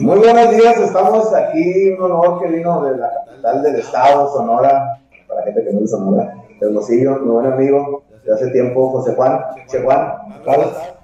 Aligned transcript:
Muy 0.00 0.18
buenos 0.18 0.50
días, 0.50 0.78
estamos 0.78 1.32
aquí, 1.32 1.90
un 1.90 2.02
honor 2.02 2.40
que 2.40 2.48
vino 2.48 2.82
de 2.84 2.96
la 2.98 3.10
capital 3.24 3.62
del 3.62 3.76
estado, 3.76 4.30
Sonora, 4.32 5.00
para 5.26 5.42
gente 5.44 5.64
que 5.64 5.72
no 5.72 5.84
es 5.84 5.90
Sonora, 5.90 6.34
Hermosillo, 6.60 7.18
mi 7.20 7.30
buen 7.30 7.46
amigo 7.46 8.02
de 8.24 8.34
hace 8.34 8.50
tiempo, 8.50 8.90
José 8.90 9.14
Juan. 9.14 9.40
José 9.64 9.82
Juan, 9.82 10.42
¿cómo 10.44 10.62
estás? 10.62 10.94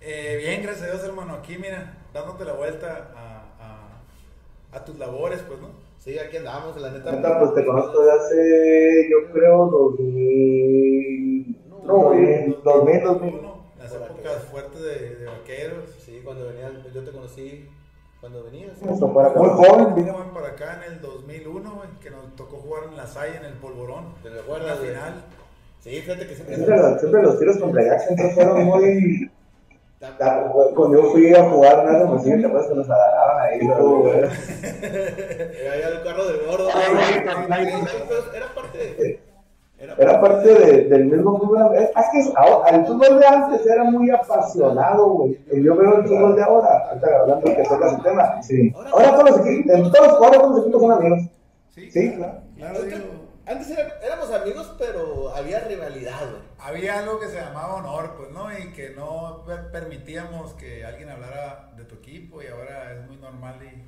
Eh, 0.00 0.36
bien, 0.38 0.62
gracias 0.62 0.88
a 0.88 0.92
Dios, 0.92 1.04
hermano, 1.04 1.34
aquí, 1.34 1.56
mira, 1.58 1.98
dándote 2.12 2.44
la 2.44 2.52
vuelta 2.52 3.10
a, 3.16 3.44
a, 4.74 4.76
a 4.78 4.84
tus 4.84 4.98
labores, 4.98 5.42
pues, 5.48 5.60
¿no? 5.60 5.68
Sí, 5.98 6.18
aquí 6.18 6.36
andamos, 6.36 6.80
la 6.80 6.90
neta. 6.90 7.12
Neta, 7.12 7.38
pues 7.38 7.54
te 7.54 7.64
conozco 7.64 8.02
de 8.02 8.12
hace, 8.12 9.08
yo 9.10 9.32
creo, 9.32 9.66
2000, 9.66 11.58
no, 11.84 11.94
2000, 11.94 12.58
2000, 12.62 13.02
2000. 13.02 13.34
Uno, 13.34 13.64
las 13.78 13.92
épocas 13.94 14.44
fuertes 14.50 14.80
de, 14.80 15.16
de 15.16 15.26
vaqueros. 15.26 15.90
Sí, 15.98 16.20
cuando 16.24 16.46
venía, 16.46 16.70
yo 16.94 17.02
te 17.02 17.10
conocí 17.10 17.68
cuando 18.20 18.44
venías. 18.44 18.80
Muy 18.82 18.98
joven, 18.98 19.94
vino. 19.94 20.30
Para 20.34 20.48
acá 20.48 20.80
en 20.86 20.92
el 20.94 21.00
2001, 21.00 21.74
güey, 21.74 21.88
que 22.02 22.10
nos 22.10 22.34
tocó 22.36 22.56
jugar 22.58 22.84
en 22.90 22.96
la 22.96 23.06
Salle, 23.06 23.36
en 23.38 23.44
el 23.46 23.54
Polvorón. 23.54 24.14
¿Te 24.22 24.30
La 24.30 24.36
recuerdas? 24.36 24.78
güey? 24.78 24.90
final. 24.90 25.14
Sí, 25.80 25.90
fíjate 26.02 26.26
que 26.26 26.34
siempre. 26.34 26.56
Siempre 26.56 26.76
los, 26.78 27.00
siempre 27.00 27.22
los 27.22 27.38
tiros 27.38 27.56
con 27.58 27.72
Plegax 27.72 28.04
siempre 28.04 28.30
fueron 28.34 28.64
muy... 28.64 29.30
La- 30.00 30.50
Cuando 30.74 31.02
yo 31.02 31.10
fui 31.10 31.34
a 31.34 31.44
jugar 31.50 31.80
una 31.86 31.98
Hermosillo, 31.98 32.40
te 32.40 32.46
acuerdas 32.46 32.68
que 32.70 32.74
nos 32.74 32.88
agarraban 32.90 33.42
ahí, 33.46 33.68
todo, 33.68 33.98
güey. 34.00 34.14
Era 34.18 35.88
el 35.88 36.02
carro 36.02 36.24
del 36.26 36.46
gordo. 36.46 36.70
Era 38.34 38.54
parte 38.54 38.78
de. 38.78 39.20
Era 39.80 40.20
parte 40.20 40.48
de- 40.54 40.84
del 40.88 41.04
mismo 41.06 41.38
fútbol. 41.38 41.74
Es 41.74 41.88
es 41.90 42.06
que 42.12 42.32
ahora- 42.36 42.68
el 42.70 42.86
fútbol 42.86 43.18
de 43.18 43.26
antes 43.26 43.66
era 43.66 43.84
muy 43.84 44.10
apasionado, 44.10 45.08
güey. 45.08 45.38
Y 45.52 45.62
Yo 45.62 45.74
veo 45.76 45.96
el 45.98 46.06
fútbol 46.06 46.36
de 46.36 46.42
ahora, 46.42 46.88
ahorita 46.90 47.08
hablando 47.20 47.44
que 47.44 47.62
tocas 47.64 47.92
el 47.94 48.02
tema. 48.02 48.42
Sí. 48.42 48.72
Ahora 48.92 49.10
todos 49.16 49.30
los 49.30 49.46
equipos, 49.46 49.74
en 49.74 49.92
todos, 49.92 50.08
ahora 50.08 50.38
todos 50.38 50.50
los 50.50 50.60
equipos 50.62 50.82
son 50.82 50.92
amigos. 50.92 51.20
Sí, 51.74 51.90
Sí, 51.90 52.14
claro. 52.14 52.34
claro, 52.56 52.78
Antes, 52.80 52.94
digo, 52.98 53.10
antes 53.46 53.70
era- 53.70 53.98
éramos 54.04 54.30
amigos, 54.32 54.74
pero 54.78 55.30
había 55.34 55.60
rivalidad, 55.60 56.20
güey. 56.30 56.42
había 56.58 56.98
algo 56.98 57.18
que 57.18 57.28
se 57.28 57.40
llamaba 57.40 57.76
honor, 57.76 58.10
pues, 58.18 58.30
¿no? 58.32 58.52
Y 58.52 58.72
que 58.72 58.90
no 58.90 59.42
per- 59.46 59.70
permitíamos 59.70 60.52
que 60.54 60.84
alguien 60.84 61.08
hablara 61.08 61.70
de 61.76 61.84
tu 61.84 61.94
equipo 61.94 62.42
y 62.42 62.48
ahora 62.48 62.92
es 62.92 63.06
muy 63.08 63.16
normal 63.16 63.54
y 63.62 63.82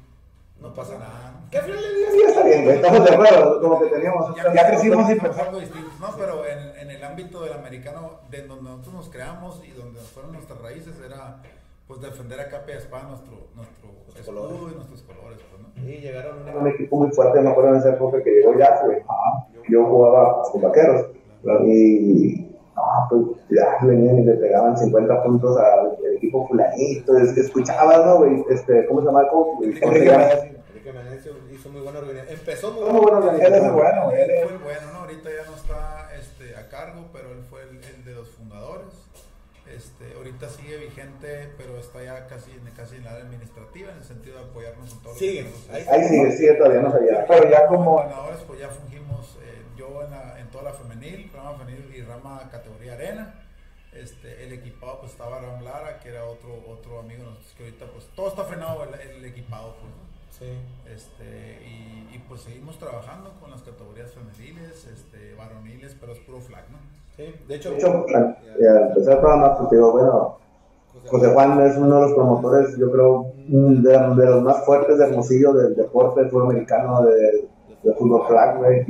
no 0.63 0.75
pasa 0.75 0.95
nada. 0.99 1.41
¿Qué 1.51 1.59
al 1.59 1.65
final 1.65 1.83
del 1.83 1.97
día? 1.97 2.11
Sí, 2.13 2.23
está 2.27 2.43
bien. 2.45 2.71
Estamos 2.71 3.05
de 3.05 3.15
acuerdo, 3.15 3.61
como 3.61 3.81
que 3.81 3.87
teníamos. 3.87 4.35
Ya, 4.55 4.67
crecimos 4.69 5.11
y 5.11 5.15
pensando 5.17 5.59
distintos, 5.61 6.01
¿no? 6.01 6.09
Pero 6.17 6.47
en, 6.47 6.79
en 6.79 6.91
el 6.91 7.05
ámbito 7.05 7.43
del 7.43 7.53
americano, 7.53 8.21
de 8.31 8.47
donde 8.47 8.71
nosotros 8.71 8.95
nos 8.95 9.09
creamos 9.11 9.61
y 9.65 9.71
donde 9.73 10.01
fueron 10.01 10.33
nuestras 10.33 10.61
raíces, 10.63 10.95
era 11.05 11.43
pues 11.87 12.01
defender 12.01 12.41
a 12.41 12.49
capa 12.49 12.71
y 12.71 12.73
a 12.73 12.79
espada 12.79 13.03
nuestro, 13.09 13.37
nuestro 13.55 13.91
escudo 14.17 14.49
colores. 14.49 14.73
y 14.73 14.77
nuestros 14.77 15.03
colores, 15.03 15.39
pues, 15.51 15.63
¿no? 15.63 15.69
Sí, 15.85 15.99
llegaron 16.01 16.49
un 16.49 16.57
una. 16.57 16.71
equipo 16.71 16.97
muy 16.97 17.11
fuerte, 17.11 17.41
me 17.41 17.51
acuerdo 17.51 17.71
en 17.71 17.77
esa 17.81 17.91
época 17.91 18.23
que 18.23 18.31
llegó 18.31 18.59
ya, 18.59 18.81
güey. 18.85 19.03
Yo 19.69 19.85
jugaba 19.85 20.43
con 20.43 20.63
vaqueros. 20.63 21.07
Y. 21.67 22.52
No, 22.77 23.07
pues 23.11 23.23
ya 23.51 23.79
venían 23.87 24.21
y 24.21 24.25
le 24.25 24.35
pegaban 24.35 24.77
50 24.79 25.23
puntos 25.23 25.57
al 25.59 25.97
equipo 26.17 26.47
fulanito. 26.49 27.17
Es 27.19 27.33
que 27.35 27.41
escuchabas, 27.41 28.05
¿no, 28.07 28.17
güey? 28.19 28.45
Este, 28.51 28.87
¿Cómo 28.87 29.01
se 29.01 29.07
llama 29.07 29.21
el 29.23 29.29
coach? 29.29 29.57
güey? 29.59 29.81
¿Cómo 29.81 29.93
se 29.93 30.05
llama? 30.07 30.25
Enrique 30.25 30.93
Menezio 30.93 31.33
hizo 31.53 31.69
muy 31.69 31.83
buena 31.83 31.99
organización. 31.99 32.39
Empezó 32.39 32.73
muy 32.73 32.91
Muy 32.91 33.01
buena 33.03 33.19
organización. 33.19 33.55
Él 33.55 33.65
es 33.67 33.73
bueno, 33.73 34.11
él 34.13 34.31
es- 34.31 34.51
el 34.51 34.59
bueno, 34.59 34.93
¿no? 34.93 34.99
Ahorita 35.01 35.29
ya 35.31 35.51
no 35.51 35.57
está 35.57 36.09
este, 36.19 36.57
a 36.57 36.69
cargo, 36.71 37.05
pero 37.13 37.31
él 37.33 37.43
fue 37.51 37.61
el, 37.63 37.77
el 37.85 38.05
de 38.07 38.15
los 38.15 38.29
fundadores. 38.31 38.89
Este, 39.69 40.05
ahorita 40.17 40.49
sigue 40.49 40.77
vigente, 40.77 41.49
pero 41.57 41.79
está 41.79 42.03
ya 42.03 42.27
casi, 42.27 42.51
en- 42.51 42.73
casi 42.75 42.97
en 42.97 43.05
la 43.05 43.11
área 43.13 43.25
administrativa, 43.25 43.91
en 43.93 43.99
el 43.99 44.05
sentido 44.05 44.39
de 44.39 44.45
apoyarnos 44.45 44.91
en 44.93 44.99
todo 45.01 45.13
lo 45.13 45.19
Sigue, 45.19 45.45
que 45.45 45.51
tenemos. 45.51 45.71
ahí 45.71 45.85
Ahí 45.89 46.09
sigue, 46.09 46.33
sigue, 46.33 46.55
todavía 46.55 46.81
no 46.81 46.91
sabía. 46.91 47.27
Pero 47.29 47.49
ya 47.51 47.67
como 47.69 48.01
Entrenadores, 48.01 48.41
pues 48.47 48.59
ya 48.61 48.69
fungimos 48.69 49.39
eh, 49.45 49.52
yo 49.77 50.03
en, 50.05 50.11
la- 50.11 50.39
en 50.41 50.49
toda 50.51 50.65
la 50.65 50.73
femenil, 50.73 51.31
rama 51.35 51.55
femenil 51.59 51.95
y 51.97 52.03
rama 52.03 52.49
categoría 52.51 52.95
arena. 52.95 53.35
Este, 53.93 54.45
el 54.45 54.53
equipado 54.55 55.01
pues 55.01 55.13
estaba 55.13 55.39
Ram 55.39 55.63
Lara, 55.63 56.01
que 56.01 56.09
era 56.09 56.25
otro, 56.25 56.49
otro 56.67 57.01
amigo 57.01 57.25
de 57.25 57.29
nosotros, 57.31 57.55
que 57.59 57.65
ahorita 57.65 57.87
pues 57.93 58.07
todo 58.17 58.29
está 58.29 58.45
frenado 58.45 58.85
el, 58.85 58.95
el 59.19 59.25
equipado, 59.27 59.75
pues, 59.81 59.93
¿no? 59.93 60.13
Sí. 60.31 60.49
Este, 60.91 61.61
y, 61.63 62.09
y, 62.17 62.19
pues 62.27 62.41
seguimos 62.41 62.79
trabajando 62.79 63.31
con 63.39 63.51
las 63.51 63.61
categorías 63.63 64.11
femeniles, 64.13 64.87
este, 64.87 65.35
varoniles, 65.35 65.95
pero 66.01 66.13
es 66.13 66.19
puro 66.21 66.41
flag, 66.41 66.65
¿no? 66.71 66.79
Sí. 67.17 67.35
De 67.47 67.55
hecho, 67.57 67.71
De 67.73 67.77
hecho, 67.77 68.07
al 68.15 68.17
al 68.67 68.89
empezar 68.89 69.13
el 69.15 69.21
programa, 69.21 69.59
pues 69.59 69.71
digo, 69.71 69.93
bueno, 69.93 70.39
José 71.07 71.29
Juan 71.35 71.61
es 71.61 71.77
uno 71.77 71.97
de 71.97 72.01
los 72.03 72.13
promotores, 72.15 72.79
yo 72.79 72.91
creo, 72.91 73.33
mm, 73.47 73.83
de, 73.83 73.91
de 73.91 74.27
los 74.31 74.43
más 74.43 74.65
fuertes 74.65 74.97
de 74.99 75.05
Hermosillo 75.05 75.53
del 75.53 75.77
deporte 75.77 76.29
sudamericano 76.31 77.03
de, 77.05 77.49
de 77.83 77.95
fútbol 77.95 78.27
flag, 78.27 78.57
güey. 78.57 78.87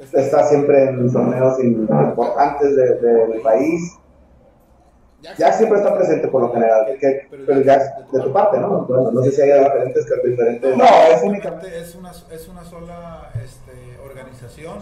Eh, 0.00 0.06
Está 0.14 0.46
siempre 0.48 0.84
en 0.84 1.12
torneos 1.12 1.62
importantes 1.62 2.74
de- 2.76 2.94
de- 3.00 3.26
del 3.28 3.40
país. 3.42 3.96
Ya 5.36 5.52
siempre 5.52 5.78
está 5.78 5.94
presente 5.94 6.28
por 6.28 6.40
lo 6.40 6.50
general, 6.52 6.96
que- 6.98 7.28
pero 7.46 7.60
ya 7.60 7.74
es 7.74 7.90
de 8.10 8.20
tu 8.22 8.32
parte, 8.32 8.58
¿no? 8.58 8.86
Bueno, 8.86 9.10
no 9.10 9.22
sé 9.22 9.32
si 9.32 9.42
haya 9.42 9.58
diferentes, 9.58 10.06
diferentes 10.24 10.76
No, 10.76 10.84
es 10.84 11.22
únicamente. 11.22 11.26
Únicamente 11.26 11.78
es 11.80 11.94
una, 11.94 12.10
es 12.30 12.48
una 12.48 12.64
sola 12.64 13.30
este, 13.44 13.98
organización. 14.02 14.78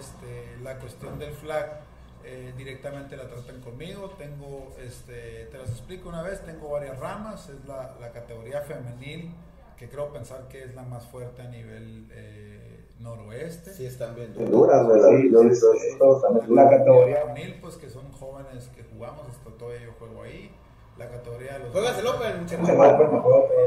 Este, 0.00 0.62
la 0.62 0.78
cuestión 0.78 1.18
del 1.18 1.32
flag 1.34 1.80
eh, 2.24 2.54
directamente 2.56 3.16
la 3.18 3.28
tratan 3.28 3.60
conmigo. 3.60 4.10
Tengo, 4.16 4.72
este, 4.82 5.48
te 5.50 5.58
las 5.58 5.68
explico 5.68 6.08
una 6.08 6.22
vez, 6.22 6.40
tengo 6.40 6.70
varias 6.70 6.98
ramas. 6.98 7.50
Es 7.50 7.68
la, 7.68 7.94
la 8.00 8.10
categoría 8.12 8.62
femenil, 8.62 9.34
que 9.76 9.90
creo 9.90 10.10
pensar 10.10 10.48
que 10.48 10.62
es 10.64 10.74
la 10.74 10.82
más 10.84 11.04
fuerte 11.04 11.42
a 11.42 11.48
nivel 11.48 12.06
eh, 12.12 12.61
noroeste. 13.02 13.72
sí 13.72 13.86
están 13.86 14.14
bien. 14.14 14.32
duras, 14.50 14.86
güey. 14.86 15.30
Yo 15.30 15.42
he 15.42 15.48
visto 15.48 15.72
esto 15.74 16.20
también. 16.20 16.54
La 16.54 16.70
categoría. 16.70 17.20
varonil, 17.24 17.58
pues 17.60 17.76
que 17.76 17.88
son 17.90 18.10
jóvenes 18.12 18.68
que 18.74 18.82
jugamos, 18.84 19.26
hasta 19.28 19.50
todavía 19.58 19.80
yo 19.86 19.92
juego 19.98 20.22
ahí. 20.22 20.50
La 20.98 21.08
categoría 21.08 21.54
de 21.54 21.58
los 21.60 21.72
¿Juegas 21.72 21.98
el 21.98 22.06
Open? 22.06 22.48
Se 22.48 22.58
me 22.58 22.68
Yo 22.68 22.74
pero- 22.78 22.96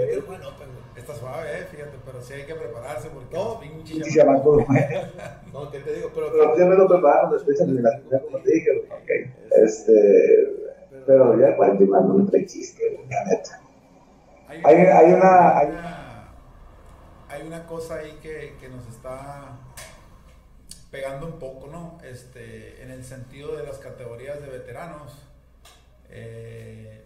quiero 0.07 0.22
jugar 0.22 0.41
el 0.41 0.47
Open. 0.47 0.68
Está 0.96 1.13
suave, 1.16 1.47
eh, 1.51 1.66
fíjate, 1.69 1.97
pero 2.06 2.22
sí 2.22 2.34
hay 2.34 2.46
que 2.46 2.56
prepararse 2.56 3.09
porque 3.09 3.35
No, 3.35 3.59
Sí, 3.84 4.00
llama 4.18 4.41
todo. 4.41 4.59
No, 5.53 5.72
¿qué 5.72 5.79
te 5.79 5.94
digo? 5.96 6.09
Pero, 6.13 6.31
Pero 6.31 6.56
siempre 6.56 6.78
lo 6.78 6.88
prepararon 6.88 7.31
después 7.31 7.59
en 7.62 7.84
la 7.84 7.91
primera, 8.00 8.23
como 8.23 8.38
te 8.40 8.52
dije, 8.53 8.69
güey. 8.88 9.31
Este, 9.63 10.72
pero 11.06 11.38
ya 11.40 11.56
40 11.57 11.84
y 11.84 11.88
más 11.88 12.06
no 12.06 12.13
me 12.13 12.29
trae 12.29 12.46
chiste, 12.46 12.96
güey, 12.96 13.09
la 13.09 13.25
neta. 13.25 13.62
Hay, 14.47 14.62
Hay- 14.63 14.75
hay 14.88 15.13
una- 15.13 15.57
hay- 15.57 15.67
hay 17.35 17.46
una 17.46 17.66
cosa 17.66 17.96
ahí 17.96 18.18
que, 18.22 18.56
que 18.59 18.69
nos 18.69 18.88
está 18.88 19.57
pegando 20.90 21.28
un 21.28 21.40
poco, 21.40 21.68
¿no? 21.68 22.00
Este, 22.03 22.81
en 22.81 22.91
el 22.91 23.03
sentido 23.03 23.56
de 23.56 23.63
las 23.63 23.78
categorías 23.78 24.41
de 24.41 24.47
veteranos. 24.47 25.13
Eh, 26.09 27.03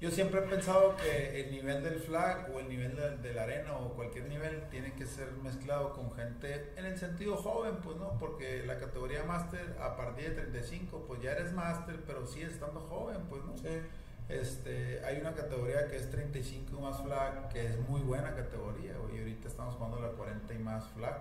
yo 0.00 0.12
siempre 0.12 0.38
he 0.38 0.42
pensado 0.42 0.94
que 0.96 1.40
el 1.40 1.50
nivel 1.50 1.82
del 1.82 1.98
flag 1.98 2.54
o 2.54 2.60
el 2.60 2.68
nivel 2.68 2.94
de, 2.94 3.16
de 3.16 3.34
la 3.34 3.42
arena 3.42 3.76
o 3.78 3.94
cualquier 3.94 4.28
nivel 4.28 4.62
tiene 4.70 4.92
que 4.92 5.06
ser 5.06 5.32
mezclado 5.42 5.92
con 5.92 6.12
gente 6.12 6.72
en 6.76 6.84
el 6.84 6.96
sentido 6.96 7.36
joven, 7.36 7.78
pues 7.82 7.96
no, 7.96 8.16
porque 8.20 8.62
la 8.64 8.78
categoría 8.78 9.24
máster 9.24 9.76
a 9.80 9.96
partir 9.96 10.28
de 10.28 10.42
35, 10.42 11.04
pues 11.08 11.20
ya 11.20 11.32
eres 11.32 11.52
máster, 11.52 11.98
pero 12.06 12.24
sigues 12.28 12.52
estando 12.52 12.80
joven, 12.82 13.18
pues 13.28 13.42
no. 13.44 13.58
Sí. 13.58 13.80
Este, 14.28 15.02
hay 15.06 15.20
una 15.20 15.32
categoría 15.34 15.88
que 15.88 15.96
es 15.96 16.10
35 16.10 16.80
más 16.80 17.00
flag, 17.02 17.48
que 17.48 17.66
es 17.66 17.88
muy 17.88 18.00
buena 18.02 18.34
categoría, 18.34 18.92
y 19.14 19.18
ahorita 19.18 19.48
estamos 19.48 19.74
jugando 19.76 20.00
la 20.00 20.08
40 20.08 20.52
y 20.54 20.58
más 20.58 20.84
flag. 20.88 21.18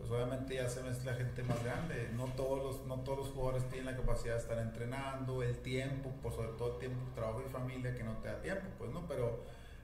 Pues 0.00 0.10
obviamente 0.10 0.54
ya 0.54 0.68
se 0.68 0.82
mezcla 0.82 1.12
gente 1.14 1.42
más 1.42 1.62
grande, 1.62 2.08
no 2.16 2.24
todos 2.28 2.58
los, 2.78 2.86
no 2.86 3.00
todos 3.04 3.18
los 3.18 3.28
jugadores 3.28 3.68
tienen 3.68 3.84
la 3.86 3.96
capacidad 3.96 4.34
de 4.34 4.40
estar 4.40 4.58
entrenando, 4.58 5.42
el 5.42 5.58
tiempo, 5.58 6.10
por 6.22 6.32
sobre 6.32 6.48
todo 6.56 6.72
el 6.74 6.78
tiempo, 6.78 6.98
trabajo 7.14 7.42
y 7.46 7.50
familia 7.50 7.94
que 7.94 8.02
no 8.02 8.12
te 8.14 8.28
da 8.28 8.40
tiempo, 8.40 8.64
pues 8.78 8.90
no, 8.92 9.06
pero, 9.06 9.40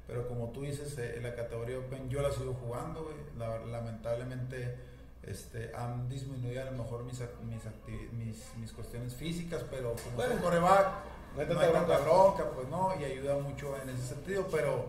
pero 0.07 0.27
como 0.27 0.49
tú 0.53 0.63
dices, 0.63 0.97
eh, 0.99 1.21
la 1.23 1.35
categoría 1.35 1.79
Open 1.79 2.09
yo 2.09 2.23
la 2.23 2.33
sigo 2.33 2.55
jugando, 2.55 3.13
la- 3.39 3.59
lamentablemente 3.67 4.75
este, 5.23 5.71
han 5.77 6.09
disminuido 6.09 6.63
a 6.63 6.71
lo 6.71 6.83
mejor 6.83 7.05
mis, 7.05 7.21
mis, 7.47 8.13
mis, 8.13 8.57
mis 8.57 8.73
cuestiones 8.73 9.15
físicas, 9.15 9.63
pero 9.71 9.95
como 10.03 10.17
Bueno, 10.17 10.41
coreback, 10.43 10.89
no 11.35 11.41
hay 11.43 11.47
no 11.49 11.55
tanta 11.55 11.67
hay 11.67 11.73
tanta 11.73 11.99
bronca. 11.99 12.45
pues 12.55 12.69
no, 12.69 12.89
y 13.01 13.05
ayuda 13.05 13.35
mucho 13.39 13.75
en 13.83 13.89
ese 13.91 14.03
sentido, 14.15 14.45
pero, 14.51 14.85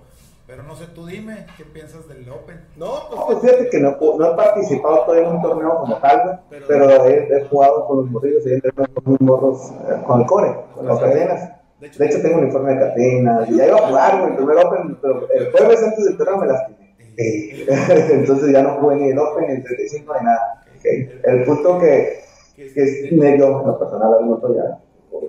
pero 0.48 0.64
no 0.64 0.76
sé, 0.76 0.86
tú 0.94 1.06
dime, 1.06 1.46
¿qué 1.58 1.64
piensas 1.66 2.08
del 2.08 2.28
Open? 2.30 2.60
No, 2.76 3.08
pues. 3.08 3.20
No, 3.20 3.26
pues 3.28 3.40
fíjate 3.40 3.70
que 3.70 3.80
no, 3.80 3.98
no 4.18 4.32
he 4.32 4.36
participado 4.36 5.06
todavía 5.06 5.28
en 5.30 5.36
un 5.36 5.42
torneo 5.42 5.78
como 5.80 5.98
tal, 6.00 6.42
Pero- 6.50 6.66
pero 6.68 7.06
he, 7.06 7.38
he 7.38 7.46
jugado 7.48 7.86
con 7.88 7.98
los 7.98 8.12
morrillos 8.12 8.46
y 8.46 8.50
he 8.50 8.54
entrenado 8.56 8.88
con 8.96 9.04
los 9.14 9.22
morros, 9.22 9.72
eh, 9.90 10.04
con 10.06 10.22
el 10.22 10.28
core, 10.28 10.56
con 10.76 10.86
las 10.88 11.00
cadenas. 11.00 11.50
De 11.80 11.88
hecho, 11.88 12.00
De 12.00 12.06
hecho, 12.06 12.22
tengo 12.22 12.38
un 12.38 12.46
informe 12.46 12.74
de 12.76 12.80
Catrina, 12.80 13.46
y 13.50 13.56
ya 13.58 13.68
iba 13.68 13.78
a 13.78 13.88
jugar, 13.88 14.20
güey, 14.20 14.30
el 14.32 14.38
primer 14.38 14.58
Open, 14.66 14.98
pero 15.02 15.28
el 15.32 15.52
jueves 15.52 15.82
antes 15.84 16.06
del 16.06 16.18
torneo 16.18 16.38
me 16.38 16.48
lastimé. 16.48 16.96
Eh, 17.18 17.66
Entonces 18.12 18.52
ya 18.54 18.62
no 18.62 18.80
jugué 18.80 18.96
ni 18.98 19.10
el 19.10 19.18
Open, 19.20 19.48
ni 19.48 19.54
el 19.56 19.64
35, 19.64 20.14
ni 20.20 20.26
nada. 20.26 20.64
El 20.84 21.44
punto 21.46 21.80
que, 21.80 22.22
que- 22.56 22.72
es 22.76 23.12
medio, 23.14 23.62
en 23.62 23.68
lo 23.68 23.80
personal, 23.80 24.14
algo 24.14 24.56
ya, 24.56 24.80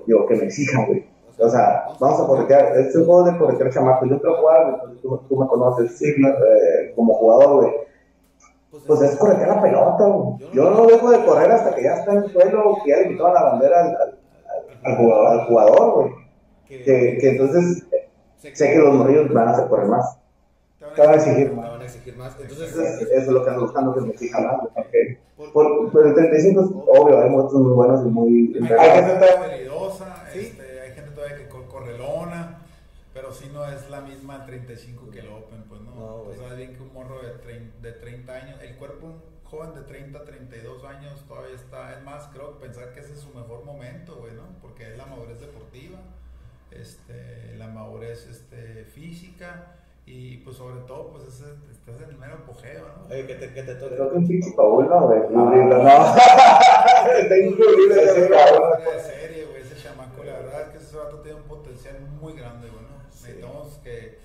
digo, 0.07 0.27
que 0.27 0.37
me 0.37 0.45
exijan, 0.45 0.87
güey. 0.87 1.07
O 1.39 1.49
sea, 1.49 1.87
vamos 1.99 2.21
a 2.21 2.27
corretear, 2.27 2.77
este 2.77 2.91
es 2.91 2.97
un 2.97 3.07
juego 3.07 3.25
de 3.25 3.39
corretear 3.39 3.71
chamacos, 3.71 4.09
yo 4.09 4.19
jugar, 4.19 4.81
güey, 4.83 4.97
tú, 5.01 5.21
tú 5.29 5.37
me 5.37 5.47
conoces, 5.47 5.97
sí, 5.99 6.07
eh, 6.09 6.93
como 6.95 7.15
jugador, 7.15 7.63
güey. 7.63 7.73
Pues 8.87 9.03
es 9.03 9.17
corretear 9.17 9.57
la 9.57 9.63
pelota, 9.63 10.05
güey. 10.07 10.51
Yo 10.53 10.71
no 10.71 10.87
dejo 10.87 11.11
de 11.11 11.25
correr 11.25 11.51
hasta 11.51 11.75
que 11.75 11.83
ya 11.83 11.95
está 11.95 12.13
en 12.13 12.19
el 12.19 12.31
suelo, 12.31 12.77
que 12.85 12.91
ya 12.91 12.97
le 12.99 13.09
quitaron 13.09 13.35
la 13.35 13.43
bandera 13.43 13.81
al, 13.81 13.89
al, 13.89 14.19
al 14.85 14.97
jugador, 14.97 15.27
al 15.27 15.47
jugador, 15.47 15.95
güey. 15.95 16.13
Que, 16.67 17.19
que 17.21 17.31
entonces 17.31 17.85
sé 18.39 18.73
que 18.73 18.79
los 18.79 18.95
morrillos 18.95 19.33
van 19.33 19.49
a 19.49 19.51
hacer 19.53 19.69
correr 19.69 19.89
más. 19.89 20.19
Te 20.95 21.01
van 21.01 21.11
a 21.11 21.15
exigir 21.15 21.53
más. 21.53 21.71
van 21.71 21.81
a 21.81 21.85
exigir 21.85 22.17
más. 22.17 22.37
Entonces, 22.41 22.77
eso 22.77 23.13
es 23.13 23.27
lo 23.29 23.45
que 23.45 23.51
ando 23.51 23.63
buscando, 23.63 23.95
que 23.95 24.01
me 24.01 24.11
exijan 24.11 24.47
más. 24.47 24.61
güey. 24.63 25.19
Por, 25.37 25.91
por 25.91 26.07
el 26.07 26.15
35 26.15 26.61
es 26.61 26.67
obvio, 27.01 27.21
hay 27.23 27.31
muchos 27.31 27.55
muy 27.55 27.73
buenos 27.73 28.07
y 28.07 28.09
muy... 28.11 28.55
Hay 28.63 28.73
Hay 28.79 28.91
gente 29.03 29.15
todavía 29.27 29.55
habilidosa, 29.55 30.25
Sí. 30.33 30.39
este, 30.41 30.81
hay 30.81 30.93
gente 30.93 31.11
todavía 31.13 31.37
que 31.39 31.49
cor- 31.49 31.67
correlona, 31.69 32.59
pero 33.15 33.33
si 33.33 33.49
no 33.49 33.67
es 33.67 33.89
la 33.91 34.01
misma 34.03 34.37
el 34.37 34.47
35 34.47 35.11
que 35.11 35.21
el 35.21 35.29
Open, 35.29 35.65
pues 35.69 35.81
no. 35.81 35.95
No, 35.95 36.19
güey. 36.25 36.39
sabes 36.39 36.57
bien 36.57 36.75
que 36.77 36.83
un 36.83 36.93
morro 36.93 37.19
de, 37.23 37.71
de 37.83 37.93
30 37.93 38.33
años, 38.33 38.61
el 38.63 38.77
cuerpo 38.77 39.07
de 39.09 39.13
un 39.15 39.21
joven 39.45 39.75
de 39.75 39.81
30, 39.83 40.25
32 40.25 40.85
años 40.85 41.21
todavía 41.27 41.55
está, 41.57 41.93
es 41.99 42.03
más, 42.05 42.29
creo 42.33 42.59
que 42.59 42.67
pensar 42.67 42.93
que 42.95 43.01
ese 43.01 43.13
es 43.15 43.21
su 43.21 43.29
mejor 43.37 43.65
momento, 43.65 44.17
güey, 44.17 44.33
¿no? 44.35 44.43
Porque 44.61 44.93
es 44.93 44.97
la 44.99 45.07
madurez 45.07 45.41
deportiva, 45.41 45.99
este, 46.71 47.55
la 47.59 47.69
madurez 47.69 48.27
este, 48.31 48.85
física 48.85 49.77
y 50.05 50.39
pues 50.39 50.57
sobre 50.57 50.81
todo 50.83 51.09
pues 51.13 51.25
ese, 51.25 51.45
estás 51.71 52.01
en 52.03 52.11
el 52.11 52.17
mero 52.19 52.35
apogeo, 52.35 52.85
¿no? 52.99 53.07
oye, 53.07 53.27
que 53.27 53.35
te, 53.37 53.53
que 53.55 53.63
te 53.63 53.75
toque. 53.77 53.95
Creo 53.95 54.11
que 54.11 54.17
un 54.17 54.27
pinche 54.29 54.53
Paul, 54.57 54.89
no, 54.89 55.07
güey. 55.07 55.21
No, 55.31 55.51
no, 55.51 55.83
no. 55.83 56.15
Está 57.19 57.37
increíble 57.39 57.95
ese 58.03 58.21
de 58.23 59.01
serie, 59.01 59.47
güey, 59.47 59.63
ese 59.63 59.77
chamaco, 59.83 60.23
la 60.25 60.33
verdad 60.41 60.63
es 60.63 60.69
que 60.69 60.79
ese 60.79 60.97
vato 60.97 61.19
tiene 61.21 61.39
un 61.39 61.45
potencial 61.47 62.01
muy 62.21 62.33
grande, 62.35 62.69
güey, 62.69 62.83
¿no? 62.83 63.03
Necesitamos 63.09 63.79
que, 63.85 64.19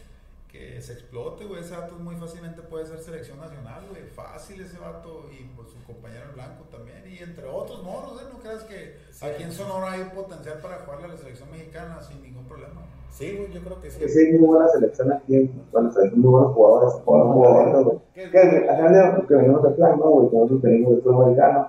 que 0.51 0.81
se 0.81 0.94
explote, 0.94 1.45
güey, 1.45 1.62
ese 1.62 1.75
vato 1.75 1.95
muy 1.95 2.15
fácilmente 2.15 2.62
puede 2.63 2.85
ser 2.88 3.00
selección 3.00 3.39
nacional, 3.39 3.85
güey, 3.89 4.03
fácil 4.03 4.59
ese 4.62 4.80
vato 4.80 5.30
y 5.31 5.44
pues 5.56 5.69
su 5.69 5.83
compañero 5.83 6.25
el 6.30 6.31
blanco 6.35 6.63
también, 6.71 7.03
y 7.07 7.19
entre 7.21 7.45
otros 7.45 7.83
moros, 7.83 8.19
¿eh? 8.21 8.25
No 8.33 8.39
creas 8.39 8.63
que 8.63 8.97
Sí. 9.12 9.25
aquí 9.25 9.44
en 9.44 9.51
Sonora 9.51 9.91
hay 9.91 10.03
potencial 10.06 10.59
para 10.59 10.77
jugarle 10.80 11.06
a 11.06 11.09
la 11.09 11.18
selección 11.18 11.51
mexicana 11.51 12.01
sin 12.01 12.21
ningún 12.23 12.45
problema. 12.45 12.81
Sí, 13.09 13.36
güey, 13.36 13.51
yo 13.51 13.62
creo 13.62 13.81
que 13.81 13.89
sí. 13.92 14.00
Que 14.00 14.09
sí, 14.09 14.31
muy 14.33 14.48
buena 14.48 14.68
selección 14.69 15.12
aquí. 15.12 15.36
en- 15.36 15.65
Bueno, 15.71 15.92
muy 16.15 16.30
buenos 16.31 16.54
jugadores. 16.54 16.94
Jugadores 17.04 17.83
güey. 17.86 17.98
¿Qué- 18.13 18.30
Que 18.30 18.39
al 18.69 18.75
final 18.77 19.15
de 19.21 19.27
que 19.27 19.33
venimos 19.36 19.63
de 19.63 19.69
plan, 19.71 19.98
¿no, 20.00 20.09
güey? 20.09 20.30
Que 20.30 20.36
nosotros 20.36 20.62
tenemos 20.62 20.94
el 20.94 21.01
fútbol 21.01 21.24
americano. 21.24 21.68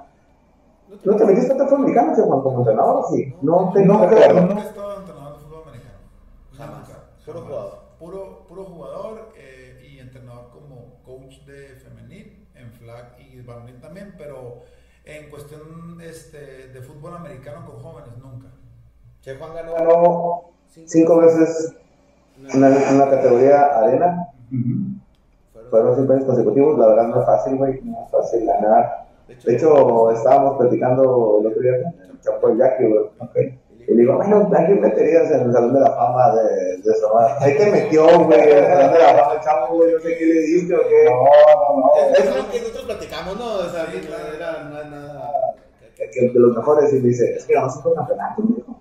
¿No 1.04 1.16
te 1.16 1.24
metiste 1.24 1.48
tanto 1.48 1.64
fútbol 1.64 1.80
americano, 1.80 2.14
che, 2.16 2.22
Juan, 2.22 2.40
como 2.42 2.58
entrenador? 2.58 3.04
Sí. 3.10 3.34
No, 3.42 3.70
te, 3.72 3.84
no, 3.84 3.98
No, 4.02 4.08
creo. 4.08 4.40
Nunca 4.40 4.62
he 4.62 4.66
estado 4.68 4.98
entrenador 5.00 5.32
de 5.38 5.44
fútbol 5.44 5.62
americano. 5.68 5.98
Jamás. 6.56 6.88
Nunca, 6.88 7.04
Puro 7.26 7.40
jugador. 7.42 7.78
Puro, 7.98 8.46
puro 8.48 8.64
jugador 8.64 9.28
eh, 9.36 9.86
y 9.90 9.98
entrenador 9.98 10.50
como 10.50 10.94
coach 11.04 11.44
de 11.46 11.74
femenil, 11.76 12.46
en 12.54 12.70
flag 12.72 13.16
y 13.18 13.40
varonil 13.42 13.80
también, 13.80 14.14
pero 14.16 14.60
en 15.04 15.28
cuestión 15.30 15.98
este, 16.00 16.68
de 16.68 16.80
fútbol 16.82 17.16
americano 17.16 17.66
con 17.66 17.80
jóvenes, 17.82 18.10
nunca. 18.22 18.46
Che 19.20 19.36
Juan 19.36 19.54
ganó 19.54 19.72
Ganó 19.74 20.50
cinco 20.86 21.18
veces 21.18 21.74
en 22.52 22.60
la, 22.60 22.68
en 22.68 22.98
la 22.98 23.10
categoría 23.10 23.62
arena. 23.78 24.28
Fueron 25.70 25.96
cinco 25.96 26.12
años 26.12 26.24
consecutivos. 26.24 26.78
La 26.78 26.86
verdad 26.88 27.08
no 27.08 27.20
es 27.20 27.26
fácil, 27.26 27.56
güey. 27.56 27.80
No 27.82 28.04
es 28.04 28.10
fácil 28.10 28.46
ganar. 28.46 29.06
De 29.44 29.54
hecho, 29.54 30.10
estábamos 30.10 30.56
platicando 30.58 31.38
el 31.40 31.46
otro 31.48 31.60
día 31.60 31.72
con 31.82 32.10
el 32.10 32.20
Chapo 32.20 32.50
y 32.50 32.58
Jackie, 32.58 32.86
güey. 32.86 33.04
Ok. 33.18 33.36
Y 33.86 33.94
le 33.94 34.02
digo, 34.02 34.16
bueno, 34.16 34.50
¿a 34.52 34.66
quién 34.66 34.80
meterías 34.82 35.30
en 35.30 35.40
el 35.42 35.52
Salón 35.52 35.72
de 35.72 35.80
la 35.80 35.90
Fama 35.92 36.34
de, 36.34 36.76
de 36.78 36.94
Sonora? 36.94 37.36
Ahí 37.40 37.56
te 37.56 37.70
metió, 37.70 38.04
güey, 38.24 38.40
en 38.40 38.58
el 38.58 38.66
Salón 38.66 38.92
de 38.92 38.98
la 38.98 39.14
Fama 39.14 39.34
el 39.34 39.40
Chapo, 39.40 39.74
güey, 39.76 39.92
no 39.94 40.00
sé 40.00 40.16
qué 40.18 40.26
le 40.26 40.40
diste 40.40 40.74
o 40.74 40.80
qué. 40.88 41.04
No, 41.04 41.24
no, 41.24 41.80
no. 41.80 42.12
Es, 42.12 42.18
es 42.18 42.36
lo 42.36 42.50
que 42.50 42.60
nosotros 42.60 42.84
platicamos, 42.84 43.38
¿no? 43.38 43.54
O 43.54 43.68
sea, 43.70 43.86
Sí, 43.90 44.00
claro. 44.00 44.34
era, 44.34 44.62
no 44.64 44.80
es 44.80 44.90
nada. 44.90 45.30
Que, 45.96 46.20
de 46.28 46.38
los 46.38 46.56
mejores, 46.56 46.92
y 46.92 46.96
me 46.96 47.08
dice, 47.08 47.34
es 47.34 47.44
que 47.46 47.54
ganamos 47.54 47.74
cinco 47.76 47.94
campeonatos, 47.94 48.44
me 48.44 48.56
dijo. 48.56 48.76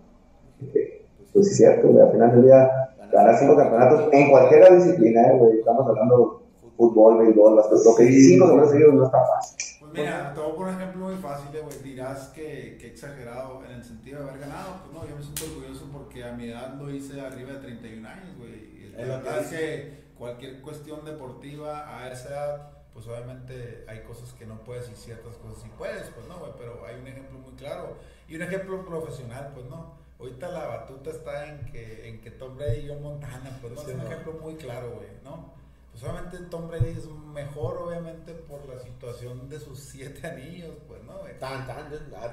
Pues 1.37 1.49
sí, 1.49 1.51
es 1.51 1.57
cierto, 1.57 1.89
güey, 1.89 2.03
al 2.03 2.11
final 2.11 2.31
del 2.31 2.45
día, 2.45 2.89
ganar 3.11 3.37
cinco 3.37 3.55
campeonatos 3.55 4.11
en 4.11 4.31
cualquier 4.31 4.75
disciplina, 4.75 5.21
eh, 5.21 5.37
güey, 5.37 5.59
estamos 5.59 5.87
hablando 5.87 6.41
fútbol, 6.75 7.19
béisbol, 7.19 7.57
las 7.57 7.67
cosas, 7.67 7.85
lo 7.85 7.95
que 7.95 8.11
cinco 8.11 8.45
campeonatos 8.45 8.71
seguidos 8.71 8.93
no 8.95 9.05
está 9.05 9.23
fácil. 9.23 9.57
Pues 9.79 9.93
mira, 9.93 10.33
te 10.33 10.41
voy 10.41 10.49
a 10.49 10.55
poner 10.55 10.73
un 10.73 10.81
ejemplo 10.81 11.05
muy 11.05 11.15
fácil, 11.17 11.55
eh, 11.55 11.61
güey. 11.61 11.77
Dirás 11.83 12.29
que, 12.29 12.77
que 12.81 12.87
exagerado 12.87 13.63
en 13.65 13.71
el 13.71 13.83
sentido 13.83 14.23
de 14.23 14.29
haber 14.29 14.41
ganado. 14.41 14.81
Pues 14.81 14.93
no, 14.95 15.07
yo 15.07 15.15
me 15.15 15.21
siento 15.21 15.43
orgulloso 15.45 15.85
porque 15.93 16.23
a 16.23 16.31
mi 16.31 16.49
edad 16.49 16.73
lo 16.73 16.89
hice 16.89 17.21
arriba 17.21 17.53
de 17.53 17.59
31 17.59 18.09
años, 18.09 18.35
güey. 18.39 18.91
La 18.97 19.17
verdad 19.17 19.39
es 19.41 19.47
que 19.49 19.93
cualquier 20.17 20.61
cuestión 20.61 21.05
deportiva 21.05 21.99
a 21.99 22.11
esa 22.11 22.29
edad, 22.29 22.71
pues 22.93 23.07
obviamente 23.07 23.85
hay 23.87 23.99
cosas 23.99 24.33
que 24.33 24.47
no 24.47 24.63
puedes 24.63 24.89
y 24.89 24.95
ciertas 24.95 25.35
cosas 25.35 25.61
sí 25.61 25.69
puedes, 25.77 26.09
pues 26.09 26.27
no, 26.27 26.39
güey. 26.39 26.51
Pero 26.57 26.83
hay 26.83 26.99
un 26.99 27.05
ejemplo 27.05 27.37
muy 27.37 27.53
claro. 27.53 27.93
Y 28.27 28.37
un 28.37 28.41
ejemplo 28.41 28.83
profesional, 28.83 29.51
pues 29.53 29.67
no. 29.67 30.06
Ahorita 30.19 30.49
la 30.49 30.65
batuta 30.65 31.11
está 31.11 31.47
en 31.47 31.65
que, 31.65 32.09
en 32.09 32.21
que 32.21 32.31
Tom 32.31 32.57
Brady 32.57 32.85
y 32.85 32.87
John 32.89 33.03
Montana, 33.03 33.57
pues 33.61 33.73
no, 33.73 33.81
Sí, 33.81 33.87
es 33.89 33.93
un 33.95 34.03
no. 34.03 34.05
ejemplo 34.11 34.33
muy 34.41 34.55
claro, 34.55 34.91
güey, 34.95 35.09
¿no? 35.23 35.53
Pues 35.91 36.03
obviamente 36.03 36.37
Tom 36.49 36.67
Brady 36.67 36.89
es 36.97 37.05
mejor, 37.07 37.77
obviamente, 37.77 38.33
por 38.33 38.67
la 38.67 38.79
situación 38.81 39.47
de 39.49 39.59
sus 39.59 39.79
siete 39.79 40.27
anillos, 40.27 40.73
pues, 40.87 41.03
¿no? 41.03 41.19
güey? 41.19 41.37
Tan, 41.39 41.65
tan, 41.67 41.89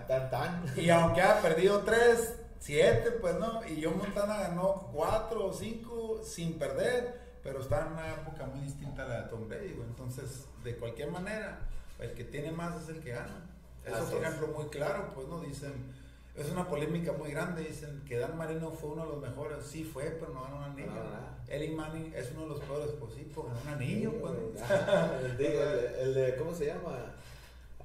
tan, 0.06 0.30
tan. 0.30 0.64
Y 0.76 0.88
aunque 0.90 1.20
ha 1.22 1.40
perdido 1.40 1.80
tres, 1.80 2.34
siete, 2.58 3.10
pues, 3.12 3.34
¿no? 3.38 3.60
Y 3.66 3.82
John 3.84 3.98
Montana 3.98 4.38
ganó 4.38 4.90
cuatro 4.92 5.46
o 5.46 5.52
cinco 5.52 6.20
sin 6.24 6.58
perder, 6.58 7.20
pero 7.42 7.60
está 7.60 7.86
en 7.86 7.92
una 7.92 8.12
época 8.14 8.46
muy 8.46 8.60
distinta 8.64 9.02
a 9.04 9.08
la 9.08 9.22
de 9.22 9.28
Tom 9.28 9.46
Brady, 9.48 9.72
güey. 9.74 9.88
Entonces, 9.88 10.46
de 10.62 10.76
cualquier 10.76 11.10
manera, 11.10 11.58
el 11.98 12.12
que 12.14 12.24
tiene 12.24 12.50
más 12.52 12.82
es 12.82 12.88
el 12.88 13.00
que 13.02 13.12
gana. 13.12 13.46
Es 13.84 13.92
Así 13.92 14.04
otro 14.06 14.18
es. 14.18 14.24
ejemplo 14.24 14.46
muy 14.58 14.66
claro, 14.70 15.10
pues, 15.14 15.28
¿no? 15.28 15.40
Dicen... 15.40 16.02
Es 16.36 16.50
una 16.50 16.66
polémica 16.66 17.12
muy 17.12 17.30
grande, 17.30 17.62
dicen 17.62 18.02
que 18.08 18.18
Dan 18.18 18.36
Marino 18.36 18.70
fue 18.72 18.90
uno 18.90 19.04
de 19.06 19.12
los 19.12 19.20
mejores, 19.22 19.58
sí 19.64 19.84
fue, 19.84 20.04
pero 20.18 20.32
no 20.32 20.42
ganó 20.42 20.56
un 20.56 20.64
anillo. 20.64 20.88
Ganó. 20.88 21.34
Eli 21.46 21.68
Manning 21.70 22.12
es 22.16 22.32
uno 22.32 22.42
de 22.42 22.48
los 22.48 22.60
peores, 22.60 22.90
pues 22.98 23.14
sí, 23.14 23.30
pues 23.32 23.46
ganó 23.46 23.60
un 23.60 23.68
anillo, 23.68 24.12
pues. 24.20 24.32
¿no? 24.32 24.64
Ajá, 24.64 25.20
el, 25.24 25.36
de, 25.36 25.46
el, 25.46 26.08
el 26.08 26.14
de, 26.14 26.36
¿cómo 26.36 26.52
se 26.52 26.66
llama? 26.66 27.14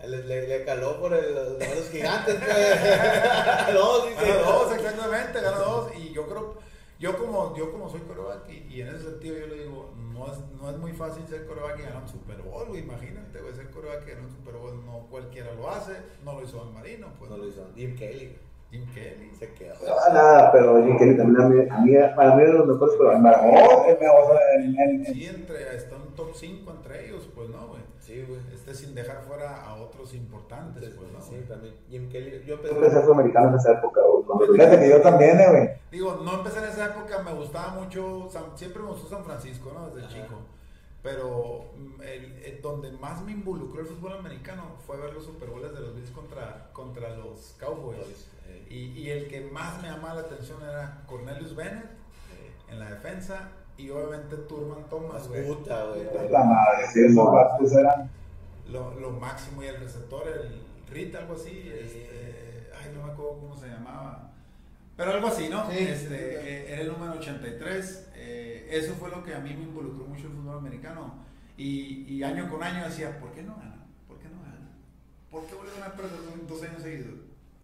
Le, 0.03 0.47
le 0.47 0.65
caló 0.65 0.99
por 0.99 1.13
el, 1.13 1.35
los 1.35 1.89
gigantes, 1.91 2.35
pues. 2.35 3.73
Dos, 3.73 4.09
dice. 4.09 4.27
Gana 4.27 4.41
dos, 4.41 4.73
exactamente, 4.73 5.41
gana 5.41 5.57
dos. 5.57 5.91
Y 5.95 6.13
yo 6.13 6.25
creo, 6.27 6.57
yo 6.99 7.17
como, 7.17 7.55
yo 7.55 7.71
como 7.71 7.89
soy 7.89 8.01
coreback 8.01 8.49
y, 8.49 8.75
y 8.75 8.81
en 8.81 8.89
ese 8.89 9.11
sentido 9.11 9.37
yo 9.39 9.47
le 9.47 9.63
digo, 9.63 9.89
no 10.13 10.27
es, 10.27 10.37
no 10.61 10.69
es 10.69 10.77
muy 10.77 10.91
fácil 10.91 11.25
ser 11.27 11.45
coreback 11.45 11.79
y 11.79 11.83
ganar 11.83 12.01
un 12.03 12.09
Super 12.09 12.41
Bowl, 12.41 12.67
güey. 12.67 12.81
Imagínate, 12.81 13.39
güey, 13.39 13.53
ser 13.53 13.69
coreback 13.69 14.05
y 14.05 14.09
ganar 14.11 14.25
un 14.25 14.31
Super 14.31 14.55
Bowl, 14.55 14.85
no 14.85 15.07
cualquiera 15.09 15.53
lo 15.53 15.69
hace, 15.69 15.93
no 16.25 16.33
lo 16.33 16.43
hizo 16.43 16.57
Dan 16.57 16.73
Marino, 16.73 17.07
pues. 17.17 17.31
No 17.31 17.37
lo 17.37 17.47
hizo. 17.47 17.65
Jim 17.73 17.95
Kelly. 17.95 18.35
Jim 18.69 18.85
Kelly. 18.93 19.31
Se 19.39 19.53
quedó. 19.53 19.75
Ah, 19.87 20.13
nada, 20.13 20.51
pero 20.51 20.83
Jim 20.83 20.97
Kelly 20.97 21.15
también 21.15 21.41
a 21.41 21.47
mí, 21.47 21.67
a 21.69 21.77
mí, 21.79 22.15
para 22.15 22.35
mí 22.35 22.43
es 22.43 22.49
de 22.49 22.53
los 22.53 22.67
mejores, 22.67 22.95
pero 22.97 23.09
Para 23.11 23.41
mí, 23.43 23.53
es 23.87 23.99
mejor, 23.99 24.39
Sí, 25.05 25.25
entre, 25.25 25.75
está 25.77 25.95
un 25.95 26.13
top 26.15 26.31
5 26.33 26.69
entre 26.69 27.07
ellos, 27.07 27.29
pues 27.33 27.49
no, 27.49 27.67
güey. 27.69 27.81
Sí, 28.09 28.25
güey. 28.27 28.39
Este 28.53 28.73
sin 28.73 28.95
dejar 28.95 29.21
fuera 29.21 29.63
a 29.63 29.75
otros 29.75 30.13
importantes, 30.15 30.89
pues 30.97 31.11
no. 31.11 31.21
Sí, 31.21 31.29
güey. 31.35 31.43
también. 31.43 31.75
Jim 31.89 32.09
Kelly. 32.09 32.43
Yo 32.45 32.59
yo 32.63 32.71
empecé 32.71 32.97
a 32.97 33.01
ser 33.01 33.11
americano 33.11 33.49
en 33.49 33.55
esa 33.55 33.73
época, 33.73 34.01
güey. 34.01 34.49
Fíjate 34.51 34.79
que 34.79 34.89
yo 34.89 35.01
también, 35.01 35.39
eh, 35.39 35.47
güey. 35.49 35.69
Digo, 35.91 36.19
no 36.23 36.33
empecé 36.39 36.57
en 36.59 36.65
esa 36.65 36.85
época, 36.87 37.21
me 37.23 37.33
gustaba 37.33 37.69
mucho, 37.79 38.27
San- 38.31 38.57
siempre 38.57 38.81
me 38.81 38.89
gustó 38.89 39.07
San 39.09 39.23
Francisco, 39.23 39.71
¿no? 39.73 39.89
Desde 39.89 40.07
Ajá. 40.07 40.15
chico. 40.15 40.35
Pero 41.03 41.65
mm, 41.77 42.01
el, 42.01 42.25
el- 42.43 42.61
donde 42.61 42.91
más 42.91 43.21
me 43.23 43.31
involucró 43.31 43.81
el 43.81 43.87
fútbol 43.87 44.13
americano 44.13 44.63
fue 44.85 44.97
ver 44.97 45.13
los 45.13 45.23
Super 45.25 45.49
Bowls 45.49 45.73
de 45.73 45.79
los 45.79 45.95
Bills 45.95 46.09
contra, 46.11 46.69
contra 46.73 47.15
los 47.15 47.55
Cowboys. 47.59 48.27
Eh, 48.47 48.65
Y, 48.69 48.75
y 48.99 49.09
el 49.11 49.27
que 49.27 49.41
más 49.41 49.81
me 49.81 49.87
llamaba 49.89 50.15
la 50.15 50.21
atención 50.21 50.61
era 50.63 51.03
Cornelius 51.07 51.55
Bennett 51.55 51.85
eh, 51.85 52.51
en 52.71 52.79
la 52.79 52.89
defensa 52.91 53.49
y 53.79 53.89
obviamente 53.89 54.35
Turman 54.47 54.83
Thomas, 54.89 55.27
güey. 55.27 55.47
Puta, 55.47 55.85
güey. 55.85 56.03
La 56.31 56.43
madre, 56.43 56.87
sí, 56.93 57.05
esos 57.05 57.31
vatos 57.31 57.71
eran. 57.73 58.09
Lo, 58.71 58.99
lo 58.99 59.11
máximo 59.11 59.63
y 59.63 59.67
el 59.67 59.79
receptor, 59.79 60.23
el 60.27 60.61
Rit, 60.93 61.15
algo 61.15 61.33
así. 61.33 61.71
Este, 61.81 62.69
ay, 62.79 62.91
no 62.95 63.05
me 63.05 63.11
acuerdo 63.13 63.39
cómo 63.39 63.57
se 63.57 63.67
llamaba. 63.67 64.31
Pero 64.95 65.11
algo 65.13 65.27
así, 65.27 65.47
¿no? 65.49 65.69
Sí. 65.71 65.77
Este, 65.79 66.15
eh, 66.15 66.73
era 66.73 66.81
el 66.81 66.89
número 66.89 67.13
83. 67.13 68.09
eh, 68.15 68.67
eso 68.71 68.93
fue 68.95 69.09
lo 69.09 69.23
que 69.23 69.33
a 69.33 69.39
mí 69.39 69.53
me 69.55 69.63
involucró 69.63 70.05
mucho 70.05 70.27
el 70.27 70.33
fútbol 70.33 70.57
americano. 70.59 71.13
Y, 71.57 72.05
y 72.07 72.23
año 72.23 72.49
con 72.49 72.61
año 72.63 72.85
decía, 72.85 73.19
¿por 73.19 73.31
qué 73.31 73.41
no 73.43 73.55
ganan? 73.55 73.83
¿Por 74.07 74.17
qué 74.19 74.29
no 74.29 74.41
ganan? 74.43 74.69
¿Por 75.31 75.45
qué 75.45 75.55
vuelven 75.55 75.83
a 75.83 75.93
perder 75.93 76.11
dos 76.47 76.63
años 76.63 76.81
seguidos? 76.81 77.19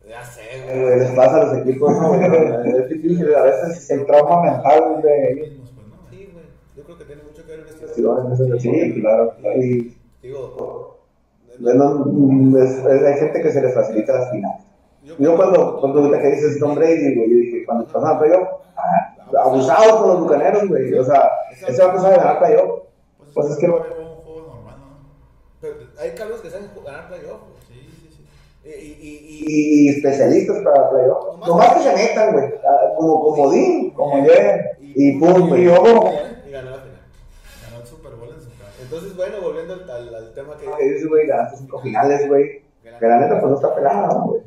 Ya 0.10 0.24
sé, 0.26 0.42
Eh, 0.54 0.82
güey. 0.84 1.00
Les 1.00 1.12
pasa 1.12 1.42
a 1.42 1.46
los 1.46 1.58
equipos, 1.60 1.92
¿no? 1.92 2.16
Es 2.66 2.90
difícil, 2.90 3.34
a 3.36 3.42
veces 3.44 3.90
El 3.92 4.06
trauma 4.06 4.42
mental 4.52 5.02
de. 5.02 5.36
mismos, 5.50 5.72
pues, 5.76 5.88
¿no? 5.88 5.96
Sí, 6.10 6.30
güey. 6.32 6.46
Yo 6.76 6.84
creo 6.84 6.98
que 6.98 7.06
tiene 7.06 7.24
mucho 7.24 7.46
que 7.46 7.52
ver 7.56 7.66
decisiones, 7.66 8.26
esas 8.34 8.38
Sí, 8.38 8.52
decisiones. 8.70 8.94
claro. 9.02 9.34
Y 9.62 9.98
Digo, 10.22 10.98
bueno, 11.60 12.04
mm, 12.06 12.58
es- 12.58 12.86
es- 12.86 13.04
hay 13.04 13.20
gente 13.20 13.42
que 13.42 13.52
se 13.52 13.62
les 13.62 13.74
facilita 13.74 14.14
las 14.14 14.32
finales. 14.32 14.62
yo, 15.04 15.16
Yo 15.20 15.36
cuando, 15.38 15.80
cuando 15.80 16.12
que 16.12 16.32
dices 16.32 16.60
Tom 16.60 16.76
Brady, 16.76 17.16
güey, 17.16 17.30
yo 17.30 17.36
dije, 17.38 17.66
cuando 17.66 17.86
pasaban 17.86 18.20
playoff, 18.20 18.48
abusados 19.44 20.00
con 20.02 20.10
los 20.10 20.20
bucaneros, 20.22 20.68
güey. 20.68 20.94
O 20.96 21.04
sea, 21.06 21.30
ese 21.68 21.84
va 21.84 21.90
a 21.92 21.94
pasar 21.96 22.12
de 22.12 22.18
ganar 22.18 22.40
playoff. 22.40 22.82
Pues 23.34 23.50
es 23.52 23.58
que 23.58 23.68
un 23.68 23.72
juego 23.74 24.48
normal, 24.48 24.76
¿no? 24.80 24.98
Pero 25.62 25.76
hay 26.00 26.12
cabros 26.16 26.42
que 26.42 26.50
saben 26.50 26.70
ganar 26.86 27.08
playoff. 27.08 27.42
güey. 27.42 27.62
Sí, 27.68 27.90
sí, 27.92 28.08
sí. 28.18 28.26
Y, 28.66 28.70
y, 28.70 28.98
y, 29.02 29.46
y- 29.48 29.86
Y 29.86 29.90
especialistas 29.90 30.58
para 30.64 30.90
playoff. 30.90 31.38
Nomás 31.48 31.74
que 31.76 31.80
se 31.84 31.94
metan, 31.94 32.34
güey. 32.34 32.46
ah, 32.68 32.94
Como 32.98 33.22
comodín, 33.24 33.92
como 33.92 34.18
lleguen. 34.26 34.62
Y 34.82 35.20
pum, 35.20 35.50
güey. 35.50 35.64
y 35.64 35.66
ganó 35.68 35.84
la 35.84 36.02
final. 36.02 37.02
Ganó 37.64 37.82
el 37.82 37.88
Super 37.88 38.14
Bowl 38.16 38.30
en 38.30 38.42
su 38.42 38.50
casa. 38.58 38.72
Entonces, 38.82 39.16
bueno, 39.16 39.36
volviendo 39.42 39.74
al, 39.76 39.90
al, 39.90 40.16
al 40.16 40.34
tema 40.34 40.58
que 40.58 40.66
Que 40.66 40.84
dices, 40.94 41.08
güey, 41.08 41.28
ganaste 41.28 41.58
cinco 41.58 41.80
finales, 41.82 42.28
güey. 42.28 42.64
Que 43.00 43.06
la 43.08 43.20
neta, 43.20 43.40
pues 43.40 43.50
no 43.52 43.56
está 43.56 43.76
pelada, 43.76 44.14
güey. 44.24 44.42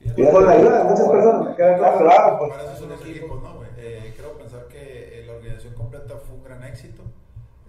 Y 0.00 0.24
con 0.30 0.46
la 0.46 0.52
ayuda 0.52 0.78
de 0.78 0.84
muchas 0.84 1.08
personas, 1.08 1.48
me 1.48 1.56
queda 1.56 1.76
claro. 1.78 2.38
Para 2.48 2.62
eso 2.62 2.76
son 2.76 2.88
los 2.90 3.00
equipos, 3.02 3.42
¿no, 3.42 3.56
güey? 3.56 3.68
Eh, 3.78 4.12
quiero 4.14 4.38
pensar 4.38 4.66
que 4.68 4.78
eh, 5.20 5.24
la 5.26 5.32
organización 5.34 5.74
completa 5.74 6.14
fue 6.16 6.36
un 6.36 6.44
gran 6.44 6.62
éxito. 6.64 7.02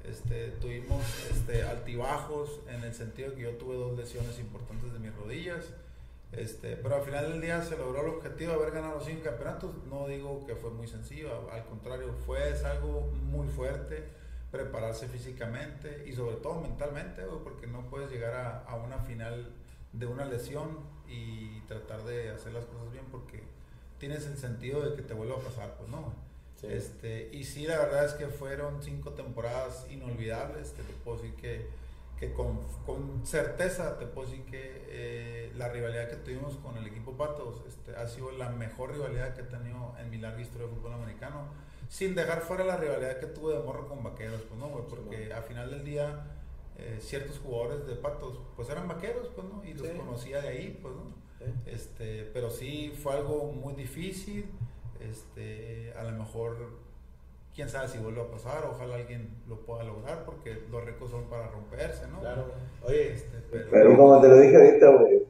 Este, 0.10 0.51
tuvimos 0.62 1.04
este, 1.30 1.63
altibajos 1.63 2.62
en 2.68 2.84
el 2.84 2.94
sentido 2.94 3.36
que 3.36 3.44
yo 3.44 3.51
tuve 3.58 3.75
dos 3.75 3.98
lesiones 3.98 4.39
importantes 4.39 4.92
de 4.92 5.00
mis 5.00 5.16
rodillas. 5.16 5.66
Este, 6.32 6.75
pero 6.75 6.96
al 6.96 7.04
final 7.04 7.32
del 7.32 7.42
día 7.42 7.62
se 7.63 7.78
logró 7.78 8.01
el 8.01 8.10
objetivo 8.10 8.51
de 8.51 8.58
haber 8.58 8.72
ganado 8.72 9.00
cinco 9.01 9.24
campeonatos. 9.24 9.72
No 9.89 10.08
digo 10.08 10.46
que 10.46 10.56
fue 10.56 10.72
muy 10.72 10.88
sencillo, 10.88 11.50
al 11.51 11.66
contrario, 11.66 12.13
fue 12.25 12.54
algo 12.66 13.12
muy 13.24 13.48
fuerte 13.48 14.04
prepararse 14.51 15.08
físicamente 15.08 16.06
y 16.08 16.13
sobre 16.13 16.38
todo 16.38 16.60
mentalmente, 16.62 17.22
porque 17.44 17.68
no 17.68 17.88
puedes 17.89 18.10
llegar 18.10 18.34
a, 18.34 18.63
a 18.63 18.75
una 18.75 18.98
final 19.00 19.48
de 19.94 20.06
una 20.08 20.25
lesión 20.25 20.80
y 21.08 21.60
tratar 21.62 22.04
de 22.04 22.30
hacer 22.30 22.54
las 22.54 22.66
cosas 22.66 22.92
bien 22.92 23.06
porque 23.12 23.44
tienes 24.00 24.25
el 24.25 24.38
sentido 24.38 24.82
de 24.88 24.96
que 24.96 25.04
te 25.04 25.13
vuelva 25.13 25.36
a 25.36 25.39
pasar, 25.39 25.75
pues 25.78 25.89
no. 25.89 26.28
Sí. 26.60 26.68
Este, 26.70 27.30
y 27.32 27.44
sí, 27.46 27.66
la 27.66 27.78
verdad 27.80 28.06
es 28.06 28.13
que 28.13 28.28
fueron 28.28 28.82
cinco 28.84 29.12
temporadas 29.12 29.86
inolvidables. 29.89 30.74
Te, 30.74 30.84
te 30.84 30.94
puedo 31.06 31.18
decir 31.18 31.34
que, 31.36 31.68
que 32.20 32.34
con, 32.34 32.60
con 32.86 33.25
certeza 33.25 33.98
te 33.98 34.06
puedo 34.06 34.30
decir 34.30 34.44
que 34.46 34.84
eh, 34.89 35.51
la 35.56 35.70
rivalidad 35.70 36.10
que 36.10 36.18
tuvimos 36.18 36.58
con 36.58 36.75
el 36.78 36.86
equipo 36.88 37.13
Patos 37.13 37.62
este, 37.68 37.96
ha 37.96 38.08
sido 38.08 38.32
la 38.32 38.50
mejor 38.50 38.92
rivalidad 38.92 39.34
que 39.36 39.42
he 39.42 39.46
tenido 39.46 39.94
en 40.00 40.10
mi 40.10 40.18
larga 40.18 40.42
historia 40.42 40.68
de 40.68 40.74
fútbol 40.74 40.94
americano. 40.94 41.48
Sin 41.88 42.13
dejar 42.13 42.42
fuera 42.42 42.63
la 42.66 42.78
rivalidad 42.78 43.20
que 43.20 43.25
tuve 43.28 43.54
de 43.56 43.63
morro 43.63 43.88
con 43.88 44.04
vaqueros, 44.04 44.42
pues 44.42 44.60
no, 44.60 44.68
güey, 44.68 44.84
porque 44.88 45.34
al 45.34 45.44
final 45.44 45.72
del 45.72 45.84
día 45.86 46.28
eh, 46.78 47.00
ciertos 47.01 47.39
jugadores 47.39 47.88
de 47.88 47.96
Patos 47.96 48.38
pues 48.56 48.70
eran 48.70 48.88
vaqueros, 48.88 49.30
pues 49.34 49.48
no, 49.48 49.63
y 49.66 49.74
los 49.74 49.88
Sí. 49.88 49.94
conocía 49.98 50.42
de 50.42 50.50
ahí, 50.50 50.80
pues 50.82 50.94
no. 50.94 51.04
Este, 51.66 52.30
pero 52.34 52.50
sí 52.51 52.94
fue 53.01 53.13
algo 53.13 53.46
muy 53.54 53.74
difícil. 53.74 54.46
Este, 55.00 55.94
a 55.98 56.03
lo 56.03 56.12
mejor, 56.12 56.58
quién 57.56 57.70
sabe 57.70 57.88
si 57.88 57.98
vuelve 58.00 58.22
a 58.22 58.32
pasar. 58.32 58.65
Ojalá 58.70 58.96
alguien 58.96 59.29
lo 59.48 59.60
pueda 59.62 59.84
lograr 59.84 60.24
porque 60.25 60.58
los 60.72 60.84
récords 60.84 61.12
son 61.12 61.25
para 61.25 61.48
romperse, 61.48 62.08
¿no? 62.08 62.20
Claro. 62.20 62.46
Oye, 62.86 63.13
Este, 63.13 63.38
pero, 63.51 63.65
Pero 63.72 63.98
como 63.98 64.22
te 64.22 64.27
lo 64.27 64.38
dije 64.39 64.56
ahorita, 64.56 64.88
güey. 64.89 65.24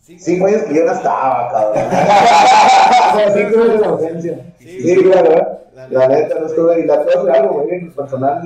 sí, 0.00 0.18
Cinco 0.18 0.46
años 0.46 0.62
que 0.62 0.74
yo 0.74 0.84
no 0.84 0.92
estaba, 0.92 1.50
cabrón. 1.50 1.84
O 1.86 3.16
sea, 3.18 3.32
cinco 3.34 3.60
años 3.62 3.80
de 3.80 3.86
ausencia. 3.86 4.54
Sí, 4.58 4.80
Sí, 4.94 5.02
claro, 5.04 5.30
¿eh? 5.32 5.48
La 5.74 5.88
La 5.88 6.08
neta 6.08 6.38
no 6.40 6.46
estuve. 6.46 6.80
Y 6.80 6.86
la 6.86 7.04
cosa 7.04 7.32
algo, 7.32 7.62
güey. 7.62 7.74
En 7.78 7.92
personal, 7.92 8.42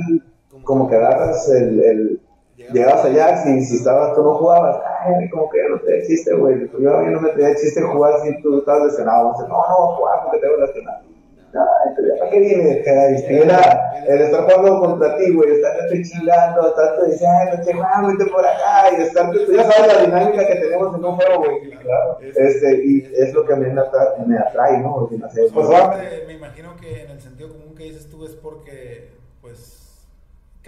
como 0.64 0.88
que 0.88 0.96
agarras 0.96 1.48
el. 1.50 1.80
el 1.82 2.20
llegabas 2.72 3.04
allá, 3.04 3.42
si, 3.42 3.60
si 3.62 3.76
estabas, 3.76 4.14
tú 4.14 4.22
no 4.22 4.34
jugabas, 4.34 4.76
ay, 5.00 5.28
como 5.30 5.48
que 5.50 5.58
no 5.68 5.80
te 5.80 6.06
chiste, 6.06 6.34
güey. 6.34 6.68
Yo, 6.72 6.78
yo 6.80 7.10
no 7.10 7.20
me 7.20 7.30
tenía 7.30 7.54
chiste 7.54 7.82
jugar 7.82 8.14
si 8.22 8.42
tú 8.42 8.58
estabas 8.58 8.86
lesionado. 8.86 9.32
No, 9.32 9.48
no 9.48 9.62
a 9.64 9.96
jugar 9.96 10.20
porque 10.24 10.38
tengo 10.38 10.56
lesionado. 10.56 11.08
Pero 11.96 12.08
ya, 12.08 12.18
¿para 12.18 12.30
qué 12.30 12.40
viene? 12.40 12.82
Era 12.86 13.88
el 14.06 14.20
estar 14.22 14.44
jugando 14.44 14.80
contra 14.80 15.16
ti, 15.16 15.32
güey, 15.32 15.52
estarte 15.52 16.02
chingando, 16.02 16.68
estarte 16.68 17.10
diciendo, 17.10 17.36
ay, 17.52 17.64
che, 17.64 17.72
Juan, 17.72 18.06
vete 18.16 18.30
por 18.30 18.46
acá, 18.46 18.90
y 18.96 19.02
estar, 19.02 19.30
tú 19.30 19.52
ya 19.52 19.64
sabes 19.64 19.94
la 19.94 20.02
dinámica 20.02 20.46
que 20.46 20.54
tenemos 20.56 20.94
en 20.94 21.04
un 21.04 21.16
juego, 21.16 21.44
güey, 21.44 21.70
claro. 21.70 22.18
Este, 22.20 22.84
y 22.84 23.12
es 23.16 23.32
lo 23.32 23.44
que 23.44 23.54
a 23.54 23.56
mí 23.56 23.70
me 23.70 23.80
atrae, 23.80 24.26
me 24.26 24.38
atrae 24.38 24.78
¿no? 24.78 25.08
Pues, 25.08 25.68
me 26.26 26.34
imagino 26.34 26.76
que 26.76 27.04
en 27.04 27.10
el 27.10 27.20
sentido 27.20 27.48
común 27.50 27.74
que 27.74 27.84
dices 27.84 28.08
tú 28.08 28.24
es 28.24 28.34
porque, 28.34 29.12
pues, 29.40 29.87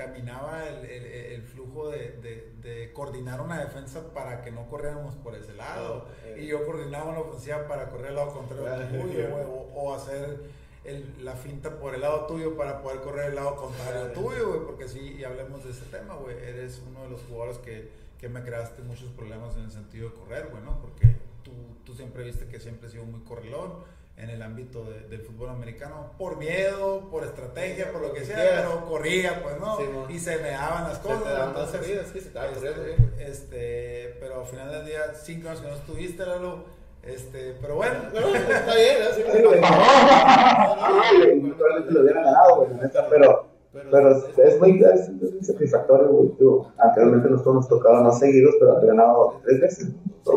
caminaba 0.04 0.66
el, 0.68 0.84
el- 0.84 1.04
el 1.06 1.42
flujo 1.42 1.90
de, 1.90 2.12
de- 2.22 2.52
de 2.62 2.92
coordinar 2.92 3.40
una 3.40 3.60
defensa 3.60 4.12
para 4.14 4.40
que 4.42 4.50
no 4.50 4.66
corriéramos 4.68 5.14
por 5.16 5.34
ese 5.34 5.54
lado. 5.54 6.06
Eh. 6.24 6.38
Y 6.42 6.46
yo 6.46 6.64
coordinaba 6.64 7.10
una 7.10 7.20
ofensiva 7.20 7.66
para 7.68 7.88
correr 7.90 8.08
al 8.08 8.14
lado 8.16 8.32
contrario 8.32 8.72
al 8.72 8.88
tuyo, 8.88 9.28
o, 9.46 9.70
o 9.74 9.94
hacer 9.94 10.40
el- 10.84 11.24
la 11.24 11.34
finta 11.34 11.78
por 11.78 11.94
el 11.94 12.00
lado 12.00 12.26
tuyo 12.26 12.56
para 12.56 12.80
poder 12.82 13.00
correr 13.00 13.30
el 13.30 13.34
lado 13.36 13.56
contrario 13.56 14.12
Claro. 14.12 14.20
tuyo, 14.28 14.48
güey, 14.48 14.60
porque 14.66 14.88
sí, 14.88 15.16
y 15.18 15.24
hablemos 15.24 15.62
de 15.64 15.70
ese 15.72 15.84
tema, 15.86 16.14
güey, 16.16 16.36
eres 16.38 16.80
uno 16.88 17.02
de 17.04 17.10
los 17.10 17.20
jugadores 17.22 17.58
que, 17.58 17.90
que 18.18 18.28
me 18.28 18.42
creaste 18.42 18.80
muchos 18.82 19.10
problemas 19.10 19.56
en 19.56 19.64
el 19.64 19.70
sentido 19.70 20.08
de 20.10 20.14
correr, 20.16 20.48
güey, 20.50 20.62
¿no? 20.62 20.80
Porque 20.80 21.14
tú, 21.42 21.52
tú 21.84 21.94
siempre 21.94 22.24
viste 22.24 22.46
que 22.46 22.58
siempre 22.60 22.88
he 22.88 22.90
sido 22.90 23.04
muy 23.04 23.20
correlón 23.20 23.74
en 24.22 24.30
el 24.30 24.42
ámbito 24.42 24.84
de- 24.84 25.00
del 25.08 25.20
fútbol 25.22 25.48
americano, 25.50 26.12
por 26.18 26.36
miedo, 26.36 27.08
por 27.10 27.24
estrategia, 27.24 27.90
por 27.92 28.02
lo 28.02 28.12
que 28.12 28.24
sea, 28.24 28.36
pero 28.62 28.84
corría, 28.86 29.42
pues, 29.42 29.58
¿no? 29.58 29.76
Sí, 29.78 29.84
y 30.10 30.18
se 30.18 30.36
me 30.38 30.50
daban 30.50 30.84
las 30.84 30.96
Se 30.98 31.02
cosas, 31.02 31.22
te 31.24 31.30
daban 31.30 31.54
las 31.54 31.56
entonces, 31.56 31.80
corridas, 31.80 32.06
sí, 32.12 32.20
se 32.20 32.28
te 32.28 32.34
daban 32.38 32.54
este, 32.54 32.70
bien. 32.84 33.14
este, 33.18 34.16
pero 34.20 34.40
al 34.40 34.46
final 34.46 34.70
del 34.70 34.84
día, 34.86 35.14
cinco 35.14 35.48
años 35.48 35.60
que 35.62 35.68
no 35.68 35.74
estuviste, 35.74 36.26
Lalo, 36.26 36.64
este, 37.02 37.54
pero 37.62 37.76
bueno, 37.76 37.94
No, 38.12 38.34
está 38.34 38.74
bien, 38.74 38.96
¿no? 39.04 39.14
Sí, 39.14 39.22
pero, 43.10 43.49
pero 43.90 44.12
es, 44.12 44.38
es 44.38 44.58
muy, 44.60 44.82
es, 44.82 45.08
es 45.08 45.32
muy 45.34 45.42
satisfactorio, 45.42 46.08
güey. 46.08 46.32
Digo, 46.38 46.72
anteriormente 46.78 47.28
nosotros 47.30 47.54
nos 47.56 47.68
tocaba 47.68 48.02
no 48.02 48.12
seguidos, 48.12 48.54
pero 48.58 48.72
haber 48.76 48.86
ganado 48.88 49.40
tres 49.44 49.60
veces. 49.60 49.88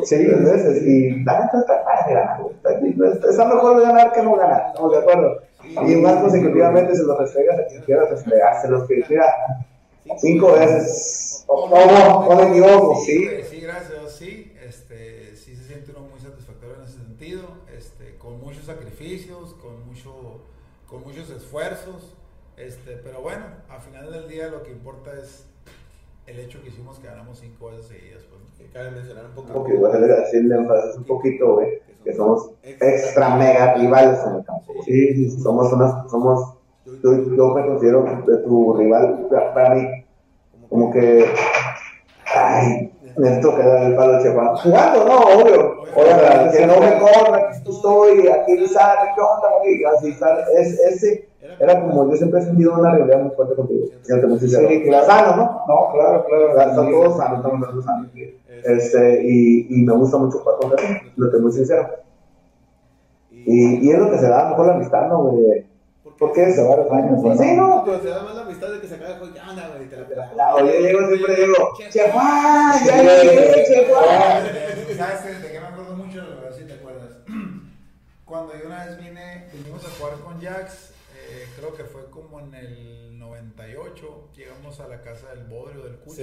Sí, 0.03 0.25
tres 0.25 0.43
veces. 0.43 0.83
Y 0.83 1.23
la 1.23 1.45
neta 1.45 1.59
está 1.59 1.83
padre 1.83 2.13
ganar, 2.13 2.41
güey. 2.41 2.53
Está, 3.29 3.45
mejor 3.45 3.81
ganar 3.81 4.11
que 4.11 4.21
no 4.23 4.35
ganar, 4.35 4.67
estamos 4.67 4.91
de 4.91 4.97
acuerdo. 4.97 5.41
Y 5.63 5.95
más 5.95 6.21
consecutivamente 6.21 6.95
se 6.95 7.03
los 7.03 7.17
restregas 7.17 7.59
a 7.59 7.65
quien 7.67 7.81
quieras 7.83 8.09
restregárselos, 8.09 8.87
que 8.87 9.03
mira, 9.09 9.25
cinco 10.17 10.53
veces. 10.53 11.45
O, 11.47 11.65
o, 11.65 12.27
o 12.27 12.35
me 12.35 12.49
equivoco, 12.49 12.95
sí. 13.05 13.29
sí, 13.49 13.61
gracias, 13.61 14.13
sí, 14.17 14.53
este, 14.65 15.35
sí 15.35 15.55
se 15.55 15.63
siente 15.65 15.91
uno 15.91 16.07
muy 16.09 16.19
satisfactorio 16.19 16.75
en 16.77 16.83
ese 16.83 16.97
sentido, 16.97 17.43
este, 17.77 18.17
con 18.17 18.39
muchos 18.39 18.65
sacrificios, 18.65 19.53
con 19.61 19.85
mucho, 19.87 20.41
con 20.89 21.03
muchos 21.03 21.29
esfuerzos, 21.29 22.15
este, 22.57 22.97
pero 23.03 23.21
bueno, 23.21 23.45
al 23.69 23.81
final 23.81 24.11
del 24.11 24.27
día 24.27 24.47
lo 24.47 24.63
que 24.63 24.71
importa 24.71 25.11
es 25.13 25.45
el 26.27 26.39
hecho 26.39 26.61
que 26.61 26.69
hicimos 26.69 26.99
que 26.99 27.07
ganamos 27.07 27.39
cinco 27.39 27.67
veces 27.67 27.87
seguidas, 27.87 28.23
pues. 28.29 28.41
¿no? 28.41 28.57
Que 28.57 28.71
cabe 28.71 28.91
mencionar 28.91 29.25
un 29.25 29.31
poco. 29.31 29.53
Porque 29.53 29.73
igual 29.73 30.01
le 30.01 30.07
decirle 30.07 30.57
un 30.57 31.03
poquito, 31.03 31.55
güey, 31.55 31.81
que 32.03 32.13
somos 32.13 32.51
extra 32.63 33.35
mega 33.35 33.73
rivales 33.75 34.19
en 34.25 34.35
el 34.35 34.45
campo. 34.45 34.73
Sí, 34.85 35.13
sí, 35.13 35.41
somos 35.41 35.71
unas, 35.73 36.09
somos, 36.09 36.55
yo, 36.85 37.35
yo 37.35 37.47
me 37.49 37.65
considero 37.65 38.03
de 38.25 38.37
tu 38.37 38.73
rival, 38.77 39.27
para 39.53 39.75
mí, 39.75 40.05
como 40.69 40.91
que, 40.91 41.25
ay, 42.25 42.91
necesito 43.17 43.55
que 43.55 43.63
dar 43.63 43.83
el 43.83 43.95
palo 43.95 44.13
al 44.15 44.23
Chejuan. 44.23 44.55
Jugando, 44.55 45.05
no, 45.05 45.19
obvio. 45.19 45.83
Oiga, 45.95 46.51
que 46.51 46.65
no 46.65 46.79
me 46.79 46.97
corra, 46.97 47.49
que 47.49 47.69
estoy, 47.69 48.27
aquí 48.27 48.67
sale, 48.67 49.11
¿qué 49.15 49.21
onda, 49.21 49.49
güey? 49.59 49.83
Así 49.85 50.13
sale, 50.13 50.43
es, 50.57 50.79
ese, 50.79 51.29
era 51.59 51.81
como, 51.81 52.09
yo 52.09 52.15
siempre 52.17 52.39
he 52.39 52.43
sentido 52.43 52.73
una 52.77 52.91
realidad 52.95 53.21
muy 53.21 53.35
fuerte 53.35 53.55
contigo. 53.55 53.85
Siento 54.01 54.27
muy 54.27 54.39
sincero. 54.39 54.67
Sí, 54.69 54.83
claro. 54.83 55.05
Sano, 55.05 55.35
¿no? 55.35 55.43
No, 55.67 55.91
claro, 55.93 56.25
claro. 56.25 56.49
Están 56.49 56.75
todos 56.75 57.17
sanos, 57.17 57.37
estamos 57.39 57.69
todos 57.69 57.85
sanos. 57.85 58.07
Este, 58.65 59.21
y, 59.23 59.67
y 59.69 59.83
me 59.83 59.93
gusta 59.93 60.17
mucho 60.17 60.39
jugar 60.39 60.55
contra 60.59 60.77
ti, 60.77 61.11
lo 61.17 61.31
que 61.31 61.37
muy 61.37 61.51
sincero. 61.51 61.87
Y, 63.31 63.85
y 63.87 63.91
es 63.91 63.99
lo 63.99 64.09
que 64.09 64.17
se 64.19 64.27
da 64.29 64.49
mejor 64.49 64.67
la 64.67 64.73
amistad, 64.75 65.07
¿no, 65.07 65.23
güey? 65.23 65.65
Porque 66.17 66.43
es 66.43 66.57
Hace 66.59 66.67
varios 66.69 66.91
años, 66.91 67.19
Sí, 67.21 67.27
¿no? 67.27 67.35
sí, 67.37 67.55
no. 67.57 67.81
Pero 67.83 67.99
se 68.01 68.09
da 68.09 68.21
más 68.23 68.35
la 68.35 68.41
amistad 68.43 68.71
de 68.71 68.79
que 68.79 68.87
se 68.87 68.95
acaba 68.95 69.17
juego. 69.17 69.33
Ya 69.35 69.45
anda, 69.45 69.69
güey, 69.75 69.89
te 69.89 69.97
la 69.97 70.07
pelas. 70.07 70.31
Claro, 70.31 70.59
yo 70.59 70.71
llego 70.79 71.07
siempre 71.07 71.35
digo, 71.35 71.55
Che 71.89 72.11
Juan, 72.11 72.73
ya 72.85 72.97
llegué, 73.23 73.63
Che 73.65 73.85
Juan. 73.89 74.43
¿Sabes 74.97 75.19
qué? 75.21 75.47
de 75.47 75.51
qué 75.51 75.59
me 75.59 75.67
acuerdo 75.67 75.95
mucho? 75.97 76.21
A 76.21 76.41
ver 76.43 76.53
si 76.53 76.63
te 76.65 76.73
acuerdas. 76.73 77.09
Cuando 78.25 78.53
yo 78.53 78.67
una 78.67 78.85
vez 78.85 78.97
vine, 78.99 79.47
vinimos 79.51 79.83
a 79.85 79.89
jugar 79.99 80.13
con 80.23 80.39
Jax, 80.39 80.92
eh, 81.33 81.47
creo 81.57 81.73
que 81.75 81.83
fue 81.83 82.09
como 82.09 82.39
en 82.39 82.53
el 82.53 83.17
98, 83.19 84.29
llegamos 84.35 84.79
a 84.79 84.87
la 84.87 85.01
casa 85.01 85.29
del 85.33 85.45
Bodrio, 85.45 85.83
del 85.83 85.95
Cucho. 85.97 86.15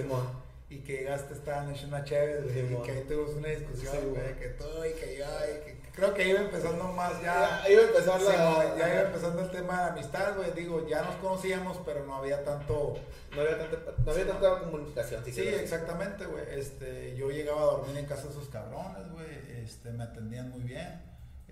Y 0.68 0.78
que 0.84 0.98
llegaste, 0.98 1.34
estaban 1.34 1.74
hecho 1.74 1.88
una 1.88 2.04
chévere, 2.04 2.46
y 2.48 2.76
que 2.84 2.92
ahí 2.92 3.02
tuvimos 3.08 3.30
una 3.34 3.48
discusión, 3.48 3.92
Sí, 3.92 4.06
güey, 4.08 4.38
que 4.38 4.48
tú 4.50 4.64
y 4.88 4.92
que 5.00 5.16
yo, 5.18 5.24
y 5.24 5.64
que 5.64 5.80
creo 5.92 6.14
que 6.14 6.28
iba 6.28 6.40
empezando 6.42 6.84
más 6.92 7.20
ya. 7.20 7.60
Ya 7.64 7.70
iba 7.72 7.82
la. 7.82 8.30
Simón, 8.30 8.78
ya 8.78 8.88
iba 8.92 9.00
empezando 9.02 9.42
el 9.42 9.50
tema 9.50 9.82
de 9.82 9.90
amistad, 9.90 10.36
güey. 10.36 10.52
Digo, 10.52 10.86
ya 10.86 11.02
nos 11.02 11.16
conocíamos, 11.16 11.76
pero 11.84 12.06
no 12.06 12.14
había 12.14 12.44
tanto. 12.44 12.96
No 13.34 13.40
había 13.40 13.58
tanta, 13.58 13.78
no 14.04 14.12
había 14.12 14.26
tanta 14.28 14.60
comunicación. 14.60 15.24
Sí, 15.24 15.40
era- 15.48 15.60
exactamente, 15.60 16.24
güey. 16.26 16.44
Este, 16.52 17.16
yo 17.16 17.30
llegaba 17.30 17.62
a 17.62 17.64
dormir 17.64 17.96
en 17.96 18.06
casa 18.06 18.22
de 18.24 18.30
esos 18.30 18.48
cabrones, 18.48 19.10
güey. 19.10 19.26
Este, 19.64 19.90
me 19.90 20.04
atendían 20.04 20.50
muy 20.50 20.60
bien. 20.60 21.02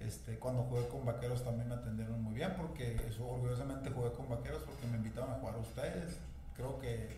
Este, 0.07 0.39
cuando 0.39 0.63
jugué 0.65 0.87
con 0.89 1.05
Vaqueros 1.05 1.43
también 1.45 1.69
me 1.69 1.75
atendieron 1.75 2.23
muy 2.23 2.35
bien 2.35 2.53
porque 2.57 2.97
eso, 3.09 3.27
orgullosamente 3.27 3.91
jugué 3.91 4.13
con 4.13 4.29
Vaqueros 4.29 4.63
porque 4.63 4.87
me 4.87 4.97
invitaron 4.97 5.31
a 5.31 5.35
jugar 5.35 5.55
a 5.57 5.59
ustedes. 5.59 6.17
Creo 6.57 6.79
que 6.81 7.09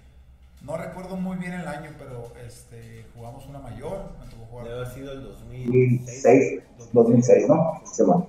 no 0.62 0.76
recuerdo 0.76 1.16
muy 1.16 1.37
bien 1.38 1.52
el 1.52 1.66
año, 1.68 1.90
pero 1.99 2.32
este, 2.46 3.04
jugamos 3.14 3.46
una 3.46 3.58
mayor. 3.58 4.12
Me 4.20 4.30
tocó 4.30 4.44
jugar 4.46 4.66
Debe 4.66 4.76
haber 4.80 4.92
sido 4.94 5.12
el 5.12 5.22
2006. 5.25 6.62
2006, 6.78 6.92
2006, 6.92 7.49
¿no? 7.49 7.82
Sí, 7.92 8.02
bueno. 8.02 8.28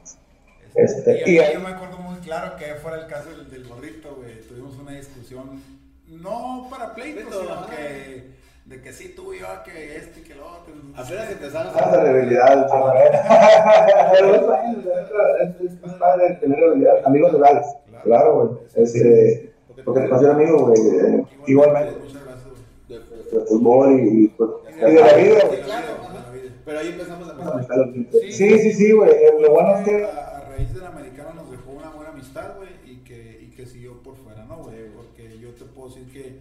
Este, 0.73 0.83
Este, 0.83 1.29
y 1.29 1.35
y 1.35 1.39
ahí 1.39 1.45
ahí- 1.47 1.53
yo 1.55 1.59
me 1.59 1.69
acuerdo 1.69 1.97
muy 1.97 2.17
claro 2.19 2.55
que 2.55 2.75
fuera 2.75 3.01
el 3.01 3.07
caso 3.07 3.29
del, 3.29 3.49
del 3.49 3.67
gorrito, 3.67 4.15
güey. 4.15 4.41
Tuvimos 4.47 4.75
una 4.77 4.91
discusión, 4.91 5.61
no 6.07 6.67
para 6.69 6.93
pleito, 6.93 7.21
sino 7.41 7.67
que 7.67 8.31
de 8.71 8.81
que 8.81 8.93
sí, 8.93 9.13
tú 9.15 9.33
y 9.33 9.39
yo, 9.39 9.47
que 9.65 9.95
este 9.97 10.21
y 10.21 10.23
que 10.23 10.35
lo 10.35 10.45
otro. 10.47 10.73
Apenas 10.95 11.29
empezaron 11.31 11.73
Ah, 11.75 11.97
de 11.97 12.13
rivalidad, 12.13 12.67
chaval. 12.69 12.97
Pero 14.13 14.35
es 14.35 14.41
bueno, 14.41 14.83
es- 15.43 15.71
es 15.71 15.93
padre 15.99 16.37
tener 16.41 16.57
rivalidad. 16.59 17.05
Amigos 17.05 17.33
rurales, 17.33 17.65
claro, 18.03 18.35
güey. 18.35 18.83
Este, 18.83 19.53
porque 19.85 20.01
te 20.01 20.09
considero 20.09 20.33
amigo, 20.35 20.67
güey. 20.67 20.81
eh, 20.81 21.23
Igualmente, 21.47 21.99
Muchas 21.99 22.23
gracias, 22.23 22.47
güey. 22.87 22.99
de, 23.39 23.45
fútbol 23.47 23.99
y, 23.99 24.23
y, 24.23 24.27
pues, 24.29 24.49
y 24.77 24.79
de 24.79 24.93
la 25.01 25.13
vida, 25.15 25.39
Sí, 25.41 25.47
güey. 25.47 25.61
claro, 25.61 25.87
De 25.87 26.03
la 26.13 26.19
ajá. 26.19 26.31
vida. 26.31 26.51
Pero 26.65 26.79
ahí 26.79 26.87
empezamos 26.89 27.29
a 27.29 27.33
Sí, 28.31 28.31
sí, 28.59 28.73
sí, 28.73 28.91
güey. 28.91 29.11
Lo 29.41 29.51
bueno 29.51 29.75
es 29.77 29.83
que. 29.85 30.03
A, 30.05 30.37
a 30.37 30.49
raíz 30.49 30.73
del 30.73 30.85
americano 30.85 31.33
nos 31.35 31.51
dejó 31.51 31.71
una 31.71 31.89
buena 31.89 32.11
amistad, 32.11 32.55
güey, 32.57 32.69
y 32.85 32.97
que, 33.03 33.39
y 33.41 33.51
que 33.55 33.65
siguió 33.65 34.01
por 34.03 34.15
fuera, 34.15 34.45
¿no, 34.45 34.57
güey? 34.63 34.89
Porque 34.95 35.37
yo 35.39 35.49
te 35.53 35.65
puedo 35.65 35.89
decir 35.89 36.07
que 36.11 36.39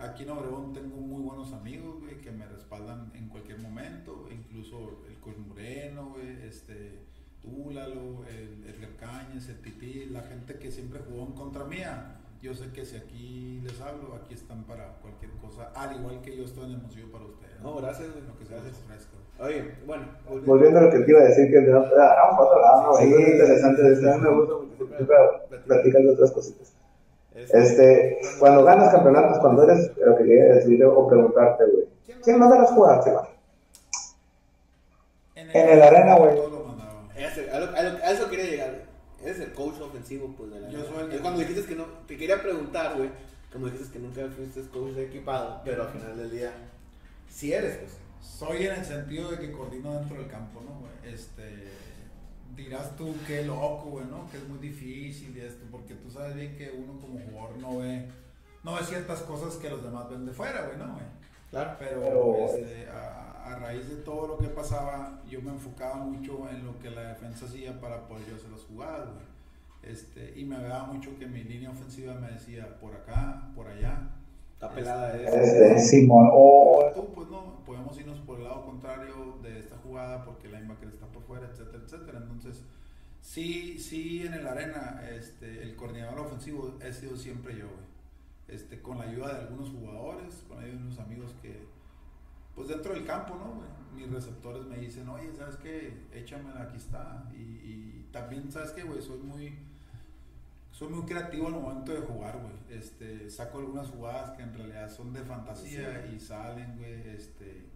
aquí 0.00 0.22
en 0.22 0.30
Obregón 0.30 0.72
tengo 0.72 0.96
muy 0.96 1.22
buenos 1.22 1.52
amigos, 1.52 2.00
güey, 2.00 2.20
que 2.20 2.30
me 2.30 2.46
respaldan 2.46 3.12
en 3.14 3.28
cualquier 3.28 3.58
momento, 3.58 4.26
incluso 4.30 5.02
el 5.08 5.18
Coach 5.20 5.38
Moreno, 5.38 6.14
güey, 6.14 6.46
este, 6.46 7.00
tú, 7.40 7.70
Lalo, 7.70 8.24
el 8.28 8.64
Edgar 8.68 8.96
Cañas, 8.96 9.48
el 9.48 9.60
Titi, 9.60 10.06
la 10.06 10.22
gente 10.22 10.54
que 10.54 10.70
siempre 10.70 11.00
jugó 11.08 11.26
en 11.26 11.32
contra 11.32 11.64
mía. 11.64 12.16
Yo 12.42 12.54
sé 12.54 12.72
que 12.72 12.86
si 12.86 12.96
aquí 12.96 13.60
les 13.62 13.78
hablo, 13.82 14.14
aquí 14.14 14.32
están 14.32 14.64
para 14.64 14.94
cualquier 15.02 15.30
cosa, 15.32 15.72
al 15.74 15.96
igual 15.96 16.22
que 16.22 16.34
yo 16.34 16.44
estoy 16.44 16.64
en 16.64 16.70
el 16.70 16.78
museo 16.78 17.10
para 17.12 17.26
ustedes. 17.26 17.60
No, 17.62 17.76
gracias, 17.76 18.10
güey. 18.12 18.24
Lo 18.26 18.38
que 18.38 18.46
se 18.46 18.54
les 18.54 18.78
ofrezca. 18.78 19.16
Oye, 19.40 19.74
bueno, 19.86 20.06
Volviendo 20.46 20.78
a 20.78 20.82
lo 20.82 20.90
que 20.90 21.00
te 21.00 21.10
iba 21.10 21.20
a 21.20 21.24
decir, 21.24 21.50
que 21.50 21.60
no, 21.60 21.80
vamos 21.80 21.92
a 21.92 22.42
otro 22.42 22.60
lado, 22.60 22.82
¿no? 22.82 22.90
güey. 22.92 23.12
Es 23.12 23.62
interesante. 23.62 23.82
me 24.20 24.30
gusta 24.30 24.54
platicar 25.66 26.02
de 26.02 26.10
otras 26.10 26.30
cositas. 26.32 26.79
Este, 27.34 28.18
cuando 28.38 28.64
ganas 28.64 28.92
campeonatos, 28.92 29.38
cuando 29.38 29.62
eres, 29.64 29.90
lo 29.96 30.16
que 30.16 30.24
quería 30.24 30.44
decir 30.54 30.84
o 30.84 31.08
preguntarte, 31.08 31.64
güey. 31.64 31.84
¿Quién 32.22 32.38
manda 32.38 32.58
las 32.58 32.70
jugadas, 32.70 33.04
chaval? 33.04 33.28
En 35.36 35.50
el 35.68 35.82
arena, 35.82 36.16
güey. 36.16 36.32
A, 37.52 37.58
lo- 37.58 37.76
a 37.76 37.82
lo- 37.82 38.04
a 38.04 38.10
eso 38.10 38.28
quería 38.28 38.44
llegar, 38.46 38.70
güey. 38.70 38.90
Eres 39.22 39.40
el 39.40 39.52
coach 39.52 39.80
ofensivo, 39.80 40.34
pues, 40.36 40.50
de 40.52 40.60
la 40.60 40.68
Yo 40.70 40.84
soy 40.84 41.12
el- 41.14 41.20
cuando 41.20 41.40
dijiste 41.40 41.64
que 41.66 41.74
no, 41.76 41.84
te 42.06 42.16
quería 42.16 42.40
preguntar, 42.42 42.96
güey, 42.96 43.10
como 43.52 43.66
dijiste 43.66 43.92
que 43.92 43.98
nunca 43.98 44.22
fuiste 44.34 44.60
coach 44.70 44.92
de 44.92 45.04
equipado, 45.06 45.60
pero 45.64 45.82
al 45.84 45.88
final 45.90 46.16
del 46.16 46.30
día, 46.30 46.52
sí 47.28 47.52
eres, 47.52 47.76
pues. 47.78 47.92
Soy 48.22 48.66
en 48.66 48.74
el 48.74 48.84
sentido 48.84 49.30
de 49.30 49.38
que 49.38 49.52
coordino 49.52 49.94
dentro 49.94 50.16
del 50.18 50.28
campo, 50.28 50.60
¿no, 50.62 50.78
güey? 50.80 51.14
Este, 51.14 51.68
dirás 52.56 52.96
tú 52.96 53.14
qué 53.26 53.44
loco, 53.44 53.90
güey, 53.90 54.06
¿no? 54.06 54.30
Que 54.30 54.38
es 54.38 54.48
muy 54.48 54.58
difícil 54.58 55.36
y 55.36 55.40
esto, 55.40 55.64
porque 55.70 55.94
tú 55.94 56.10
sabes 56.10 56.34
bien 56.34 56.56
que 56.56 56.70
uno 56.70 56.98
como 57.00 57.18
jugador 57.18 57.56
no 57.58 57.78
ve, 57.78 58.08
no 58.62 58.74
ve 58.74 58.84
ciertas 58.84 59.20
cosas 59.22 59.54
que 59.56 59.70
los 59.70 59.82
demás 59.82 60.08
ven 60.10 60.26
de 60.26 60.32
fuera, 60.32 60.66
güey, 60.66 60.78
¿no, 60.78 60.92
güey? 60.92 61.04
Claro. 61.50 61.76
Pero, 61.78 62.00
Pero, 62.00 62.36
este, 62.46 62.88
a, 62.88 63.44
a 63.46 63.58
raíz 63.58 63.88
de 63.88 63.96
todo 63.96 64.28
lo 64.28 64.38
que 64.38 64.48
pasaba, 64.48 65.20
yo 65.28 65.42
me 65.42 65.50
enfocaba 65.50 65.96
mucho 65.96 66.48
en 66.48 66.64
lo 66.64 66.78
que 66.78 66.90
la 66.90 67.02
defensa 67.08 67.46
hacía 67.46 67.80
para 67.80 68.06
poder 68.06 68.28
yo 68.28 68.36
hacer 68.36 68.50
las 68.50 68.62
jugadas, 68.62 69.08
güey. 69.08 69.30
Este, 69.82 70.38
y 70.38 70.44
me 70.44 70.56
agradaba 70.56 70.92
mucho 70.92 71.18
que 71.18 71.26
mi 71.26 71.42
línea 71.42 71.70
ofensiva 71.70 72.14
me 72.14 72.30
decía 72.30 72.78
por 72.78 72.94
acá, 72.94 73.50
por 73.54 73.66
allá. 73.66 74.10
Está 74.60 74.74
pelada 74.74 75.16
Este, 75.16 75.72
esa. 75.72 75.78
Simón, 75.78 76.28
o. 76.30 76.92
Tú, 76.94 77.08
pues 77.14 77.30
no, 77.30 77.64
podemos 77.64 77.98
irnos 77.98 78.18
por 78.20 78.36
el 78.38 78.44
lado 78.44 78.62
contrario 78.66 79.38
de 79.42 79.58
esta 79.58 79.78
jugada 79.78 80.22
porque 80.22 80.48
el 80.48 80.52
linebacker 80.52 80.90
está 80.90 81.06
por 81.06 81.22
fuera, 81.22 81.48
etcétera, 81.50 81.82
etcétera. 81.82 82.18
Entonces, 82.18 82.62
sí, 83.22 83.78
sí, 83.78 84.26
en 84.26 84.34
el 84.34 84.46
arena, 84.46 85.02
este, 85.10 85.62
el 85.62 85.76
coordinador 85.76 86.20
ofensivo 86.26 86.74
he 86.82 86.92
sido 86.92 87.16
siempre 87.16 87.56
yo, 87.56 87.68
güey. 87.68 87.88
Este, 88.48 88.82
con 88.82 88.98
la 88.98 89.04
ayuda 89.04 89.32
de 89.32 89.40
algunos 89.46 89.70
jugadores, 89.70 90.44
con 90.46 90.58
la 90.58 90.64
ayuda 90.64 90.76
de 90.78 90.86
unos 90.88 90.98
amigos 90.98 91.34
que, 91.40 91.56
pues 92.54 92.68
dentro 92.68 92.92
del 92.92 93.06
campo, 93.06 93.36
¿no, 93.36 93.54
güey? 93.54 93.70
Mis 93.96 94.12
receptores 94.12 94.66
me 94.66 94.76
dicen, 94.76 95.08
oye, 95.08 95.32
¿sabes 95.38 95.56
qué? 95.56 95.94
Échamela, 96.12 96.64
aquí 96.64 96.76
está. 96.76 97.30
Y, 97.32 97.40
y 97.40 98.08
también, 98.12 98.52
¿sabes 98.52 98.72
qué, 98.72 98.82
güey? 98.82 99.00
Soy 99.00 99.20
muy, 99.20 99.58
soy 100.80 100.88
muy 100.88 101.02
creativo 101.04 101.46
al 101.46 101.52
momento 101.52 101.92
de 101.92 102.00
jugar, 102.00 102.38
güey. 102.40 102.78
Este, 102.80 103.28
saco 103.28 103.58
algunas 103.58 103.88
jugadas 103.88 104.30
que 104.30 104.42
en 104.42 104.54
realidad 104.54 104.90
son 104.90 105.12
de 105.12 105.20
fantasía 105.20 106.06
y 106.10 106.18
salen, 106.18 106.78
güey. 106.78 107.06
Este, 107.14 107.66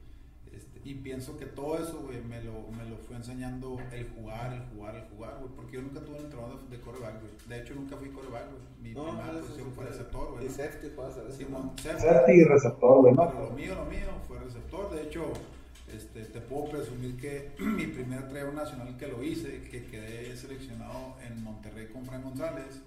este, 0.50 0.80
y 0.84 0.94
pienso 0.94 1.36
que 1.36 1.44
todo 1.44 1.76
eso, 1.76 2.00
güey, 2.00 2.22
me 2.22 2.42
lo, 2.42 2.66
me 2.70 2.88
lo 2.88 2.96
fue 2.96 3.16
enseñando 3.16 3.76
el 3.92 4.08
jugar, 4.08 4.54
el 4.54 4.62
jugar, 4.74 4.94
el 4.94 5.02
jugar, 5.14 5.36
güey. 5.38 5.52
Porque 5.54 5.72
yo 5.74 5.82
nunca 5.82 6.00
tuve 6.00 6.16
un 6.16 6.24
entrenador 6.24 6.62
de, 6.62 6.76
de 6.78 6.82
coreback, 6.82 7.20
güey. 7.20 7.32
De 7.46 7.62
hecho, 7.62 7.74
nunca 7.74 7.94
fui 7.98 8.08
coreback, 8.08 8.46
güey. 8.50 8.62
Mi 8.80 8.94
No, 8.94 9.10
primera 9.10 9.38
posición 9.38 9.72
fue 9.74 9.84
receptor, 9.84 10.32
güey. 10.32 10.46
Y 10.46 10.48
¿no? 10.48 10.54
safety. 10.54 10.88
Simón, 11.36 11.72
safety. 11.76 12.32
Y 12.32 12.44
receptor, 12.44 13.00
güey, 13.02 13.14
lo 13.14 13.50
mío, 13.50 13.74
lo 13.74 13.84
mío 13.84 14.08
fue 14.26 14.38
receptor. 14.38 14.90
De 14.94 15.02
hecho, 15.02 15.30
este, 15.92 16.24
te 16.24 16.40
puedo 16.40 16.70
presumir 16.70 17.20
que 17.20 17.52
mi 17.58 17.86
primer 17.86 18.30
treo 18.30 18.50
nacional 18.50 18.96
que 18.96 19.08
lo 19.08 19.22
hice, 19.22 19.60
que 19.70 19.84
quedé 19.84 20.34
seleccionado 20.38 21.16
en 21.20 21.44
Monterrey 21.44 21.88
con 21.88 22.06
Fran 22.06 22.22
González, 22.22 22.80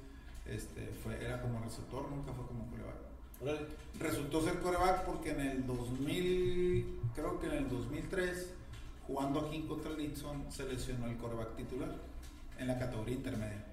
este, 0.49 0.87
fue, 1.03 1.23
era 1.23 1.41
como 1.41 1.59
receptor, 1.59 2.09
nunca 2.09 2.31
fue 2.33 2.45
como 2.45 2.67
coreback. 2.69 3.67
Resultó 3.99 4.41
ser 4.41 4.59
coreback 4.59 5.03
porque 5.03 5.31
en 5.31 5.41
el 5.41 5.67
2000, 5.67 6.99
creo 7.15 7.39
que 7.39 7.47
en 7.47 7.53
el 7.53 7.69
2003, 7.69 8.53
jugando 9.05 9.41
aquí 9.41 9.61
contra 9.63 9.95
Nixon, 9.95 10.51
se 10.51 10.67
lesionó 10.67 11.07
el 11.07 11.17
coreback 11.17 11.55
titular 11.55 11.89
en 12.57 12.67
la 12.67 12.77
categoría 12.77 13.15
intermedia. 13.15 13.63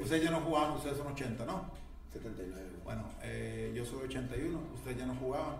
Ustedes 0.00 0.24
ya 0.24 0.30
no 0.30 0.40
jugaban, 0.40 0.72
ustedes 0.72 0.96
son 0.96 1.08
80, 1.08 1.44
¿no? 1.44 1.70
79, 2.12 2.68
güey. 2.70 2.82
Bueno, 2.84 3.08
eh, 3.22 3.72
yo 3.74 3.84
soy 3.84 4.04
81, 4.04 4.58
ustedes 4.74 4.98
ya 4.98 5.06
no 5.06 5.14
jugaban. 5.14 5.56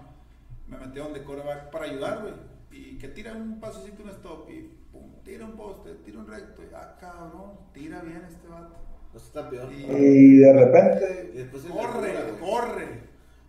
Me 0.69 0.79
metieron 0.79 1.12
de 1.12 1.23
coreback 1.23 1.71
para 1.71 1.85
ayudar, 1.87 2.23
güey. 2.23 2.35
Y 2.73 2.99
que 2.99 3.09
tira 3.09 3.33
un 3.33 3.61
pasecito, 3.61 4.03
un 4.03 4.11
stop, 4.11 4.51
y 4.51 4.62
pum, 4.92 5.12
tira 5.25 5.45
un 5.45 5.53
poste, 5.53 5.95
tira 6.05 6.19
un 6.19 6.27
recto. 6.27 6.62
Y, 6.62 6.75
ah, 6.75 6.97
cabrón, 7.01 7.53
tira 7.73 8.01
bien 8.01 8.25
este 8.29 8.49
vato. 8.49 8.77
Está 9.16 9.48
peor. 9.48 9.72
Y- 9.72 9.85
Y 9.85 10.37
de 10.38 10.52
repente. 10.52 11.31
Y 11.35 11.37
después 11.38 11.64
la 11.64 11.70
Corre, 11.74 12.14
corre. 12.40 13.07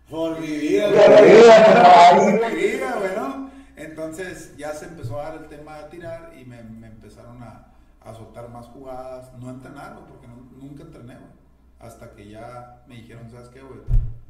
Por 0.08 0.40
mi 0.40 0.46
vida, 0.46 0.86
Por 0.88 1.22
mi 1.22 1.30
vida, 1.30 2.16
Por 2.16 2.38
güey. 2.38 2.54
mi 2.54 2.62
vida, 2.62 2.96
güey, 2.98 3.10
¿no? 3.16 3.50
Entonces 3.76 4.56
ya 4.56 4.72
se 4.74 4.86
empezó 4.86 5.20
a 5.20 5.30
dar 5.30 5.42
el 5.42 5.48
tema 5.48 5.78
de 5.82 5.90
tirar 5.90 6.32
y 6.38 6.44
me, 6.46 6.62
me 6.64 6.86
empezaron 6.86 7.42
a, 7.42 7.66
a 8.00 8.14
soltar 8.14 8.48
más 8.48 8.66
jugadas. 8.66 9.30
No 9.38 9.50
entrenar, 9.50 9.98
porque 10.08 10.26
no- 10.26 10.48
nunca 10.60 10.82
entrené, 10.84 11.14
güey. 11.14 11.30
Hasta 11.78 12.10
que 12.14 12.28
ya 12.28 12.82
me 12.88 12.96
dijeron, 12.96 13.30
¿sabes 13.30 13.48
qué, 13.50 13.60
güey? 13.60 13.80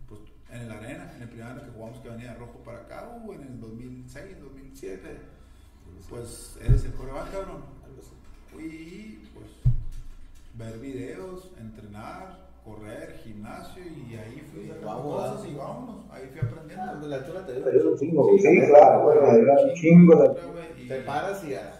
Pues 0.08 0.20
en 0.50 0.62
el 0.62 0.70
arena, 0.72 1.12
en 1.16 1.22
el 1.22 1.28
primer 1.28 1.46
año 1.46 1.62
que 1.64 1.70
jugamos 1.70 2.00
que 2.00 2.08
venía 2.10 2.32
de 2.32 2.38
rojo 2.38 2.58
para 2.64 2.78
acá, 2.80 3.08
güey, 3.24 3.38
en 3.40 3.46
el 3.46 3.60
2006, 3.60 4.40
2007. 4.40 5.18
Pues 6.10 6.58
eres 6.62 6.84
el 6.84 6.92
coreback, 6.92 7.30
cabrón. 7.32 7.62
Algo 7.84 8.00
así. 8.00 8.64
Y 8.64 9.28
pues 9.34 9.46
ver 10.58 10.78
videos, 10.78 11.52
entrenar, 11.58 12.48
correr, 12.64 13.16
gimnasio 13.24 13.82
y 13.82 14.14
ahí 14.16 14.42
fui 14.52 14.66
sacando 14.68 14.86
Vamos, 14.88 15.30
cosas 15.30 15.48
y 15.48 15.54
vámonos. 15.54 16.04
Ahí 16.10 16.26
fui 16.30 16.40
Ah, 16.42 16.46
aprendiendo. 16.50 16.92
pues 16.98 17.06
la 17.06 17.16
altura 17.16 17.46
te 17.46 17.52
Pero 17.54 17.68
es 17.76 17.82
dio. 17.82 17.92
un 17.92 17.98
chingo, 17.98 18.22
güey. 18.24 18.38
Sí, 18.38 18.60
claro, 18.68 19.04
güey. 19.04 19.40
Era 19.40 19.54
un 19.62 19.74
chingo 19.74 20.36
y- 20.78 20.88
Te 20.88 21.00
paras 21.02 21.44
y 21.44 21.50
ya. 21.50 21.74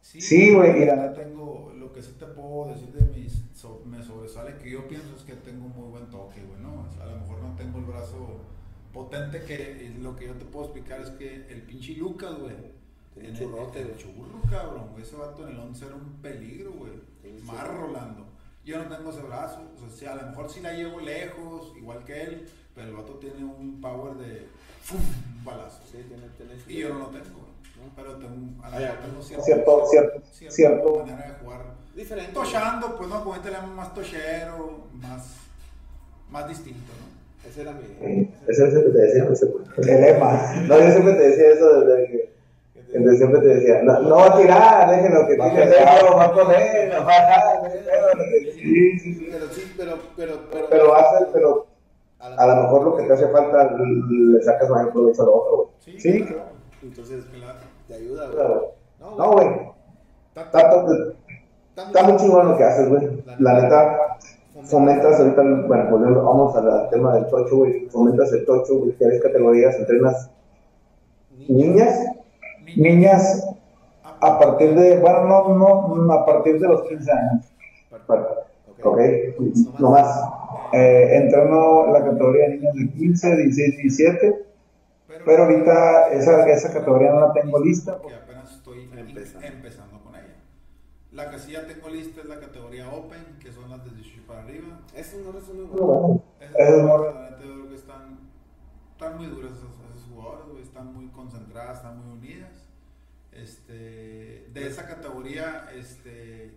Sí, 0.00 0.54
güey, 0.54 0.82
y 0.82 0.86
la 0.86 0.96
neta 0.96 1.14
tengo, 1.14 1.72
lo 1.76 1.92
que 1.92 2.00
sí 2.02 2.12
te 2.18 2.26
puedo 2.26 2.68
decir 2.72 2.92
de 2.92 3.04
mis, 3.18 3.42
so- 3.54 3.82
me 3.84 4.02
sobresale 4.02 4.56
que 4.58 4.70
yo 4.70 4.86
pienso 4.86 5.14
es 5.16 5.22
que 5.24 5.34
tengo 5.34 5.66
muy 5.68 5.88
buen 5.90 6.06
toque, 6.10 6.42
güey, 6.42 6.60
¿no? 6.60 6.86
O 6.88 6.92
sea, 6.92 7.04
a 7.04 7.06
lo 7.06 7.16
mejor 7.20 7.40
no 7.40 7.56
tengo 7.56 7.78
el 7.78 7.84
brazo 7.86 8.40
potente 8.92 9.42
que 9.44 9.94
lo 10.00 10.14
que 10.16 10.26
yo 10.26 10.34
te 10.34 10.44
puedo 10.44 10.66
explicar 10.66 11.00
es 11.00 11.10
que 11.10 11.46
el 11.50 11.62
pinche 11.62 11.94
Lucas, 11.96 12.38
güey. 12.40 12.54
En 13.16 13.26
el- 13.26 13.38
churrote, 13.38 13.80
el 13.80 13.96
churro, 13.96 14.40
cabrón. 14.50 14.90
Ese 15.00 15.16
vato 15.16 15.46
en 15.48 15.54
el 15.54 15.58
11 15.60 15.86
era 15.86 15.94
un 15.96 16.20
peligro, 16.22 16.72
güey. 16.72 16.92
Más. 17.46 17.68
Rolando. 17.68 18.26
Yo 18.64 18.78
no 18.82 18.94
tengo 18.96 19.10
ese 19.10 19.20
brazo. 19.22 19.60
O 19.76 19.78
sea, 19.78 19.88
sí, 19.96 20.06
a 20.06 20.14
lo 20.16 20.28
mejor 20.30 20.50
sí 20.50 20.60
la 20.60 20.72
llevo 20.72 21.00
lejos, 21.00 21.72
igual 21.76 22.04
que 22.04 22.22
él, 22.22 22.48
pero 22.74 22.88
el 22.88 22.94
vato 22.96 23.14
tiene 23.14 23.44
un 23.44 23.80
power 23.80 24.14
de 24.16 24.48
¡fum! 24.82 24.98
un 25.38 25.44
balazo. 25.44 25.80
Sí, 25.90 25.98
tiene, 26.08 26.26
tiene 26.36 26.54
Y 26.66 26.80
yo 26.82 26.88
no 26.90 26.98
lo 27.00 27.06
tengo, 27.06 27.24
güey. 27.38 27.46
Pero 27.94 28.16
tengo, 28.16 28.64
a 28.64 28.68
Ah, 28.68 28.80
mejor 28.80 28.98
tengo 29.00 29.22
Cierto, 29.22 29.86
cierto, 29.90 30.22
cierto. 30.50 31.04
manera 31.06 31.28
de 31.28 31.34
jugar. 31.44 31.62
Diferente. 31.94 32.32
Tochando, 32.32 32.96
pues 32.96 33.08
no, 33.08 33.22
como 33.22 33.36
este 33.36 33.50
le 33.50 33.60
más 33.60 33.94
tochero, 33.94 34.86
más, 34.94 35.36
más 36.30 36.48
distinto, 36.48 36.92
¿no? 36.98 37.48
Ese 37.48 37.62
era 37.62 37.72
mi. 37.72 37.84
Ese 38.48 38.66
es 38.68 38.74
el 38.74 38.84
que 38.84 38.90
te 38.90 38.98
decía, 38.98 39.24
ese, 39.30 39.46
güey. 39.46 39.64
El 39.76 39.86
lema. 40.00 40.54
No, 40.66 40.80
yo 40.80 40.90
siempre 40.90 41.12
te 41.14 41.28
decía 41.28 41.50
eso 41.52 41.80
desde 41.80 42.06
que. 42.08 42.35
Entonces 42.92 43.18
siempre 43.18 43.40
te 43.40 43.46
decía, 43.48 43.82
no, 43.82 44.00
no 44.00 44.16
va 44.16 44.26
a 44.26 44.36
tirar, 44.38 44.90
déjenlo 44.90 45.26
que 45.26 45.34
tire 45.34 45.84
va 45.84 46.24
a 46.24 46.32
poner, 46.32 46.92
va 46.92 47.16
a 47.16 47.20
dar. 47.20 47.72
Sí, 48.54 48.98
sí, 48.98 49.14
sí. 49.14 49.28
Pero 49.30 49.46
sí, 49.48 49.74
pero, 49.76 49.92
pero, 50.16 50.32
pero. 50.50 50.66
Pero 50.70 50.94
hace, 50.94 51.26
pero 51.32 51.66
a 52.18 52.46
lo 52.46 52.56
mejor 52.62 52.84
lo 52.84 52.96
que 52.96 53.02
te 53.04 53.12
hace 53.12 53.28
falta 53.28 53.76
le 53.78 54.42
sacas 54.42 54.70
mayor 54.70 54.92
provecho 54.92 55.22
a 55.22 55.26
lo 55.26 55.34
otro, 55.36 55.56
güey. 55.56 56.00
Sí, 56.00 56.24
claro. 56.24 56.42
Entonces, 56.82 57.24
Claro. 57.34 57.58
te 57.88 57.94
ayuda, 57.94 58.24
güey. 58.26 58.36
Claro. 58.36 58.72
No, 59.00 59.32
güey, 59.32 59.48
Está, 61.76 62.02
muy 62.04 62.16
chingón 62.16 62.48
lo 62.50 62.56
que 62.56 62.64
haces, 62.64 62.88
güey. 62.88 63.22
La 63.38 63.60
neta, 63.60 63.98
fomentas 64.64 65.20
ahorita, 65.20 65.42
bueno, 65.66 65.90
volviendo, 65.90 66.24
vamos 66.24 66.56
al, 66.56 66.70
al 66.70 66.88
tema 66.90 67.14
del 67.14 67.26
tocho, 67.26 67.56
güey. 67.56 67.86
Fomentas 67.90 68.32
el 68.32 68.44
tocho, 68.46 68.76
güey. 68.78 68.92
Tienes 68.92 69.20
categorías, 69.22 69.76
entrenas 69.76 70.30
niñas, 71.48 71.98
niñas 72.76 73.46
a 74.20 74.38
partir 74.38 74.74
de, 74.74 74.98
bueno, 74.98 75.24
no, 75.24 75.94
no, 75.94 76.12
a 76.12 76.24
partir 76.26 76.60
de 76.60 76.68
los 76.68 76.82
15 76.88 77.12
años. 77.12 77.52
Ok, 78.82 78.98
no 79.78 79.90
más. 79.90 80.20
Eh, 80.72 81.16
entreno 81.16 81.86
la 81.92 82.04
categoría 82.04 82.48
de 82.48 82.56
niños 82.56 82.74
de 82.74 82.92
15, 82.92 83.36
16, 83.36 83.76
17, 83.78 84.46
pero 85.24 85.44
ahorita 85.44 86.08
esa, 86.10 86.48
esa 86.48 86.72
categoría 86.72 87.12
no 87.12 87.20
la 87.20 87.32
tengo 87.32 87.58
lista. 87.60 87.98
Porque 88.00 88.16
apenas 88.16 88.52
estoy 88.52 88.90
Empezando. 88.96 89.46
empezando. 89.46 90.00
con 90.00 90.14
ella. 90.14 90.36
La 91.12 91.30
que 91.30 91.38
sí 91.38 91.52
ya 91.52 91.66
tengo 91.66 91.88
lista 91.88 92.20
es 92.20 92.26
la 92.26 92.40
categoría 92.40 92.90
Open, 92.90 93.38
que 93.40 93.52
son 93.52 93.70
las 93.70 93.84
de 93.84 93.90
18 93.92 94.22
para 94.26 94.42
arriba. 94.42 94.80
Eso 94.94 95.16
no 95.24 95.38
es 95.38 95.48
muy 95.48 95.64
bueno, 95.64 96.22
Esas 96.40 97.68
que 97.68 97.74
están, 97.74 98.18
están 98.92 99.16
muy 99.16 99.26
duras 99.26 99.52
esas, 99.52 99.70
esas 99.96 100.08
jugadoras, 100.12 100.46
están 100.62 100.92
muy 100.94 101.06
concentradas, 101.08 101.78
están 101.78 101.98
muy 101.98 102.18
unidas. 102.18 102.65
Este, 103.42 104.48
de 104.52 104.66
esa 104.66 104.86
categoría 104.86 105.70
este, 105.74 106.50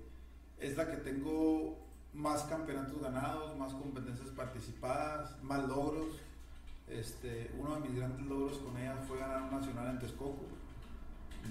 es 0.59 0.77
la 0.77 0.89
que 0.89 0.97
tengo 0.97 1.77
más 2.13 2.43
campeonatos 2.43 3.01
ganados, 3.01 3.57
más 3.57 3.73
competencias 3.73 4.29
participadas, 4.29 5.41
más 5.43 5.67
logros. 5.67 6.15
Este, 6.87 7.51
uno 7.59 7.75
de 7.75 7.81
mis 7.81 7.95
grandes 7.97 8.25
logros 8.25 8.57
con 8.59 8.77
ella 8.77 8.95
fue 9.07 9.19
ganar 9.19 9.43
un 9.43 9.51
nacional 9.51 9.89
en 9.89 9.99
Texcoco 9.99 10.58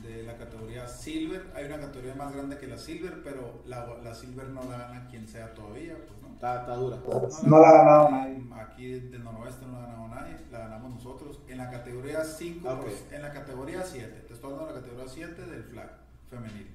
de 0.03 0.23
la 0.23 0.37
categoría 0.37 0.87
Silver. 0.89 1.51
Hay 1.55 1.65
una 1.67 1.79
categoría 1.81 2.15
más 2.15 2.33
grande 2.33 2.59
que 2.59 2.67
la 2.67 2.79
Silver, 2.79 3.23
pero 3.23 3.63
la, 3.67 3.87
la 4.03 4.15
Silver 4.15 4.49
no 4.49 4.63
la 4.65 4.79
gana 4.79 5.09
quien 5.11 5.27
sea 5.29 5.55
todavía, 5.55 5.97
pues 6.07 6.21
no. 6.23 6.29
Está, 6.35 6.61
está 6.61 6.75
dura. 6.77 6.99
No 7.45 7.59
la 7.59 7.69
ha 7.69 7.73
ganado 7.73 8.11
nadie. 8.11 8.43
Aquí 8.55 9.01
del 9.01 9.25
noroeste 9.25 9.67
no 9.67 9.73
la 9.73 9.85
ha 9.85 9.87
ganado 9.89 10.09
nadie, 10.09 10.37
la 10.53 10.59
ganamos 10.61 10.91
nosotros. 10.93 11.41
En 11.49 11.59
la 11.59 11.71
categoría 11.71 12.23
5, 12.25 12.69
Ok. 12.69 12.83
pues, 12.83 13.05
en 13.13 13.23
la 13.23 13.33
categoría 13.33 13.83
7, 13.83 14.25
te 14.29 14.35
estoy 14.35 14.53
hablando 14.53 14.73
de 14.73 14.81
la 14.81 14.87
categoría 14.87 15.13
7 15.13 15.43
del 15.47 15.65
flag 15.65 15.91
femenil. 16.31 16.75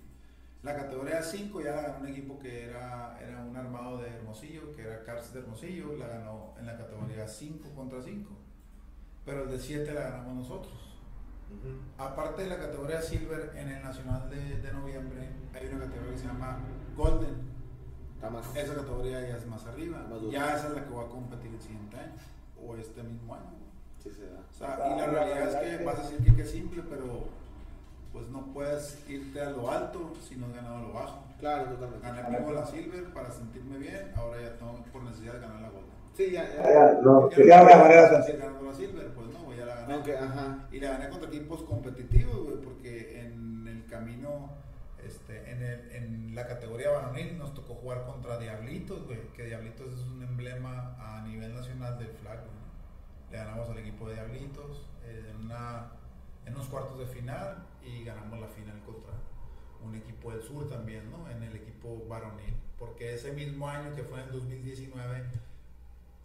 La 0.63 0.75
categoría 0.75 1.21
5 1.21 1.61
ya 1.61 1.75
la 1.75 1.81
ganó 1.81 1.99
un 1.99 2.07
equipo 2.07 2.39
que 2.39 2.63
era, 2.69 3.17
era 3.21 3.39
un 3.41 3.55
armado 3.55 3.97
de 3.97 4.09
Hermosillo, 4.09 4.73
que 4.75 4.81
era 4.83 5.03
Cars 5.03 5.33
de 5.33 5.39
Hermosillo, 5.41 5.95
la 5.97 6.07
ganó 6.07 6.53
en 6.57 6.65
la 6.65 6.77
categoría 6.77 7.27
5 7.27 7.69
contra 7.75 8.01
5. 8.01 8.29
Pero 9.25 9.43
el 9.43 9.49
de 9.51 9.59
7 9.59 9.93
la 9.93 10.01
ganamos 10.03 10.35
nosotros. 10.35 10.92
Aparte 11.97 12.43
de 12.43 12.49
la 12.49 12.57
categoría 12.57 13.01
Silver, 13.01 13.51
en 13.55 13.69
el 13.69 13.83
Nacional 13.83 14.29
de, 14.29 14.59
de 14.61 14.73
noviembre 14.73 15.29
hay 15.53 15.67
una 15.67 15.85
categoría 15.85 16.11
que 16.13 16.17
se 16.17 16.27
llama 16.27 16.59
Golden. 16.95 17.53
Está 18.15 18.29
más. 18.29 18.55
Esa 18.55 18.75
categoría 18.75 19.21
ya 19.27 19.37
es 19.37 19.45
más 19.47 19.65
arriba. 19.65 20.05
Más. 20.09 20.21
Ya 20.31 20.55
esa 20.55 20.67
es 20.67 20.73
la 20.73 20.83
que 20.83 20.89
voy 20.89 21.05
a 21.05 21.09
competir 21.09 21.51
el 21.53 21.61
siguiente 21.61 21.97
año 21.97 22.13
o 22.65 22.75
este 22.77 23.03
mismo 23.03 23.35
año. 23.35 23.43
Sí, 24.01 24.09
se 24.11 24.25
da. 24.27 24.39
O 24.49 24.53
sea, 24.53 24.95
y 24.95 24.99
la 24.99 25.07
realidad 25.07 25.63
es 25.63 25.77
que 25.79 25.83
vas 25.85 25.99
a 25.99 26.01
decir 26.03 26.17
que, 26.23 26.35
que 26.35 26.41
es 26.41 26.51
simple, 26.51 26.83
pero 26.89 27.25
pues 28.11 28.27
no 28.29 28.45
puedes 28.53 28.99
irte 29.09 29.41
a 29.41 29.49
lo 29.49 29.71
alto 29.71 30.13
si 30.27 30.35
no 30.35 30.45
has 30.47 30.53
ganado 30.53 30.77
a 30.77 30.81
lo 30.81 30.93
bajo. 30.93 31.23
Claro, 31.39 31.65
totalmente. 31.71 32.07
Gané 32.07 32.23
primero 32.23 32.53
la 32.53 32.65
Silver 32.65 33.13
para 33.13 33.31
sentirme 33.31 33.77
bien, 33.77 34.11
ahora 34.15 34.41
ya 34.41 34.55
tengo 34.57 34.75
por 34.91 35.03
necesidad 35.03 35.33
de 35.33 35.39
ganar 35.39 35.61
la 35.61 35.69
Golden. 35.69 35.91
Sí, 36.15 36.31
ya, 36.31 36.43
ya, 36.47 36.63
ya. 36.63 36.73
ya, 36.93 37.01
no, 37.01 37.29
Ya 37.31 37.37
ya 37.45 37.59
no 37.59 37.65
me 37.65 37.73
voy 37.73 37.73
a 37.73 37.75
llamó 37.75 37.83
la 37.87 37.89
seguir 37.89 37.99
atención. 38.05 38.39
ganando 38.39 38.63
la 38.65 38.73
Silver, 38.73 39.07
pues 39.13 39.27
no, 39.33 39.42
la 39.75 39.81
gané. 39.81 39.93
Aunque, 39.93 40.17
ajá. 40.17 40.67
Y 40.71 40.79
la 40.79 40.91
gané 40.91 41.09
contra 41.09 41.29
equipos 41.29 41.63
competitivos, 41.63 42.43
güey, 42.43 42.57
porque 42.61 43.21
en 43.21 43.67
el 43.67 43.85
camino, 43.85 44.51
este, 45.03 45.51
en, 45.51 45.63
el, 45.63 45.91
en 45.91 46.35
la 46.35 46.47
categoría 46.47 46.91
varonil 46.91 47.37
nos 47.37 47.53
tocó 47.53 47.75
jugar 47.75 48.05
contra 48.05 48.37
Diablitos, 48.37 49.05
güey, 49.05 49.19
que 49.33 49.45
Diablitos 49.45 49.93
es 49.93 50.05
un 50.05 50.23
emblema 50.23 50.95
a 50.99 51.21
nivel 51.27 51.53
nacional 51.53 51.97
del 51.97 52.09
flag, 52.09 52.39
güey. 52.39 52.63
Le 53.31 53.37
ganamos 53.37 53.69
al 53.69 53.77
equipo 53.79 54.07
de 54.07 54.15
Diablitos 54.15 54.87
eh, 55.03 55.31
en, 55.31 55.45
una, 55.45 55.91
en 56.45 56.53
unos 56.53 56.67
cuartos 56.67 56.99
de 56.99 57.07
final 57.07 57.65
y 57.83 58.03
ganamos 58.03 58.39
la 58.39 58.47
final 58.47 58.79
contra 58.85 59.13
un 59.83 59.95
equipo 59.95 60.31
del 60.31 60.41
sur 60.41 60.69
también, 60.69 61.09
¿no? 61.11 61.29
En 61.29 61.43
el 61.43 61.55
equipo 61.55 62.05
varonil. 62.07 62.53
Porque 62.79 63.13
ese 63.13 63.33
mismo 63.33 63.67
año, 63.67 63.93
que 63.95 64.03
fue 64.03 64.19
en 64.19 64.25
el 64.25 64.31
2019, 64.31 65.23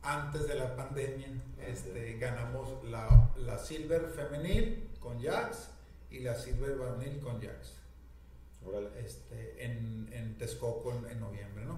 antes 0.09 0.49
de 0.49 0.55
la 0.55 0.75
pandemia, 0.75 1.29
este, 1.67 2.17
ganamos 2.19 2.83
la, 2.85 3.29
la 3.37 3.59
Silver 3.59 4.07
femenil 4.07 4.89
con 5.01 5.21
Jax 5.21 5.71
y 6.11 6.21
la 6.21 6.35
Silver 6.35 6.77
varonil 6.77 7.21
con 7.21 7.41
Jax. 7.41 7.77
Este, 9.03 9.65
en, 9.65 10.09
en 10.13 10.37
Texcoco 10.37 10.93
en, 10.93 11.11
en 11.11 11.21
noviembre, 11.21 11.65
¿no? 11.65 11.77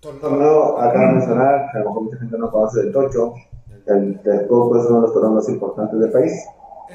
torneo, 0.00 0.78
acaba 0.80 1.08
de 1.08 1.12
mencionar, 1.14 1.70
que 1.70 1.78
a 1.78 1.80
lo 1.80 1.88
mejor 1.90 2.02
mucha 2.04 2.18
gente 2.18 2.38
no 2.38 2.50
conoce 2.50 2.80
el 2.80 2.92
tocho. 2.92 3.34
El 3.86 4.20
Texcoco 4.22 4.78
es 4.78 4.86
uno 4.86 4.96
de 4.96 5.02
los 5.02 5.12
torneos 5.12 5.34
más 5.34 5.48
importantes 5.48 6.00
del 6.00 6.10
país. 6.10 6.32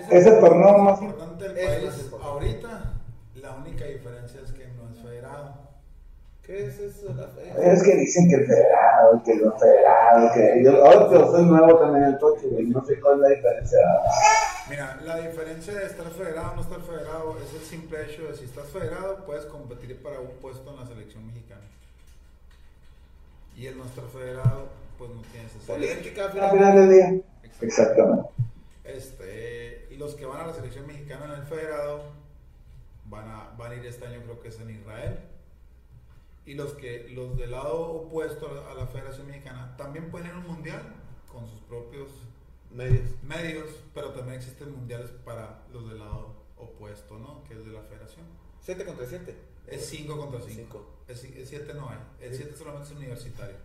Es 0.10 0.26
el 0.26 0.40
torneo 0.40 0.78
más 0.80 1.02
importante 1.02 1.50
del 1.50 1.66
país. 1.66 1.86
más 1.86 2.00
importante. 2.00 2.28
Ahorita, 2.28 2.94
la 3.36 3.56
única 3.56 3.86
diferencia 3.86 4.42
es 4.42 4.52
que 4.54 4.68
no 4.68 4.90
es 4.90 5.00
federado. 5.02 5.54
¿Qué 6.46 6.68
es 6.68 6.80
eso? 6.80 7.12
La 7.16 7.28
fe? 7.28 7.52
Es 7.74 7.82
que 7.82 7.96
dicen 7.96 8.30
que 8.30 8.36
el 8.36 8.46
federado, 8.46 9.24
que 9.24 9.36
no 9.36 9.58
federado, 9.58 10.32
que 10.34 10.64
yo, 10.64 10.86
ahora 10.86 11.10
que 11.10 11.26
soy 11.26 11.46
nuevo 11.46 11.80
también 11.80 12.04
en 12.04 12.14
el 12.14 12.20
tocho, 12.20 12.48
güey, 12.50 12.68
no 12.68 12.86
sé 12.86 13.00
cuál 13.00 13.16
es 13.16 13.22
la 13.22 13.30
diferencia. 13.30 13.80
Mira, 14.70 15.00
la 15.04 15.18
diferencia 15.18 15.74
de 15.74 15.86
estar 15.86 16.06
federado 16.12 16.52
o 16.52 16.56
no 16.56 16.62
estar 16.62 16.82
federado 16.82 17.38
es 17.44 17.54
el 17.54 17.62
simple 17.62 17.98
hecho 18.06 18.28
de 18.28 18.36
si 18.36 18.46
estás 18.46 18.68
federado 18.68 19.26
puedes 19.26 19.46
competir 19.46 20.02
para 20.04 20.20
un 20.20 20.30
puesto 20.40 20.70
en 20.70 20.78
la 20.78 20.86
selección 20.86 21.26
mexicana. 21.26 21.62
Y 23.58 23.66
el 23.66 23.78
no 23.78 23.86
estar 23.86 24.04
federado, 24.06 24.68
pues 25.00 25.10
no 25.10 25.22
tienes 25.32 25.52
derecho. 25.68 25.94
Política, 25.96 26.26
Al 26.26 26.52
final. 26.52 26.76
del 26.76 26.90
día. 26.90 27.22
Exactamente. 27.62 28.30
Este, 28.84 29.88
y 29.90 29.96
los 29.98 30.14
que 30.14 30.26
van 30.26 30.42
a 30.42 30.48
la 30.48 30.54
selección 30.54 30.86
mexicana 30.86 31.26
en 31.26 31.42
el 31.42 31.48
federado 31.48 32.04
van 33.06 33.28
a, 33.28 33.50
van 33.58 33.72
a 33.72 33.76
ir 33.76 33.86
este 33.86 34.06
año 34.06 34.22
creo 34.24 34.42
que 34.42 34.50
es 34.50 34.60
en 34.60 34.70
Israel. 34.70 35.18
Y 36.46 36.54
los 36.54 36.74
que 36.74 37.10
los 37.10 37.38
del 37.38 37.52
lado 37.52 37.92
opuesto 37.92 38.48
a 38.70 38.74
la, 38.76 38.86
Federación 38.88 39.28
Mexicana 39.28 39.74
también 39.78 40.12
pueden 40.12 40.28
ir 40.28 40.34
a 40.34 40.38
un 40.38 40.48
mundial 40.48 40.82
con 41.32 41.48
sus 41.48 41.60
propios 41.62 42.10
Medios. 42.72 43.10
medios, 43.24 43.70
pero 43.94 44.10
también 44.12 44.38
existen 44.38 44.72
mundiales 44.72 45.10
para 45.24 45.62
los 45.72 45.90
del 45.90 46.00
lado 46.00 46.36
opuesto, 46.58 47.18
¿no? 47.18 47.44
Que 47.46 47.54
es 47.54 47.66
de 47.66 47.72
la 47.72 47.82
Federación. 47.82 48.26
7 48.62 48.86
contra 48.86 49.06
7. 49.06 49.36
Es 49.68 49.86
5 49.86 50.18
contra 50.18 50.40
5. 50.40 50.52
Cinco. 50.56 50.86
El 51.08 51.16
7 51.16 51.74
no 51.74 51.90
hay. 51.90 51.98
El 52.20 52.36
7 52.36 52.54
solamente 52.56 52.90
es 52.90 52.98
universitario. 52.98 53.56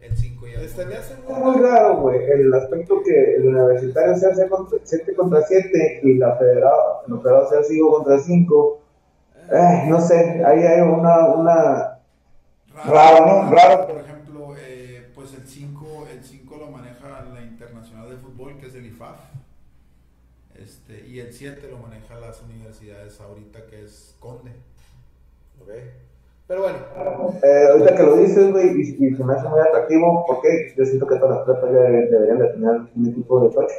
El 0.00 0.16
5 0.16 0.46
ya 0.46 0.60
es 0.60 0.70
Este 0.70 0.86
me 0.86 0.94
hace 0.94 1.16
muy 1.16 1.60
raro, 1.60 2.00
güey, 2.02 2.22
el 2.30 2.52
aspecto 2.52 3.02
que 3.02 3.36
el 3.36 3.48
universitario 3.48 4.16
sea 4.16 4.34
7 4.34 5.14
contra 5.16 5.42
7 5.42 6.00
y 6.02 6.14
la 6.14 6.36
federado, 6.36 7.02
el 7.08 7.18
federado 7.18 7.48
sea 7.48 7.62
5 7.62 7.90
contra 7.90 8.18
5. 8.18 8.80
Eh, 9.52 9.84
no 9.88 10.00
sé, 10.00 10.44
ahí 10.44 10.60
hay 10.60 10.80
una, 10.82 11.34
una 11.34 11.95
Raro, 12.84 13.26
¿no? 13.26 13.50
Raro. 13.50 13.86
Por 13.86 13.98
ejemplo, 14.00 14.54
eh, 14.58 15.10
pues 15.14 15.32
el 15.34 15.46
5 15.46 16.08
el 16.12 16.22
5 16.24 16.56
lo 16.56 16.70
maneja 16.70 17.24
la 17.32 17.42
Internacional 17.42 18.10
de 18.10 18.16
Fútbol, 18.16 18.58
que 18.58 18.66
es 18.66 18.74
el 18.74 18.86
IFAF. 18.86 19.18
Este, 20.54 21.06
y 21.06 21.20
el 21.20 21.32
7 21.32 21.68
lo 21.70 21.78
maneja 21.78 22.16
las 22.18 22.42
universidades 22.42 23.20
ahorita, 23.20 23.66
que 23.66 23.84
es 23.84 24.14
Conde. 24.20 24.52
Ok. 25.60 25.68
Pero 26.48 26.62
bueno, 26.62 26.78
Eh, 27.42 27.68
ahorita 27.72 27.96
que 27.96 28.02
lo 28.04 28.16
dices, 28.16 28.52
güey, 28.52 28.68
y, 28.80 29.06
y 29.06 29.16
se 29.16 29.24
me 29.24 29.34
hace 29.34 29.48
muy 29.48 29.58
atractivo, 29.60 30.24
porque 30.28 30.74
yo 30.76 30.84
siento 30.84 31.06
que 31.06 31.16
todas 31.16 31.38
las 31.38 31.44
prepas 31.44 31.72
ya 31.72 31.80
deberían 31.80 32.38
de 32.38 32.48
tener 32.48 32.70
un 32.94 33.08
equipo 33.08 33.40
de 33.40 33.54
tocho. 33.54 33.74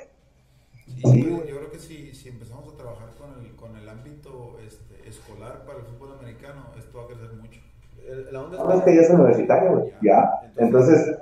Y 0.85 1.23
yo, 1.23 1.45
yo 1.45 1.57
creo 1.57 1.71
que 1.71 1.79
si, 1.79 2.13
si 2.13 2.29
empezamos 2.29 2.73
a 2.73 2.77
trabajar 2.77 3.09
con 3.17 3.39
el, 3.39 3.55
con 3.55 3.75
el 3.77 3.87
ámbito 3.87 4.57
este, 4.65 5.07
escolar 5.07 5.65
para 5.65 5.79
el 5.79 5.85
fútbol 5.85 6.13
americano, 6.19 6.71
esto 6.77 6.97
va 6.97 7.03
a 7.05 7.07
crecer 7.07 7.31
mucho. 7.33 7.61
El- 8.07 8.33
la 8.33 8.43
onda 8.43 8.63
No 8.63 8.73
es 8.73 8.83
que 8.83 8.95
ya 8.95 9.01
es 9.01 9.09
universitario, 9.09 9.71
güey. 9.77 9.93
Ya. 10.01 10.41
Entonces, 10.57 11.17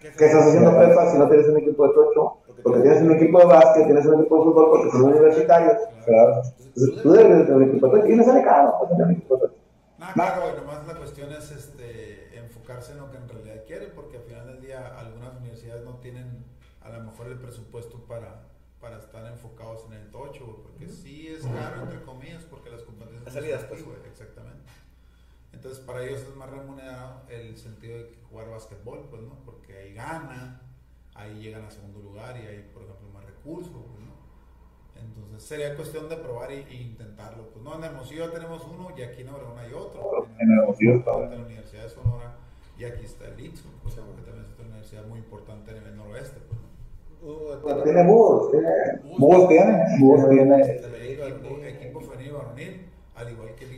¿qué 0.00 0.10
¿qué 0.12 0.26
estás 0.26 0.46
haciendo 0.48 0.76
prepa 0.76 1.10
si 1.12 1.18
no 1.18 1.28
tienes 1.28 1.48
un 1.48 1.58
equipo 1.58 1.88
de 1.88 1.94
tocho? 1.94 2.36
Porque 2.62 2.80
tienes 2.80 3.02
un 3.02 3.12
equipo 3.12 3.38
de 3.38 3.44
básquet, 3.46 3.84
tienes 3.84 4.06
un 4.06 4.20
equipo 4.20 4.38
de 4.38 4.44
fútbol, 4.44 4.70
porque 4.70 4.90
son 4.90 5.02
universitarios. 5.04 5.76
Claro. 6.04 6.42
Entonces, 6.58 7.02
tú 7.02 7.12
debes 7.12 7.38
de 7.38 7.44
tener 7.44 7.56
un 7.56 7.68
equipo 7.68 7.86
de 7.88 8.00
tocho. 8.00 8.12
Y 8.12 8.16
no 8.16 8.24
sale 8.24 8.42
caro, 8.42 8.74
pues, 8.78 8.90
tener 8.90 9.06
un 9.06 9.12
equipo 9.12 9.34
de 9.36 9.40
tocho. 9.42 9.54
Nada, 9.98 10.12
claro, 10.14 10.42
güey, 10.42 10.56
nomás 10.56 10.86
la 10.86 10.94
cuestión 10.96 11.32
es 11.32 11.50
este, 11.50 12.38
enfocarse 12.38 12.92
en 12.92 12.98
lo 12.98 13.10
que 13.10 13.16
en 13.16 13.28
realidad 13.28 13.62
quiere, 13.66 13.86
porque 13.88 14.18
al 14.18 14.22
final 14.24 14.46
del 14.46 14.60
día 14.60 14.94
algunas 14.98 15.36
universidades 15.40 15.84
no 15.84 15.96
tienen 15.98 16.44
a 16.82 16.90
lo 16.90 17.00
mejor 17.04 17.26
el 17.28 17.38
presupuesto 17.38 18.04
para, 18.06 18.42
para 18.80 18.98
estar 18.98 19.24
enfocados 19.26 19.86
en 19.86 19.94
el 19.94 20.10
tocho, 20.10 20.44
güey, 20.44 20.58
porque 20.62 20.88
sí 20.88 21.28
es 21.28 21.42
caro, 21.46 21.82
entre 21.82 22.02
comillas, 22.02 22.44
porque 22.44 22.70
las 22.70 22.82
competencias... 22.82 23.24
Las 23.24 23.34
no 23.34 23.40
salidas, 23.40 23.64
pues. 23.64 23.84
güey, 23.84 23.96
exactamente. 24.08 24.62
Entonces, 25.52 25.82
para 25.84 26.04
ellos 26.04 26.20
es 26.20 26.36
más 26.36 26.50
remunerado 26.50 27.22
el 27.30 27.56
sentido 27.56 27.98
de 27.98 28.08
que 28.08 28.20
jugar 28.28 28.50
básquetbol, 28.50 29.06
pues, 29.10 29.22
¿no? 29.22 29.36
Porque 29.44 29.76
ahí 29.76 29.94
ganan, 29.94 30.60
ahí 31.14 31.40
llegan 31.40 31.64
a 31.64 31.70
segundo 31.70 32.00
lugar 32.00 32.36
y 32.36 32.46
hay, 32.46 32.70
por 32.72 32.82
ejemplo, 32.82 33.08
más 33.12 33.24
recursos, 33.24 33.72
pues, 33.72 34.04
¿no? 34.04 34.16
Entonces, 35.00 35.42
sería 35.42 35.74
cuestión 35.76 36.08
de 36.08 36.16
probar 36.16 36.52
y, 36.52 36.66
y 36.70 36.82
intentarlo. 36.82 37.48
Pues, 37.50 37.64
no, 37.64 37.74
en 37.76 37.84
Hermosillo 37.84 38.30
tenemos 38.30 38.62
uno 38.64 38.88
y 38.96 39.02
aquí 39.02 39.22
en 39.22 39.28
Obregón 39.30 39.58
hay 39.58 39.72
otro. 39.72 40.26
En 40.38 40.50
Hermosillo 40.50 40.94
está 40.96 41.12
En 41.24 41.30
la 41.30 41.46
Universidad 41.46 41.82
de 41.84 41.90
Sonora 41.90 42.36
y 42.78 42.84
aquí 42.84 43.04
está 43.04 43.26
el 43.28 43.40
ITSO, 43.40 43.68
pues, 43.82 43.94
que 43.94 44.00
también 44.00 44.44
es 44.44 44.52
otra 44.52 44.66
universidad 44.66 45.06
muy 45.06 45.18
importante 45.20 45.70
a 45.70 45.74
nivel 45.74 45.96
noroeste, 45.96 46.40
pues, 46.40 46.60
¿no? 46.60 46.66
Uh, 47.22 47.60
Bueno, 47.62 47.82
tiene 47.82 48.04
búhos, 48.06 48.50
tiene. 48.50 48.68
Búhos 49.18 49.48
tiene, 49.48 49.84
Búhos 49.98 50.28
tiene. 50.28 50.62
Equipo, 51.68 52.00
femenil 52.00 52.32
varonil, 52.32 52.86
al 53.14 53.30
igual 53.32 53.54
que 53.54 53.64
el 53.64 53.74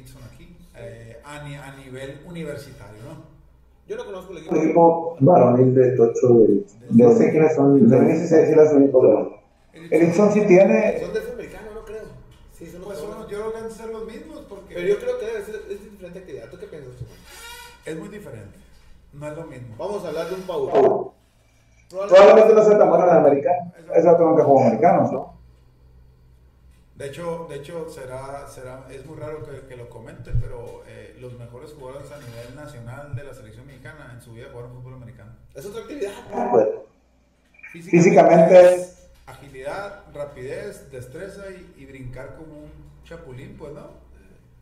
eh, 0.81 1.21
a, 1.25 1.43
ni- 1.45 1.55
a 1.57 1.75
nivel 1.77 2.21
universitario, 2.27 3.03
¿no? 3.03 3.39
Yo 3.87 3.97
no 3.97 4.05
conozco 4.05 4.33
el 4.33 4.39
equipo. 4.39 4.57
equipo 4.57 5.17
varonil 5.21 5.75
de 5.75 5.93
tocho 5.93 6.29
de. 6.41 6.65
No 6.91 7.13
sé 7.15 7.31
quiénes 7.31 7.55
son. 7.55 7.89
De 7.89 8.01
mí 8.01 8.17
sí 8.17 8.27
sé 8.27 8.55
únicos 8.75 9.03
de. 9.03 9.39
El 9.97 10.03
Ixon 10.09 10.33
sí 10.33 10.43
tiene. 10.43 11.01
Son 11.01 11.15
del 11.15 11.31
americano, 11.33 11.69
no 11.75 11.85
creo. 11.85 12.03
Sí, 12.53 12.67
son 12.67 12.81
los 12.81 12.87
Pues 12.89 12.99
son- 12.99 13.21
yo 13.29 13.39
creo 13.39 13.53
que 13.53 13.59
han 13.59 13.65
de 13.65 13.71
ser 13.71 13.89
los 13.89 14.05
mismos 14.07 14.41
porque 14.49 14.75
Pero 14.75 14.89
yo 14.89 14.99
creo 14.99 15.19
que 15.19 15.27
debe 15.27 15.43
ser, 15.45 15.55
es 15.71 15.83
diferente 15.91 16.19
actividad. 16.19 16.51
¿Tú 16.51 16.59
qué 16.59 16.67
piensas, 16.67 16.93
es 17.87 17.97
muy 17.99 18.09
diferente, 18.09 18.59
no 19.15 19.27
es 19.29 19.37
lo 19.37 19.45
mismo. 19.47 19.75
Vamos 19.79 20.05
a 20.05 20.09
hablar 20.09 20.29
de 20.29 20.35
un 20.35 20.43
Pau. 20.43 21.13
Probablemente 21.89 22.55
no 22.55 22.63
sea 22.63 22.79
tan 22.79 22.89
bueno 22.91 23.05
en 23.05 23.11
la 23.11 23.17
americana. 23.21 23.73
Esa 23.95 24.17
tengo 24.19 24.37
que 24.37 24.43
juego 24.43 24.61
americanos, 24.61 25.11
¿no? 25.13 25.38
De 26.99 27.07
hecho, 27.07 27.47
de 27.49 27.57
hecho 27.57 27.89
será, 27.89 28.49
será, 28.49 28.87
es 28.91 29.07
muy 29.07 29.17
raro 29.17 29.45
que, 29.45 29.67
que 29.69 29.77
lo 29.77 29.89
comente, 29.89 30.33
pero 30.41 30.83
eh, 30.89 31.17
los 31.21 31.33
mejores 31.39 31.71
jugadores 31.73 32.11
a 32.11 32.19
nivel 32.19 32.57
nacional 32.57 33.15
de 33.15 33.23
la 33.23 33.33
selección 33.33 33.67
mexicana 33.69 34.11
en 34.15 34.21
su 34.21 34.33
vida 34.33 34.49
jugaron 34.51 34.73
fútbol 34.75 34.95
americano. 34.95 35.31
Es 35.55 35.65
otra 35.65 35.83
actividad. 35.83 36.13
Pues, 36.51 36.69
Físicamente 37.73 38.75
es- 38.75 39.09
agilidad, 39.27 40.03
rapidez, 40.13 40.91
destreza 40.91 41.43
y, 41.51 41.75
y 41.83 41.87
brincar 41.87 42.35
como 42.37 42.53
un 42.65 42.71
chapulín, 43.05 43.57
pues, 43.59 43.73
¿no? 43.75 43.91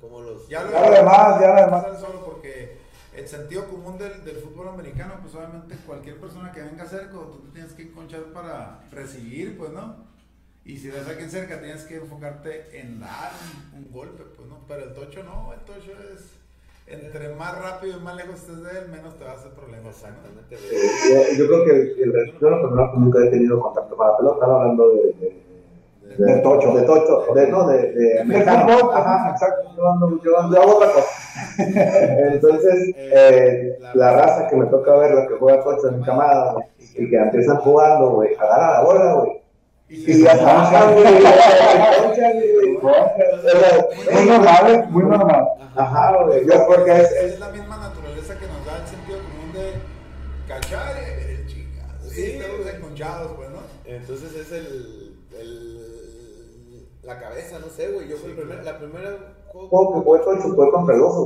Como 0.00 0.20
los. 0.20 0.46
Ya 0.48 0.62
lo, 0.62 0.72
Ya 0.72 0.80
lo 0.82 0.90
demás, 0.90 1.40
ya 1.40 1.48
lo 1.54 1.60
demás. 1.64 2.00
Solo 2.00 2.22
porque 2.24 2.76
el 3.16 3.26
sentido 3.28 3.66
común 3.66 3.96
del, 3.96 4.24
del 4.24 4.36
fútbol 4.36 4.68
americano, 4.68 5.14
pues 5.22 5.34
obviamente 5.34 5.74
cualquier 5.86 6.20
persona 6.20 6.52
que 6.52 6.60
venga 6.62 6.84
cerca, 6.84 7.12
tú 7.12 7.48
tienes 7.54 7.72
que 7.72 7.90
conchar 7.92 8.24
para 8.34 8.80
recibir, 8.90 9.56
pues, 9.56 9.70
¿no? 9.70 10.04
Y 10.66 10.76
si 10.78 10.90
ves 10.90 11.06
a 11.06 11.10
alguien 11.10 11.30
cerca, 11.30 11.60
tienes 11.60 11.84
que 11.84 11.96
enfocarte 11.96 12.78
en 12.80 12.98
dar 13.00 13.30
un, 13.72 13.78
un 13.84 13.92
golpe, 13.92 14.24
pues, 14.36 14.48
¿no? 14.48 14.58
Pero 14.66 14.82
el 14.84 14.92
tocho 14.94 15.22
no, 15.22 15.52
el 15.52 15.60
tocho 15.60 15.92
es... 16.12 16.32
Entre 16.88 17.34
más 17.34 17.58
rápido 17.60 17.98
y 17.98 18.02
más 18.02 18.14
lejos 18.14 18.36
estés 18.36 18.62
de 18.62 18.70
él, 18.78 18.88
menos 18.92 19.16
te 19.18 19.24
va 19.24 19.32
a 19.32 19.34
hacer 19.34 19.50
problemas. 19.52 19.88
Exactamente, 19.96 20.54
eh, 20.54 21.34
yo, 21.36 21.38
yo 21.38 21.46
creo 21.48 21.64
que 21.64 21.70
el, 22.02 22.14
el, 22.16 22.38
yo 22.40 22.48
lo 22.50 22.92
nunca 22.94 23.18
he 23.24 23.30
tenido 23.30 23.60
contacto 23.60 23.96
con 23.96 24.06
la 24.06 24.16
pelota. 24.16 24.36
Estaba 24.36 24.60
hablando 24.62 24.88
de. 24.90 25.14
de 25.18 26.24
De 26.24 26.36
tocho. 26.42 26.72
De 26.76 26.82
tocho. 26.82 27.34
De, 27.34 27.48
no, 27.48 27.66
de. 27.66 27.92
de 27.92 28.24
fútbol, 28.44 28.90
Ajá, 28.94 29.30
exacto. 29.32 29.68
Yo, 29.76 29.82
ando- 29.82 30.22
yo, 30.22 30.38
ando- 30.38 30.54
yo 30.56 30.62
hago 30.62 30.76
otra 30.76 30.92
cosa. 30.92 31.08
Entonces, 32.32 32.94
eh, 32.96 33.78
la 33.94 34.12
raza 34.12 34.46
que 34.48 34.54
me 34.56 34.66
toca 34.66 34.94
ver, 34.96 35.12
la 35.12 35.26
que 35.26 35.34
juega 35.34 35.64
tocho 35.64 35.88
en 35.88 35.98
mi 35.98 36.04
camada, 36.04 36.54
y 36.78 37.10
que 37.10 37.16
empiezan 37.16 37.56
jugando, 37.56 38.10
güey, 38.10 38.32
agarra 38.36 38.74
la 38.74 38.82
bola, 38.84 39.12
güey. 39.14 39.42
Y 39.88 40.22
ya 40.22 40.32
está, 40.32 40.92
güey. 40.92 41.04
güey. 41.04 42.76
Muy 44.12 44.26
normal, 44.26 44.70
¿eh? 44.70 44.84
muy 44.90 45.04
normal. 45.04 45.46
Ajá, 45.76 46.24
güey. 46.24 46.44
Yo 46.46 46.66
porque 46.66 46.90
es, 46.92 47.12
Es 47.12 47.40
la 47.40 47.50
misma 47.50 47.76
naturaleza 47.76 48.36
que 48.38 48.46
nos 48.46 48.66
da 48.66 48.78
el 48.82 48.88
sentido 48.88 49.18
común 49.18 49.52
de 49.52 49.74
cachar 50.48 50.96
el 50.96 51.46
chingazo. 51.46 52.08
Sí, 52.10 52.32
estamos 52.32 52.66
enconchados, 52.74 53.32
pues, 53.36 53.50
¿no? 53.50 53.58
Entonces 53.84 54.34
es 54.34 54.52
el, 54.52 55.16
el. 55.38 56.88
La 57.02 57.20
cabeza, 57.20 57.60
no 57.60 57.68
sé, 57.68 57.88
güey. 57.92 58.08
Yo 58.08 58.16
fui 58.16 58.30
el 58.30 58.36
primer, 58.36 58.64
la 58.64 58.78
primera 58.78 59.10
juego. 59.52 59.94
que 59.94 60.00
jugué 60.00 60.20
tocho 60.20 60.54
fue 60.54 60.70
contra 60.72 60.94
el 60.96 61.02
oso, 61.02 61.24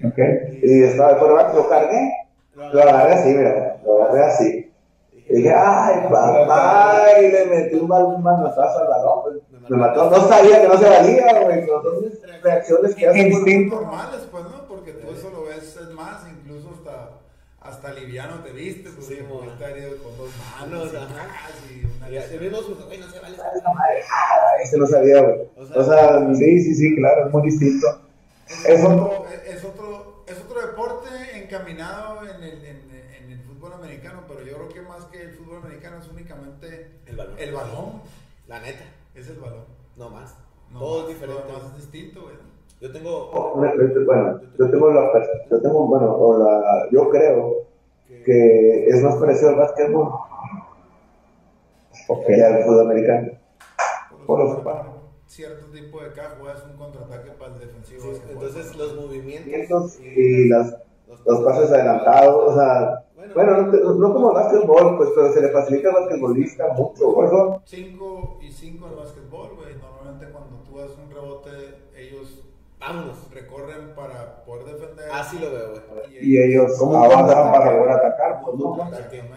güey. 0.00 0.10
Ok. 0.10 0.18
Y 0.62 0.82
estaba 0.82 1.12
de 1.12 1.18
quarterback, 1.20 1.54
lo 1.54 1.68
cargué, 1.68 2.12
lo 2.54 2.82
agarré 2.82 3.12
así, 3.12 3.28
mira, 3.28 3.80
lo 3.84 4.02
agarré 4.02 4.24
así. 4.24 4.69
Y 5.30 5.36
dije, 5.36 5.54
ay, 5.54 6.08
papá, 6.10 7.04
y 7.22 7.28
le 7.30 7.46
metí 7.46 7.76
un, 7.76 7.88
manotazo 7.88 8.80
al 8.80 8.88
balón, 8.88 9.22
pues. 9.22 9.36
Me 9.70 9.76
mató, 9.76 10.10
no 10.10 10.26
sabía 10.26 10.60
que 10.60 10.66
no 10.68 10.76
se 10.76 10.88
valía, 10.88 11.40
güey. 11.44 11.64
Dos 11.66 11.84
reacciones 12.42 12.94
que 12.96 13.06
hacen. 13.06 13.32
Instinto. 13.32 13.76
normales, 13.76 14.22
pues, 14.28 14.44
¿no? 14.44 14.66
Porque 14.66 14.92
tú 14.92 15.12
eso 15.12 15.30
lo 15.30 15.44
ves, 15.44 15.76
es 15.76 15.90
más, 15.90 16.22
incluso 16.28 16.70
hasta, 16.74 17.10
hasta 17.60 17.92
liviano 17.92 18.42
te 18.42 18.50
viste, 18.50 18.90
pues, 18.90 19.06
Sí, 19.06 19.18
sí, 19.18 19.22
mo. 19.22 19.44
está 19.44 19.70
herido 19.70 19.90
con 20.02 20.18
dos 20.18 20.30
Manos, 20.60 20.90
y 20.92 21.86
una 21.86 22.10
Y 22.10 22.16
así 22.16 22.32
su- 22.34 22.86
güey, 22.86 22.98
no 22.98 23.08
se 23.08 23.20
vale. 23.20 23.36
Ese 24.64 24.78
no 24.78 24.86
sabía, 24.88 25.20
güey. 25.22 25.40
O 25.56 25.64
sea, 25.64 25.76
O 25.80 25.84
sea, 25.84 26.34
Sí, 26.34 26.60
sí, 26.60 26.74
sí, 26.74 26.96
claro, 26.96 27.26
es 27.26 27.32
muy 27.32 27.42
distinto. 27.42 27.86
Es, 28.48 28.64
Es 28.66 28.84
otro, 28.84 29.26
es, 29.46 29.64
otro, 29.64 30.24
es 30.26 30.40
otro 30.40 30.60
deporte 30.66 31.08
encaminado 31.36 32.22
en 32.28 32.42
el, 32.42 32.64
en, 33.30 33.38
el 33.38 33.44
fútbol 33.44 33.72
americano, 33.74 34.22
pero 34.26 34.42
yo 34.42 34.56
creo 34.56 34.68
que 34.68 34.82
más 34.82 35.04
que 35.06 35.22
el 35.22 35.30
fútbol 35.32 35.58
americano 35.58 35.98
es 35.98 36.08
únicamente 36.08 36.90
El 37.06 37.16
balón. 37.16 37.34
el 37.38 37.52
balón, 37.52 38.02
La 38.48 38.60
neta, 38.60 38.84
es 39.14 39.28
el 39.28 39.38
balón. 39.38 39.64
no 39.96 40.10
más. 40.10 40.36
No 40.72 40.78
Todo 40.78 41.02
más, 41.02 41.08
es 41.10 41.14
diferente. 41.14 41.42
Todo 41.42 41.52
más 41.52 41.66
es 41.66 41.76
distinto, 41.76 42.22
güey. 42.22 42.34
Yo 42.80 42.92
tengo. 42.92 43.54
bueno, 43.54 44.40
yo 44.58 44.70
tengo 44.70 44.90
la, 44.90 45.10
yo 45.50 45.60
tengo, 45.60 45.86
bueno, 45.86 46.16
o 46.16 46.38
la, 46.38 46.88
yo 46.90 47.10
creo 47.10 47.66
que 48.24 48.86
es 48.86 49.02
más 49.02 49.16
parecido 49.16 49.50
al 49.50 49.56
básquetbol 49.56 50.08
que 52.26 52.42
al 52.42 52.64
fútbol 52.64 52.86
americano. 52.86 53.32
Por 54.26 54.38
los 54.38 54.58
cierto 55.26 55.66
tipo 55.66 56.02
de 56.02 56.12
caja 56.12 56.36
juegas 56.40 56.64
un 56.64 56.76
contraataque 56.76 57.30
para 57.32 57.54
el 57.54 57.60
defensivo. 57.60 58.02
Sí, 58.02 58.20
entonces 58.30 58.74
los 58.76 58.96
movimientos. 58.96 60.00
Y 60.00 60.48
las, 60.48 60.76
los 61.24 61.40
pases 61.44 61.70
adelantados, 61.70 62.52
o 62.52 62.54
sea, 62.54 63.04
bueno, 63.34 63.62
no, 63.62 63.94
no 63.94 64.12
como 64.12 64.30
el 64.30 64.34
básquetbol, 64.34 64.96
pues, 64.96 65.10
pero 65.14 65.32
se 65.32 65.40
le 65.42 65.48
facilita 65.50 65.88
al 65.90 65.94
basquetbolista 65.94 66.72
mucho, 66.74 67.12
güey. 67.12 67.28
5 67.64 68.38
y 68.42 68.50
5 68.50 68.88
en 68.88 68.96
básquetbol, 68.96 69.56
güey. 69.56 69.74
Normalmente 69.76 70.32
cuando 70.32 70.56
tú 70.62 70.78
das 70.78 70.90
un 70.98 71.10
rebote, 71.10 71.50
ellos 71.96 72.44
Vámonos. 72.80 73.30
recorren 73.30 73.94
para 73.94 74.42
poder 74.44 74.64
defender. 74.64 75.10
Así 75.12 75.38
lo 75.38 75.52
veo, 75.52 75.70
güey. 75.70 76.26
Y 76.26 76.38
ellos 76.42 76.80
avanzan 76.80 77.52
para 77.52 77.76
poder 77.76 77.90
atacar. 77.90 78.40
pues, 78.42 78.56
¿no? 78.56 78.90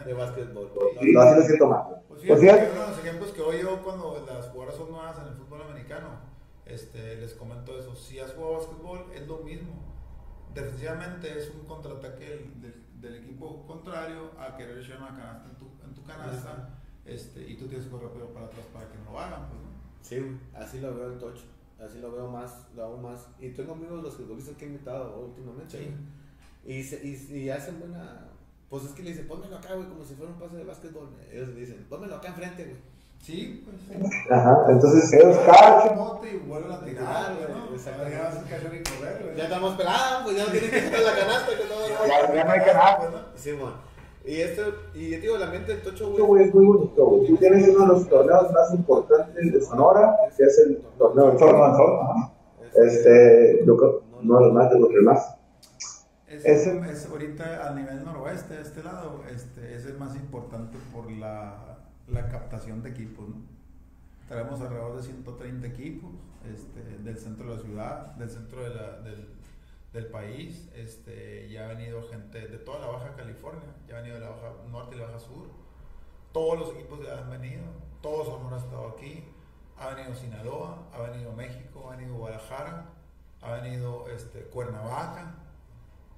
De 0.05 0.13
básquetbol. 0.13 0.71
No, 1.13 1.21
así 1.21 1.39
lo 1.39 1.45
siento 1.45 1.67
más. 1.67 1.87
Pues 2.07 2.21
Pues 2.25 2.39
fíjate 2.39 2.67
que 2.67 2.71
uno 2.71 2.81
de 2.81 2.87
los 2.87 2.99
ejemplos 2.99 3.31
que 3.31 3.41
hoy 3.41 3.61
yo 3.61 3.83
cuando 3.83 4.23
las 4.25 4.47
jugadoras 4.47 4.75
son 4.75 4.91
nuevas 4.91 5.17
en 5.19 5.27
el 5.27 5.33
fútbol 5.35 5.61
americano, 5.63 6.07
este, 6.65 7.17
les 7.17 7.33
comento 7.33 7.77
eso. 7.77 7.95
Si 7.95 8.17
has 8.19 8.31
jugado 8.33 8.53
básquetbol, 8.53 9.05
es 9.13 9.27
lo 9.27 9.39
mismo. 9.39 9.73
Defensivamente 10.53 11.37
es 11.37 11.49
un 11.49 11.65
contraataque 11.65 12.25
del, 12.61 12.82
del- 13.03 13.15
equipo 13.23 13.65
contrario 13.67 14.31
a 14.39 14.55
querer 14.55 14.77
echar 14.77 14.97
una 14.97 15.09
canasta 15.15 15.49
en 15.49 15.55
tu, 15.57 15.65
en 15.85 15.93
tu 15.93 16.03
canasta 16.03 16.69
este, 17.05 17.47
y 17.49 17.55
tú 17.57 17.67
tienes 17.67 17.85
que 17.85 17.91
correr 17.91 18.09
para 18.33 18.45
atrás 18.45 18.65
para 18.73 18.87
que 18.89 18.97
no 18.99 19.11
lo 19.11 19.19
hagan. 19.19 19.47
Pues, 19.49 19.61
¿no? 19.61 19.69
Sí, 20.01 20.37
así 20.55 20.79
lo 20.79 20.95
veo 20.95 21.11
el 21.13 21.19
tocho. 21.19 21.43
Así 21.79 21.99
lo 21.99 22.11
veo 22.11 22.29
más, 22.31 22.67
lo 22.75 22.83
hago 22.85 22.97
más. 22.97 23.27
Y 23.39 23.49
tengo 23.49 23.73
amigos 23.73 24.01
los 24.03 24.15
futbolistas 24.15 24.55
que 24.55 24.65
he 24.65 24.67
invitado 24.69 25.19
últimamente. 25.25 25.77
Sí. 25.77 26.69
Y, 26.71 26.81
se- 26.83 27.05
y, 27.05 27.37
y 27.43 27.49
hacen 27.49 27.79
buena. 27.79 28.27
Pues 28.69 28.85
es 28.85 28.91
que 28.91 29.03
le 29.03 29.09
dicen, 29.11 29.27
pónmelo 29.27 29.57
acá, 29.57 29.75
güey, 29.75 29.87
como 29.87 30.03
si 30.03 30.15
fuera 30.15 30.31
un 30.31 30.39
pase 30.39 30.55
de 30.57 30.63
básquetbol. 30.63 31.09
Ellos 31.31 31.49
le 31.49 31.59
dicen, 31.59 31.85
pónmelo 31.89 32.15
acá 32.15 32.29
enfrente, 32.29 32.63
güey. 32.65 32.77
Sí, 33.23 33.63
pues. 33.65 34.29
Ajá, 34.29 34.65
entonces, 34.69 35.13
Ellos 35.13 35.37
cachan. 35.45 35.97
bote 35.97 36.29
y 36.33 36.37
vuelven 36.47 36.71
a 36.73 36.83
tirar, 36.83 37.35
güey, 37.35 37.47
¿no? 37.47 38.09
Ya 38.09 38.23
vas 38.23 38.35
a 38.37 38.41
cachar 38.43 38.73
y 38.75 38.83
correr, 38.83 39.21
güey. 39.23 39.35
Ya 39.37 39.43
estamos 39.45 39.75
pelados, 39.75 40.23
pues 40.23 40.35
ya 40.35 40.45
no 40.45 40.51
tienen 40.51 40.69
que 40.71 40.83
quitar 40.83 40.99
la 41.01 41.15
canasta. 41.19 41.51
Que 41.57 41.63
todo 41.63 41.87
Ya, 42.07 42.33
ya 42.35 42.43
no 42.43 42.51
hay. 42.51 42.59
Pues, 42.59 43.11
¿no? 43.11 43.17
Sí, 43.35 43.51
man. 43.53 43.73
Y 44.25 44.41
esto, 44.41 44.61
y 44.93 45.09
yo 45.09 45.15
te 45.17 45.21
digo, 45.21 45.35
el 45.37 45.43
ambiente 45.43 45.73
del 45.73 45.81
tocho, 45.83 46.09
güey. 46.11 46.23
güey, 46.23 46.43
es 46.45 46.53
muy 46.53 46.65
bonito, 46.65 47.05
güey. 47.05 47.27
Tú 47.27 47.37
tienes 47.37 47.67
uno 47.69 47.79
de 47.81 47.87
los 47.87 48.09
torneos 48.09 48.51
más 48.51 48.73
importantes 48.73 49.53
de 49.53 49.61
Sonora, 49.61 50.15
que 50.37 50.43
es 50.43 50.59
el 50.59 50.81
torneo 50.97 51.31
El 51.31 51.37
torno 51.37 51.63
al 51.63 51.75
sol. 51.77 51.99
ajá. 52.03 52.31
Este, 52.75 53.63
yo 53.65 53.77
creo, 53.77 54.03
uno 54.21 54.39
de 54.39 54.45
los 54.45 54.53
más, 54.53 54.69
de 54.71 54.79
los 54.79 54.89
más. 55.03 55.35
Es, 56.27 56.43
Ese- 56.45 56.79
es 56.91 57.05
ahorita 57.09 57.67
a 57.67 57.73
nivel 57.75 58.03
noroeste, 58.03 58.55
de 58.55 58.61
este 58.63 58.81
lado, 58.83 59.21
este, 59.29 59.75
es 59.75 59.85
el 59.85 59.97
más 59.97 60.15
importante 60.15 60.77
por 60.93 61.11
la, 61.11 61.77
la 62.07 62.27
captación 62.29 62.81
de 62.83 62.89
equipos. 62.89 63.27
¿no? 63.29 63.35
Tenemos 64.27 64.59
alrededor 64.61 64.95
de 64.97 65.03
130 65.03 65.67
equipos 65.67 66.11
este, 66.45 66.81
del 66.99 67.17
centro 67.17 67.49
de 67.51 67.55
la 67.57 67.61
ciudad, 67.61 68.05
del 68.15 68.29
centro 68.29 68.63
de 68.63 68.69
la- 68.75 68.99
del, 69.01 69.27
del 69.93 70.05
país. 70.07 70.69
Este, 70.75 71.49
ya 71.49 71.65
ha 71.65 71.67
venido 71.69 72.01
gente 72.09 72.47
de 72.47 72.57
toda 72.57 72.79
la 72.79 72.87
Baja 72.87 73.15
California, 73.15 73.75
ya 73.87 73.95
ha 73.97 74.01
venido 74.01 74.15
de 74.15 74.21
la 74.21 74.29
Baja 74.31 74.51
Norte 74.71 74.95
y 74.95 74.99
la 74.99 75.05
Baja 75.05 75.19
Sur. 75.19 75.47
Todos 76.31 76.57
los 76.59 76.69
equipos 76.75 76.99
ya 77.05 77.19
han 77.19 77.29
venido. 77.29 77.61
todo 78.01 78.25
Sonora 78.25 78.55
ha 78.57 78.59
estado 78.59 78.87
aquí. 78.89 79.23
Ha 79.77 79.93
venido 79.95 80.15
Sinaloa, 80.15 80.87
ha 80.93 81.01
venido 81.09 81.31
México, 81.33 81.89
ha 81.89 81.95
venido 81.95 82.15
Guadalajara, 82.15 82.85
ha 83.41 83.51
venido 83.53 84.07
este, 84.09 84.41
Cuernavaca 84.43 85.35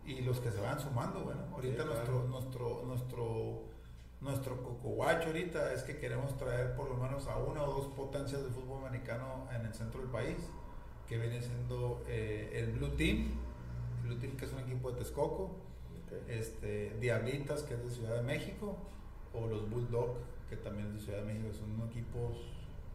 y 0.06 0.21
los 0.21 0.39
que 0.39 0.52
se 0.52 0.62
van 0.62 0.80
sumando, 0.80 1.21
bueno, 1.21 1.41
ahorita 1.54 1.82
Sí, 1.84 1.88
nuestro, 1.89 2.06
claro. 2.13 2.28
nuestro, 2.28 2.84
nuestro, 2.86 2.86
nuestro 2.86 3.63
cocoguacho 4.33 5.27
ahorita 5.27 5.73
es 5.73 5.83
que 5.83 5.97
queremos 5.97 6.35
traer 6.38 6.75
por 6.75 6.89
lo 6.89 6.97
menos 6.97 7.27
a 7.27 7.38
una 7.38 7.63
o 7.63 7.73
dos 7.73 7.88
potencias 7.88 8.43
de 8.43 8.49
fútbol 8.49 8.85
americano 8.85 9.47
en 9.53 9.65
el 9.65 9.73
centro 9.73 10.01
del 10.01 10.09
país, 10.09 10.38
que 11.07 11.17
viene 11.17 11.41
siendo 11.41 12.03
eh, 12.07 12.51
el 12.53 12.71
Blue 12.73 12.95
Team, 12.95 13.31
el 14.01 14.09
Blue 14.09 14.19
Team 14.19 14.35
que 14.38 14.45
es 14.45 14.53
un 14.53 14.59
equipo 14.59 14.91
de 14.91 14.97
Texcoco, 14.97 15.51
este, 16.27 16.95
Diablitas, 16.99 17.63
que 17.63 17.75
es 17.75 17.83
de 17.83 17.89
Ciudad 17.89 18.15
de 18.15 18.23
México, 18.23 18.75
o 19.33 19.47
los 19.47 19.69
Bulldog, 19.69 20.15
que 20.49 20.55
también 20.57 20.88
es 20.88 20.93
de 20.95 20.99
Ciudad 20.99 21.19
de 21.19 21.33
México, 21.33 21.53
son 21.53 21.89
equipos 21.89 22.38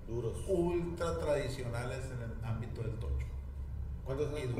Duros. 0.06 0.44
ultra 0.48 1.18
tradicionales 1.18 2.04
en 2.06 2.22
el 2.22 2.44
ámbito 2.44 2.82
del 2.82 2.98
tocho. 2.98 3.26
¿Cuántos 4.04 4.34
años? 4.34 4.54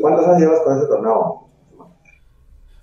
¿Cuántos 0.00 0.26
años 0.26 0.40
llevas 0.40 0.60
con 0.62 0.78
ese 0.78 0.86
torneo? 0.86 1.48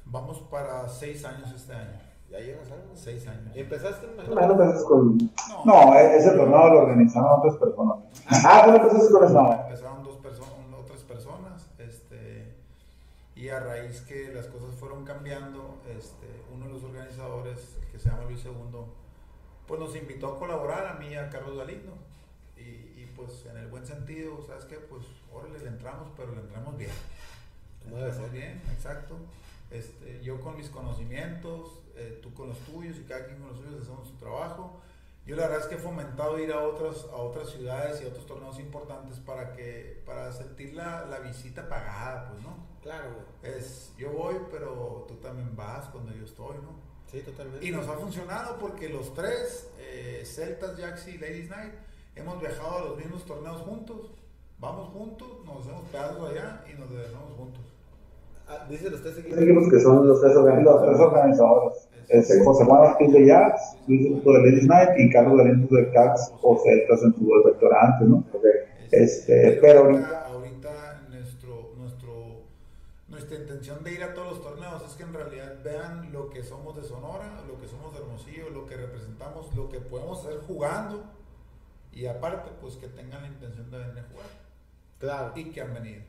Vamos 0.05 0.39
para 0.51 0.87
seis 0.87 1.25
años 1.25 1.51
este 1.51 1.73
año. 1.73 2.12
¿Ya 2.33 2.39
llevas 2.39 2.71
algo? 2.71 2.95
Seis 2.95 3.27
años. 3.27 3.55
¿Y 3.55 3.59
empezaste 3.59 4.07
en 4.07 4.33
Bueno, 4.33 4.53
empezaste 4.53 4.85
con... 4.85 5.17
No, 5.65 5.93
e- 5.93 6.17
ese 6.17 6.31
torneo 6.31 6.67
lo 6.67 6.79
organizaron 6.79 7.39
otras 7.39 7.57
personas. 7.57 7.97
Ah, 8.27 8.63
tú 8.65 8.71
no 8.71 8.77
empezaste 8.77 9.13
con 9.13 9.23
eso. 9.23 9.33
No. 9.33 9.53
Empezaron 9.53 10.03
dos 10.03 10.17
personas, 10.17 10.51
otras 10.79 11.01
personas, 11.01 11.69
este, 11.77 12.55
y 13.35 13.49
a 13.49 13.59
raíz 13.59 14.01
que 14.01 14.33
las 14.33 14.47
cosas 14.47 14.73
fueron 14.79 15.05
cambiando, 15.05 15.77
este, 15.95 16.25
uno 16.51 16.65
de 16.65 16.73
los 16.73 16.83
organizadores, 16.83 17.77
que 17.91 17.99
se 17.99 18.09
llama 18.09 18.23
Luis 18.23 18.43
II, 18.43 18.51
pues 19.67 19.79
nos 19.79 19.95
invitó 19.95 20.33
a 20.33 20.39
colaborar 20.39 20.87
a 20.87 20.93
mí 20.95 21.09
y 21.09 21.15
a 21.15 21.29
Carlos 21.29 21.55
Galindo. 21.55 21.93
Y, 22.57 22.61
y, 22.61 23.13
pues 23.15 23.45
en 23.45 23.57
el 23.57 23.67
buen 23.67 23.85
sentido, 23.85 24.43
¿sabes 24.47 24.65
qué? 24.65 24.77
Pues 24.77 25.03
órale, 25.31 25.59
le 25.59 25.67
entramos, 25.67 26.07
pero 26.17 26.33
le 26.33 26.41
entramos 26.41 26.75
bien. 26.77 26.89
Debe 27.85 28.07
Entramos 28.07 28.31
bien, 28.31 28.59
exacto. 28.73 29.17
Este, 29.73 30.21
yo 30.21 30.39
con 30.39 30.55
mis 30.55 30.69
conocimientos, 30.69 31.81
eh, 31.95 32.19
tú 32.21 32.33
con 32.33 32.49
los 32.49 32.59
tuyos 32.59 32.97
y 32.97 33.03
cada 33.03 33.25
quien 33.25 33.39
con 33.39 33.49
los 33.49 33.57
suyos 33.57 33.81
hacemos 33.81 34.07
su 34.07 34.15
trabajo. 34.15 34.79
Yo 35.25 35.35
la 35.35 35.43
verdad 35.43 35.61
es 35.61 35.67
que 35.67 35.75
he 35.75 35.79
fomentado 35.79 36.37
ir 36.37 36.51
a 36.51 36.61
otras, 36.61 37.05
a 37.11 37.15
otras 37.15 37.49
ciudades 37.49 38.01
y 38.01 38.05
a 38.05 38.09
otros 38.09 38.25
torneos 38.25 38.59
importantes 38.59 39.19
para 39.19 39.53
que 39.53 40.03
para 40.05 40.31
sentir 40.33 40.73
la, 40.73 41.05
la 41.05 41.19
visita 41.19 41.67
pagada, 41.67 42.29
pues, 42.29 42.43
¿no? 42.43 42.55
Claro, 42.81 43.09
güey. 43.41 43.55
Es, 43.55 43.93
yo 43.97 44.11
voy, 44.11 44.35
pero 44.51 45.05
tú 45.07 45.15
también 45.15 45.55
vas 45.55 45.87
cuando 45.87 46.13
yo 46.13 46.25
estoy, 46.25 46.57
¿no? 46.57 46.75
Sí, 47.09 47.21
totalmente. 47.21 47.65
Y 47.65 47.71
nos 47.71 47.87
ha 47.87 47.93
funcionado 47.93 48.59
porque 48.59 48.89
los 48.89 49.13
tres, 49.13 49.69
eh, 49.79 50.23
Celtas, 50.25 50.77
Jaxi 50.77 51.11
y 51.11 51.17
Ladies 51.17 51.49
Night, 51.49 51.73
hemos 52.15 52.39
viajado 52.41 52.77
a 52.77 52.81
los 52.81 52.97
mismos 52.97 53.25
torneos 53.25 53.61
juntos. 53.61 54.11
Vamos 54.59 54.89
juntos, 54.89 55.45
nos 55.45 55.61
hacemos 55.61 55.87
pedazos 55.89 56.31
allá 56.31 56.65
y 56.69 56.77
nos 56.77 56.89
regresamos 56.89 57.33
juntos. 57.37 57.72
Ah, 58.47 58.65
dice 58.69 58.89
los 58.89 59.01
tres 59.01 59.17
equipos. 59.19 59.69
que 59.69 59.79
son 59.79 60.07
los 60.07 60.19
tres 60.21 60.33
Los 60.35 60.81
tres 60.83 60.99
organizadores. 60.99 61.89
Este, 62.09 62.43
José 62.43 62.65
Juan 62.65 62.81
Ortiz 62.91 63.11
de 63.13 63.25
Jazz, 63.25 63.77
Luis 63.87 64.05
Augusto 64.07 64.31
de 64.33 64.39
Ladies 64.39 64.67
Night 64.67 64.89
y 64.97 65.09
Carlos 65.09 65.37
Galindo 65.37 65.75
de 65.75 65.89
Cax 65.91 66.33
o 66.41 66.59
Celtas 66.63 67.01
en 67.03 67.13
fútbol 67.13 67.43
vectorante, 67.45 68.05
¿no? 68.05 68.23
Este, 68.91 69.57
pero 69.61 69.85
ahorita- 69.85 70.25
ahorita 70.27 71.01
nuestro, 71.09 71.71
nuestro, 71.77 72.41
nuestra 73.07 73.37
intención 73.37 73.83
de 73.83 73.93
ir 73.93 74.03
a 74.03 74.13
todos 74.13 74.33
los 74.33 74.41
torneos 74.43 74.83
es 74.87 74.93
que 74.95 75.03
en 75.03 75.13
realidad 75.13 75.53
vean 75.63 76.11
lo 76.11 76.29
que 76.29 76.43
somos 76.43 76.75
de 76.75 76.83
Sonora, 76.83 77.41
lo 77.47 77.59
que 77.59 77.67
somos 77.67 77.93
de 77.93 77.99
Hermosillo, 78.01 78.49
lo 78.49 78.67
que 78.67 78.75
representamos, 78.75 79.55
lo 79.55 79.69
que 79.69 79.79
podemos 79.79 80.23
hacer 80.25 80.41
jugando 80.45 81.03
y 81.93 82.05
aparte 82.05 82.51
pues 82.61 82.75
que 82.75 82.87
tengan 82.89 83.21
la 83.23 83.27
intención 83.29 83.71
de 83.71 83.77
venir 83.79 83.99
a 83.99 84.11
jugar 84.11 84.27
Claro. 84.99 85.31
y 85.35 85.45
que 85.45 85.61
han 85.61 85.73
venido. 85.73 86.03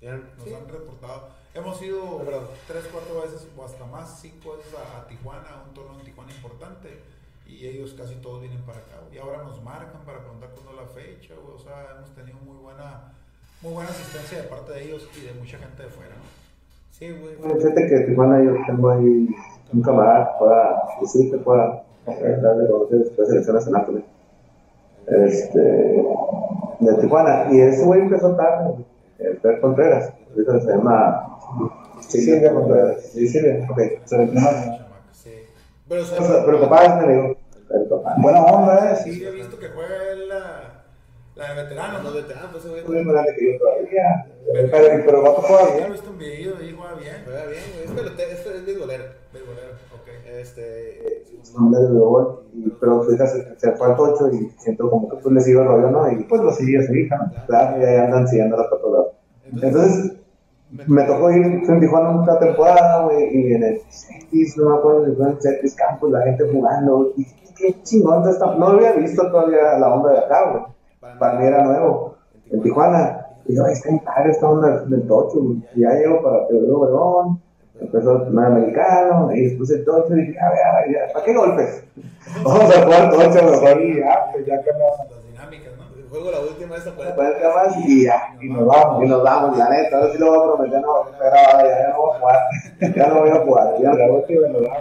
Nos 0.00 0.44
sí. 0.44 0.54
han 0.54 0.68
reportado. 0.68 1.28
Hemos 1.54 1.82
ido 1.82 2.18
Perdón. 2.18 2.44
tres, 2.68 2.84
cuatro 2.92 3.20
veces 3.22 3.48
o 3.56 3.64
hasta 3.64 3.84
más, 3.86 4.20
cinco 4.20 4.56
veces 4.56 4.72
a, 4.74 5.00
a 5.00 5.08
Tijuana, 5.08 5.48
a 5.58 5.68
un 5.68 5.74
torneo 5.74 5.98
en 5.98 6.04
Tijuana 6.04 6.32
importante. 6.32 7.02
Y 7.46 7.66
ellos 7.66 7.94
casi 7.98 8.14
todos 8.16 8.40
vienen 8.42 8.60
para 8.62 8.78
acá. 8.78 9.00
Y 9.12 9.18
ahora 9.18 9.42
nos 9.42 9.62
marcan 9.64 10.02
para 10.04 10.20
preguntar 10.20 10.50
cuándo 10.50 10.70
es 10.72 10.86
la 10.86 10.92
fecha. 10.94 11.34
güey. 11.34 11.56
O 11.56 11.58
sea, 11.58 11.96
hemos 11.96 12.10
tenido 12.14 12.38
muy 12.44 12.56
buena, 12.58 13.12
muy 13.62 13.72
buena 13.72 13.90
asistencia 13.90 14.42
de 14.42 14.48
parte 14.48 14.72
de 14.72 14.84
ellos 14.84 15.08
y 15.16 15.26
de 15.26 15.32
mucha 15.32 15.58
gente 15.58 15.82
de 15.82 15.88
fuera. 15.88 16.14
¿no? 16.14 16.28
Sí, 16.92 17.10
güey. 17.10 17.36
Fíjate 17.58 17.86
que 17.88 18.00
Tijuana 18.00 18.44
yo 18.44 18.52
tengo 18.66 18.90
ahí 18.90 19.28
un 19.72 19.82
camarada 19.82 20.26
que 20.32 20.38
pueda 20.38 20.82
decir 21.00 21.30
que 21.30 21.38
pueda 21.38 21.82
darle 22.06 22.68
conocer 22.70 23.12
la 23.16 23.26
selección 23.26 23.56
nacional. 23.56 24.04
Este, 25.06 25.58
de 26.80 26.94
Tijuana. 27.00 27.48
Y 27.50 27.60
ese 27.60 27.84
güey 27.84 28.02
empezó 28.02 28.36
tarde, 28.36 28.84
el 29.18 29.38
Fer 29.40 29.60
Contreras. 29.60 30.12
Ahorita 30.30 30.60
se 30.60 30.70
llama 30.70 31.38
Silvia 32.00 32.52
Contreras. 32.52 33.02
Sí, 33.12 33.28
Silvia, 33.28 33.66
ok. 33.68 33.80
Seleccionado. 34.04 34.56
Chamacos. 34.56 34.86
Sí. 35.12 35.32
Pero, 35.88 36.02
o 36.02 36.04
sea, 36.04 36.44
Pero 36.46 36.60
papá 36.60 36.84
es 36.84 36.94
mi 36.96 37.04
amigo. 37.12 37.36
El 37.70 37.84
papá. 37.88 38.14
Buena 38.18 38.42
onda, 38.42 38.92
¿eh? 38.92 38.96
Sí, 39.04 39.12
Sí. 39.12 39.24
he 39.24 39.30
visto 39.30 39.58
que 39.58 39.68
juega 39.68 40.12
él 40.12 40.28
la, 40.28 40.77
la 41.38 41.54
de 41.54 41.62
veteranos. 41.62 42.02
los 42.04 42.12
¿no? 42.14 42.20
veteranos, 42.20 42.50
pues 42.52 42.64
ese 42.64 42.78
Es 42.78 42.86
güey 42.86 43.04
más 43.04 43.14
grande 43.14 43.34
que 43.38 43.52
yo 43.52 43.58
todavía. 43.58 44.26
Pero, 44.52 45.04
pero 45.06 45.22
Vato 45.22 45.42
juega 45.42 45.68
He 45.70 45.76
bien. 45.78 45.92
visto 45.92 46.10
un 46.10 46.18
video 46.18 46.62
y 46.62 46.72
juega 46.72 46.94
bien. 46.94 47.16
juega 47.24 47.44
bien, 47.46 47.62
güey. 47.72 47.84
Es 47.86 47.90
pelotero, 47.92 48.30
es, 48.32 48.46
es 48.46 48.66
beisbolero. 48.66 49.04
Beisbolero, 49.32 49.68
ok. 49.94 50.08
Este. 50.40 51.24
No 51.58 51.70
le 51.70 52.58
y- 52.58 52.70
pero 52.80 53.02
fíjate, 53.04 53.54
se 53.56 53.72
fue 53.72 53.86
al 53.86 53.96
tocho 53.96 54.28
y 54.30 54.50
siento 54.58 54.90
como 54.90 55.08
que 55.08 55.16
pues 55.16 55.34
le 55.34 55.40
sigo 55.40 55.62
el 55.62 55.68
rollo, 55.68 55.90
¿no? 55.90 56.10
Y 56.10 56.24
pues 56.24 56.42
lo 56.42 56.50
sigue 56.52 56.78
a 56.78 56.86
su 56.86 56.94
hija, 56.94 57.16
¿no? 57.16 57.46
Claro, 57.46 57.80
y 57.80 57.84
ahí 57.84 57.96
andan 57.96 58.26
siguiéndola 58.28 58.68
para 58.68 58.82
todos 58.82 58.92
lados. 58.92 59.12
Entonces, 59.62 60.12
me 60.86 61.02
tocó 61.04 61.30
ir 61.30 61.44
en 61.46 61.80
Tijuana 61.80 62.10
una 62.10 62.38
temporada, 62.38 63.04
güey, 63.04 63.34
y 63.34 63.52
en 63.54 63.62
el 63.62 63.80
Cetis, 63.88 64.56
no 64.58 64.70
me 64.70 64.76
acuerdo 64.76 65.06
si 65.06 65.12
fue 65.16 65.24
en 65.26 65.32
el 65.32 65.40
Cetis 65.42 65.74
Campus, 65.76 66.10
la 66.10 66.22
gente 66.22 66.44
jugando, 66.52 67.12
y 67.16 67.24
qué 67.56 67.82
chingón 67.82 68.28
está. 68.28 68.54
No 68.56 68.66
había 68.68 68.92
visto 68.92 69.22
todavía 69.30 69.78
la 69.78 69.94
onda 69.94 70.12
de 70.12 70.18
acá, 70.18 70.50
güey. 70.50 70.62
Para 71.00 71.38
mí 71.38 71.46
era 71.46 71.64
nuevo, 71.64 72.16
en 72.50 72.62
Tijuana. 72.62 73.26
Y 73.46 73.56
yo, 73.56 73.66
está 73.66 73.88
en 73.88 74.00
padre 74.00 74.30
esta 74.30 74.48
onda 74.48 74.84
del 74.84 75.06
tocho, 75.06 75.40
güey. 75.40 75.62
Y 75.74 75.80
ya 75.80 75.94
llego 75.94 76.22
para 76.22 76.46
Teodoro 76.48 76.80
Obregón, 76.80 77.40
empezó 77.80 78.16
el 78.16 78.22
primer 78.24 78.44
americano, 78.46 79.32
y 79.32 79.42
después 79.42 79.70
el 79.70 79.84
tocho, 79.84 80.14
y 80.14 80.26
dije, 80.26 80.38
a 80.38 80.50
ver, 80.50 80.64
a 80.66 80.80
ver, 80.80 80.92
ya, 80.92 81.12
¿para 81.12 81.24
qué 81.24 81.34
golpes? 81.34 81.84
Vamos 82.44 82.76
a 82.76 82.82
jugar 82.82 83.10
tocho 83.10 83.44
mejor. 83.44 83.78
Sí, 83.78 83.96
ya, 84.00 84.28
pues 84.32 84.46
ya 84.46 84.62
que 84.62 84.70
no. 84.72 84.78
Las 85.10 85.24
dinámicas, 85.24 85.72
¿no? 85.78 85.88
Juego 86.10 86.30
la 86.30 86.40
última 86.40 86.76
esta 86.76 86.96
Para 86.96 87.54
más 87.54 87.76
y 87.86 88.04
ya, 88.04 88.34
y 88.40 88.48
nos 88.48 88.66
vamos, 88.66 89.04
y 89.04 89.08
nos 89.08 89.22
vamos, 89.22 89.58
la 89.58 89.68
neta, 89.68 89.98
ahora 89.98 90.12
sí 90.12 90.18
lo 90.18 90.26
voy 90.26 90.38
a 90.38 90.56
prometer, 90.56 90.80
no, 90.80 90.88
pero 91.18 91.30
ya, 91.34 91.82
ya 91.84 91.88
no 91.92 92.00
voy 92.00 92.10
a 92.10 92.18
jugar, 92.18 92.38
ya 92.94 93.08
no 93.08 93.20
voy 93.20 93.30
a 93.30 93.40
jugar, 93.40 93.74
ya. 93.80 93.90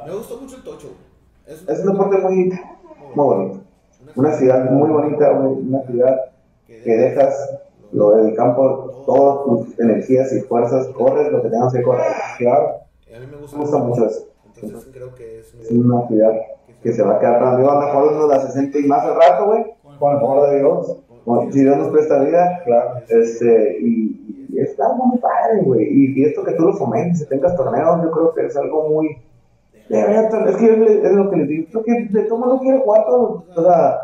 Me 0.06 0.14
gustó 0.14 0.38
mucho 0.38 0.56
el 0.56 0.64
tocho. 0.64 0.88
Es, 1.46 1.68
Es 1.68 1.80
un 1.80 1.92
deporte 1.92 2.18
muy, 2.18 2.60
muy 3.14 3.26
bonito, 3.26 3.60
una 4.18 4.34
ciudad 4.34 4.70
muy 4.72 4.90
bonita, 4.90 5.32
una 5.32 5.82
ciudad 5.84 6.18
que 6.66 6.98
dejas 6.98 7.60
lo 7.92 8.18
del 8.18 8.36
campo, 8.36 9.04
todas 9.06 9.46
tus 9.46 9.80
energías 9.80 10.34
y 10.34 10.42
fuerzas, 10.42 10.88
corres 10.90 11.32
lo 11.32 11.42
que 11.42 11.50
tengas 11.50 11.72
que 11.72 11.84
correr, 11.84 12.06
claro, 12.38 12.82
A 13.16 13.20
mí 13.20 13.28
me 13.32 13.38
gusta, 13.38 13.58
me 13.58 13.64
gusta 13.64 13.78
mucho 13.78 14.06
eso, 14.06 14.28
Entonces 14.56 14.90
creo 14.92 15.16
que 15.16 15.40
es 15.40 15.54
es 15.54 15.72
una 15.72 16.06
ciudad 16.08 16.32
que 16.84 16.92
se 16.92 17.04
va 17.04 17.16
a 17.16 17.20
quedar 17.20 17.40
para 17.40 17.58
mí, 17.58 17.66
a 17.66 17.74
lo 17.74 17.80
mejor 17.80 18.14
uno 18.14 18.28
la 18.28 18.42
60 18.42 18.78
y 18.80 18.84
más 18.84 19.04
al 19.06 19.16
rato, 19.16 19.46
güey, 19.46 19.66
Con 20.00 20.14
el 20.14 20.20
favor 20.20 20.50
de 20.50 20.60
Dios. 20.60 20.98
Bueno, 21.26 21.52
si 21.52 21.62
Dios 21.62 21.78
nos 21.78 21.90
presta 21.90 22.24
vida, 22.24 22.62
claro, 22.66 23.02
este, 23.10 23.78
y, 23.82 24.48
y 24.50 24.60
es 24.60 24.80
algo 24.80 25.06
muy 25.06 25.20
padre, 25.20 25.62
güey, 25.62 25.84
y, 25.84 26.20
y 26.20 26.26
esto 26.26 26.44
que 26.44 26.54
tú 26.54 26.64
lo 26.64 26.74
fomentes, 26.74 27.22
que 27.24 27.36
tengas 27.36 27.56
torneos, 27.56 28.02
yo 28.02 28.12
creo 28.12 28.34
que 28.34 28.46
es 28.46 28.56
algo 28.56 28.90
muy, 28.90 29.18
de 29.90 30.04
verdad, 30.04 30.50
es 30.50 30.58
que 30.58 30.66
es 31.06 31.12
lo 31.14 31.30
que 31.30 31.36
les 31.38 31.48
digo, 31.48 31.68
creo 31.72 31.84
que 31.84 32.08
de 32.10 32.24
todo 32.26 32.38
mundo 32.40 32.60
quiere 32.60 32.80
jugar 32.80 33.06
todo, 33.06 33.46
o 33.56 33.64
sea, 33.64 34.00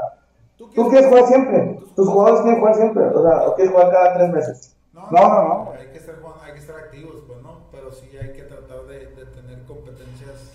tú 0.58 0.90
quieres 0.90 1.08
jugar 1.08 1.26
siempre, 1.28 1.80
tus 1.96 2.08
jugadores 2.10 2.42
quieren 2.42 2.60
jugar 2.60 2.76
siempre, 2.76 3.04
o 3.06 3.24
sea, 3.24 3.44
o 3.48 3.56
quieres 3.56 3.74
jugar 3.74 3.92
cada 3.92 4.14
tres 4.18 4.30
meses, 4.32 4.76
No, 4.94 5.08
No, 5.12 5.22
no, 5.30 5.44
no. 5.66 5.72
Hay 5.80 5.88
que 5.88 5.98
estar, 5.98 6.16
jugando- 6.22 6.42
hay 6.44 6.54
que 6.54 6.60
estar 6.60 6.76
activos, 6.78 7.24
pues 7.28 7.42
no, 7.42 7.62
pero 7.72 7.92
sí 7.92 8.10
hay 8.16 8.32
que 8.34 8.44
tratar 8.44 8.84
de, 8.84 9.08
de 9.08 9.26
tener 9.26 9.64
competencias 9.64 10.52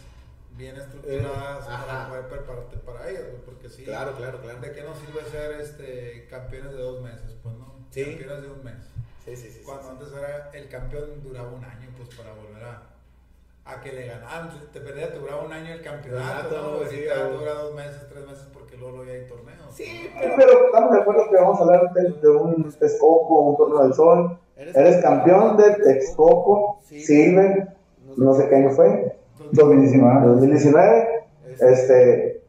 bien 0.57 0.77
estructuradas 0.77 1.67
Eh, 1.67 1.71
ajá. 1.71 1.87
para 1.87 2.09
poder 2.09 2.29
prepararte 2.29 2.77
para 2.79 3.09
ellas, 3.09 3.23
güey, 3.31 3.43
porque 3.45 3.69
sí. 3.69 3.85
Claro, 3.85 4.13
claro, 4.17 4.41
claro. 4.41 4.61
¿De 4.61 4.73
qué 4.73 4.83
nos 4.83 4.97
sirve 4.99 5.23
ser 5.31 5.61
este, 5.61 6.27
campeones 6.31 6.73
de 6.73 6.79
dos 6.83 7.03
meses? 7.03 7.37
Pues 7.43 7.55
no, 7.57 7.67
Sí. 7.91 8.05
campeones 8.17 8.43
de 8.43 8.51
un 8.51 8.65
mes. 8.65 8.79
Sí, 9.25 9.37
sí, 9.37 9.49
sí. 9.51 9.59
sí, 9.59 9.63
Cuando 9.65 9.83
sí. 9.85 9.89
antes 9.91 10.09
era 10.17 10.51
el 10.55 10.69
campeón 10.69 11.23
duraba 11.23 11.49
un 11.51 11.65
año, 11.65 11.89
pues 11.97 12.09
para 12.17 12.33
volver 12.33 12.63
a, 12.65 12.83
a 13.69 13.81
que 13.81 13.93
le 13.93 14.07
ganaran. 14.07 14.51
Te 14.73 14.81
perdía, 14.81 15.13
te 15.13 15.19
duraba 15.19 15.45
un 15.45 15.53
año 15.53 15.75
el 15.75 15.83
campeonato, 15.83 16.81
¿no? 16.81 16.89
sí, 16.89 17.03
dura 17.05 17.53
dos 17.55 17.75
meses, 17.75 18.07
tres 18.09 18.27
meses, 18.27 18.49
porque 18.53 18.77
luego 18.77 19.05
ya 19.05 19.13
hay 19.13 19.27
torneos. 19.27 19.75
Sí, 19.75 20.11
pero- 20.19 20.35
pero 20.37 20.67
estamos 20.67 20.93
de 20.93 21.01
acuerdo 21.01 21.23
que 21.31 21.37
vamos 21.37 21.61
a 21.61 21.63
hablar 21.65 21.93
de, 21.93 22.03
de 22.13 22.29
un 22.31 22.73
Texcoco, 22.73 23.41
un 23.41 23.57
torneo 23.57 23.83
del 23.85 23.95
sol, 23.95 24.39
eres 24.57 25.03
campeón 25.03 25.57
de 25.59 25.71
Texcoco, 25.75 26.81
Silver, 26.83 27.69
no 28.17 28.35
sé 28.35 28.49
qué 28.49 28.57
año 28.57 28.71
fue, 28.71 29.17
2019. 29.53 30.27
2019, 30.27 31.27
este, 31.61 32.43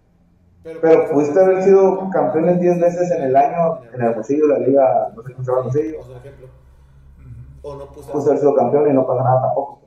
Pero 0.81 1.09
pudiste 1.11 1.39
haber 1.39 1.63
sido 1.63 2.09
campeones 2.11 2.59
10 2.59 2.79
veces 2.79 3.11
en 3.11 3.23
el 3.23 3.35
año 3.35 3.79
en 3.93 4.01
Hermosillo, 4.01 4.47
la 4.47 4.59
liga, 4.59 5.11
no 5.15 5.23
sé 5.23 5.33
cómo 5.33 5.43
se 5.43 5.51
llama 5.51 5.59
Hermosillo. 5.59 5.99
O 5.99 6.03
sea, 6.05 6.17
ejemplo. 6.17 6.47
Ujú. 6.47 7.67
O 7.67 7.75
no. 7.75 7.85
Pudiste 7.87 8.29
haber 8.29 8.39
sido 8.39 8.55
campeón 8.55 8.89
y 8.89 8.93
no 8.93 9.05
pasa 9.07 9.23
nada 9.23 9.41
tampoco. 9.41 9.81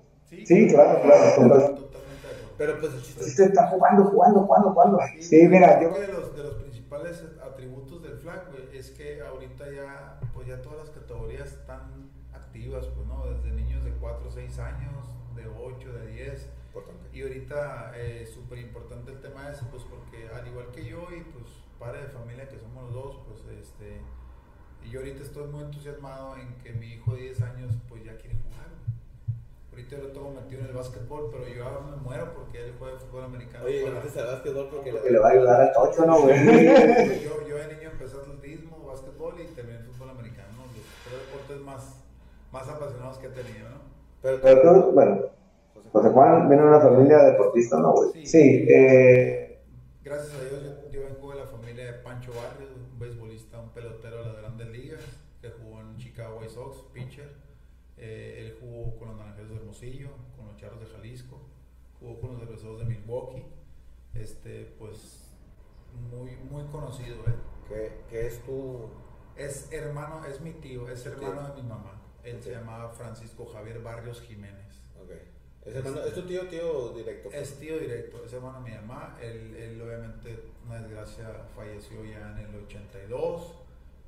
Sí, 0.45 0.69
claro, 0.69 1.03
claro. 1.03 1.43
Entonces, 1.43 1.71
Totalmente. 1.71 2.29
Pero 2.59 2.81
pues 2.81 2.95
el 2.95 3.03
chiste 3.03 3.25
sí 3.25 3.31
es. 3.31 3.37
se 3.37 3.45
está 3.45 3.69
jugando, 3.69 4.05
jugando, 4.05 4.41
jugando, 4.41 4.71
jugando. 4.73 4.99
Sí, 5.21 5.49
mira, 5.49 5.81
yo. 5.83 5.91
Creo 5.91 6.01
que 6.01 6.13
de 6.13 6.19
los, 6.19 6.37
de 6.37 6.43
los 6.43 6.55
principales 6.55 7.25
atributos 7.43 8.03
del 8.03 8.17
flag, 8.19 8.51
güey, 8.51 8.77
es 8.77 8.91
que 8.91 9.21
ahorita 9.21 9.71
ya, 9.71 10.21
pues 10.35 10.49
ya 10.49 10.61
todas 10.63 10.79
las 10.79 10.91
categorías 10.91 11.53
están 11.53 12.11
activas, 12.33 12.87
pues, 12.87 13.07
¿no? 13.07 13.27
Desde 13.31 13.53
niños 13.53 13.85
de 13.85 13.93
4 13.93 14.29
o 14.29 14.31
6 14.31 14.59
años, 14.59 15.11
de 15.37 15.47
8, 15.47 15.93
de 15.93 16.07
10. 16.07 16.49
Importante. 16.69 17.09
Y 17.13 17.23
ahorita 17.23 17.99
es 17.99 18.31
súper 18.31 18.59
importante 18.59 19.13
el 19.13 19.21
tema 19.21 19.51
ese, 19.51 19.65
pues 19.71 19.83
porque 19.85 20.29
al 20.35 20.47
igual 20.47 20.71
que 20.73 20.85
yo 20.87 21.07
y 21.15 21.21
pues 21.21 21.45
padre 21.79 22.03
de 22.03 22.09
familia 22.09 22.49
que 22.49 22.59
somos 22.59 22.85
los 22.85 22.95
dos, 22.95 23.21
pues 23.27 23.41
este, 23.59 24.01
y 24.85 24.91
yo 24.91 25.01
ahorita 25.01 25.23
estoy 25.23 25.49
muy 25.49 25.65
entusiasmado 25.65 26.37
en 26.37 26.55
que 26.63 26.73
mi 26.73 26.95
hijo 26.95 27.15
de 27.15 27.23
10 27.23 27.43
años 27.43 27.75
pues 27.89 28.05
ya 28.05 28.17
quiere 28.17 28.37
jugar. 28.37 28.72
Ahorita 29.73 29.97
yo 29.97 30.03
lo 30.03 30.09
tengo 30.13 30.31
metido 30.33 30.61
en 30.61 30.67
el 30.67 30.73
básquetbol, 30.75 31.31
pero 31.33 31.49
yo 31.49 31.65
ahora 31.65 31.81
me 31.81 31.97
muero 31.97 32.35
porque 32.35 32.63
él 32.63 32.75
juega 32.79 32.99
fútbol 32.99 33.25
americano. 33.25 33.65
Oye, 33.65 33.83
para- 33.83 34.01
al 34.01 34.33
básquetbol 34.35 34.69
porque 34.71 34.91
Que 34.91 35.11
le 35.11 35.19
va 35.19 35.29
a 35.29 35.33
ayudar 35.33 35.61
al 35.63 35.73
tocho, 35.73 36.05
¿no, 36.07 36.21
güey? 36.23 36.37
yo, 37.25 37.49
yo 37.49 37.57
de 37.57 37.75
niño 37.75 37.91
empecé 37.91 38.17
atletismo, 38.17 38.85
básquetbol 38.87 39.35
y 39.41 39.47
terminé 39.55 39.79
fútbol 39.81 40.11
americano, 40.11 40.49
los 40.59 40.85
tres 41.05 41.21
deportes 41.27 41.61
más, 41.65 42.05
más 42.53 42.69
apasionados 42.69 43.17
que 43.19 43.27
he 43.29 43.31
tenido, 43.31 43.71
¿no? 43.71 43.77
Pero, 44.21 44.41
Pero 44.43 44.63
tú, 44.85 44.91
bueno, 44.93 45.21
José 45.91 46.09
Juan 46.11 46.49
viene 46.49 46.63
de 46.65 46.69
una 46.69 46.81
familia 46.81 47.19
deportista, 47.25 47.79
¿no, 47.79 47.93
güey? 47.93 48.27
Sí, 48.27 48.67
eh. 48.69 49.59
Gracias 50.05 50.35
a 50.35 50.45
Dios 50.45 50.63
yo, 50.65 50.91
yo 50.91 51.01
vengo 51.09 51.31
de 51.33 51.39
la 51.41 51.47
familia 51.47 51.87
de 51.87 51.93
Pancho 51.95 52.31
Barrios, 52.33 52.71
un 52.77 52.99
beisbolista, 52.99 53.59
un 53.59 53.71
pelotero 53.71 54.19
de 54.19 54.25
las 54.33 54.37
grandes 54.37 54.69
ligas, 54.69 55.01
que 55.41 55.49
jugó 55.51 55.81
en 55.81 55.97
Chicago 55.97 56.39
White 56.41 56.53
Sox, 56.53 56.77
pitcher. 56.93 57.33
Eh, 58.05 58.41
él 58.41 58.57
jugó 58.59 58.97
con 58.99 59.09
los 59.09 59.17
Naranjeros 59.17 59.51
de 59.51 59.57
Hermosillo, 59.59 60.09
con 60.37 60.49
los 60.49 60.57
Charros 60.57 60.81
de 60.81 60.87
Jalisco, 60.87 61.41
jugó 62.01 62.21
con 62.21 62.33
los 62.33 62.41
Cerveceros 62.41 62.81
de 62.81 62.85
Milwaukee. 62.85 63.45
Este, 64.13 64.75
pues, 64.77 65.31
muy, 66.11 66.35
muy 66.51 66.65
conocido, 66.65 67.19
que, 67.69 68.03
que 68.11 68.27
es 68.27 68.43
tu. 68.43 68.89
Es 69.37 69.73
hermano, 69.73 70.25
es 70.27 70.41
mi 70.41 70.51
tío, 70.55 70.89
es 70.89 71.07
hermano 71.07 71.43
tío. 71.43 71.55
de 71.55 71.63
mi 71.63 71.69
mamá. 71.69 72.03
Él 72.25 72.43
se 72.43 72.51
llamaba 72.51 72.91
Francisco 72.91 73.47
Javier 73.47 73.81
Barrios 73.81 74.21
Jiménez. 74.23 74.83
Ok. 75.01 75.13
Es, 75.65 75.77
hermano, 75.77 76.03
es 76.03 76.13
tu 76.13 76.23
tío, 76.23 76.49
tío 76.49 76.89
directo. 76.95 77.31
Es 77.31 77.57
tío 77.61 77.79
directo, 77.79 78.25
es 78.25 78.33
hermano 78.33 78.65
de 78.65 78.71
mi 78.71 78.77
mamá. 78.79 79.17
Él, 79.23 79.55
él 79.55 79.81
obviamente, 79.81 80.43
una 80.67 80.81
desgracia, 80.81 81.47
falleció 81.55 82.05
ya 82.05 82.33
en 82.33 82.49
el 82.49 82.65
82. 82.65 83.62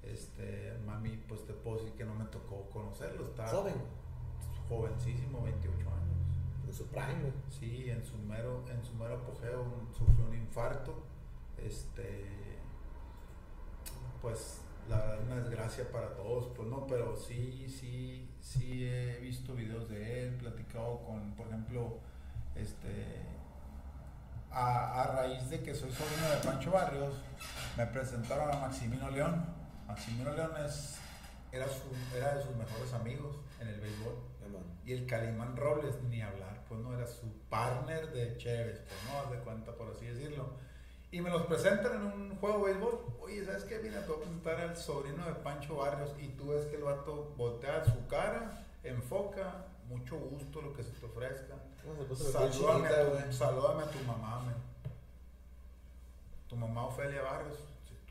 Este, 0.07 0.76
mami, 0.86 1.16
pues 1.28 1.44
te 1.46 1.52
puedo 1.52 1.78
decir 1.78 1.92
que 1.94 2.05
no 2.05 2.14
me 2.14 2.24
tocó 2.26 2.68
conocerlo. 2.70 3.24
Estaba 3.24 3.48
Joven. 3.48 3.74
jovencísimo, 4.68 5.42
28 5.42 5.78
años. 5.80 6.66
En 6.66 6.72
su 6.72 6.86
prime. 6.88 7.32
Sí, 7.50 7.90
en 7.90 8.05
su 8.05 8.16
mero, 8.18 8.64
en 8.70 8.82
su 8.84 8.94
mero 8.94 9.14
apogeo 9.16 9.62
un- 9.62 9.94
sufrió 9.94 10.26
un 10.26 10.34
infarto. 10.34 11.02
Este, 11.59 12.26
pues 14.20 14.61
la 14.88 14.98
verdad 14.98 15.20
una 15.26 15.36
desgracia 15.36 15.90
para 15.90 16.14
todos, 16.14 16.48
pues 16.57 16.68
no, 16.68 16.86
pero 16.86 17.16
sí, 17.16 17.66
sí, 17.68 18.28
sí 18.40 18.84
he 18.86 19.18
visto 19.20 19.55
videos 19.55 19.88
de 19.88 20.24
él, 20.28 20.34
platicado 20.36 21.00
con, 21.05 21.32
por 21.32 21.46
ejemplo, 21.46 21.98
este, 22.55 23.22
a, 24.50 25.02
a 25.02 25.07
raíz 25.16 25.48
de 25.50 25.62
que 25.62 25.74
soy 25.74 25.90
sobrino 25.90 26.28
de 26.30 26.36
Pancho 26.44 26.70
Barrios, 26.70 27.14
me 27.76 27.86
presentaron 27.86 28.50
a 28.55 28.59
Maximino 28.61 29.11
León. 29.11 29.44
Maximino 29.87 30.35
León 30.35 30.53
es, 30.64 30.97
era, 31.53 31.66
su, 31.68 32.16
era 32.16 32.35
de 32.35 32.43
sus 32.43 32.55
mejores 32.57 32.93
amigos 32.93 33.37
en 33.61 33.68
el 33.68 33.80
béisbol. 33.80 34.14
Y 34.85 34.93
el 34.93 35.07
Calimán 35.07 35.57
Robles, 35.57 35.95
ni 36.11 36.20
hablar, 36.20 36.62
pues 36.68 36.78
no 36.80 36.95
era 36.95 37.07
su 37.07 37.26
partner 37.49 38.12
de 38.12 38.37
Chévez, 38.37 38.80
pues 38.80 39.01
no, 39.09 39.20
haz 39.20 39.30
de 39.30 39.39
cuenta, 39.39 39.72
por 39.72 39.89
así 39.89 40.05
decirlo. 40.05 40.51
Y 41.11 41.20
me 41.22 41.30
los 41.30 41.47
presentan 41.47 41.95
en 41.95 42.03
un 42.03 42.37
juego 42.37 42.66
de 42.66 42.72
béisbol. 42.72 43.16
Oye, 43.20 43.45
¿sabes 43.47 43.64
qué? 43.64 43.78
Mira, 43.78 44.03
te 44.03 44.09
voy 44.09 44.16
a 44.16 44.18
presentar 44.20 44.61
al 44.61 44.76
sobrino 44.76 45.24
de 45.24 45.32
Pancho 45.32 45.76
Barrios. 45.76 46.11
Y 46.20 46.28
tú 46.28 46.49
ves 46.49 46.66
que 46.66 46.76
el 46.76 46.82
vato 46.82 47.32
voltea 47.37 47.85
su 47.85 48.07
cara, 48.09 48.66
enfoca, 48.82 49.66
mucho 49.89 50.18
gusto 50.18 50.61
lo 50.61 50.74
que 50.74 50.82
se 50.82 50.91
te 50.91 51.07
ofrezca. 51.07 51.55
No, 51.85 52.16
se 52.16 52.32
Salúdame 52.32 52.89
a, 52.89 53.26
tu, 53.26 53.32
salúdame 53.32 53.82
a 53.85 53.87
tu 53.87 53.99
mamá, 54.01 54.41
men. 54.41 54.57
Tu 56.49 56.57
mamá 56.57 56.87
Ofelia 56.87 57.22
Barrios. 57.22 57.59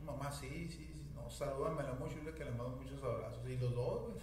Mamá, 0.06 0.32
sí, 0.32 0.68
sí, 0.70 0.92
sí. 0.94 1.12
No, 1.16 1.30
salúdamela 1.30 1.94
mucho, 1.94 2.16
dile 2.20 2.34
que 2.34 2.46
le 2.46 2.52
mando 2.52 2.78
muchos 2.78 3.02
abrazos. 3.04 3.48
Y 3.48 3.58
los 3.58 3.74
dos, 3.74 4.02
güey. 4.04 4.16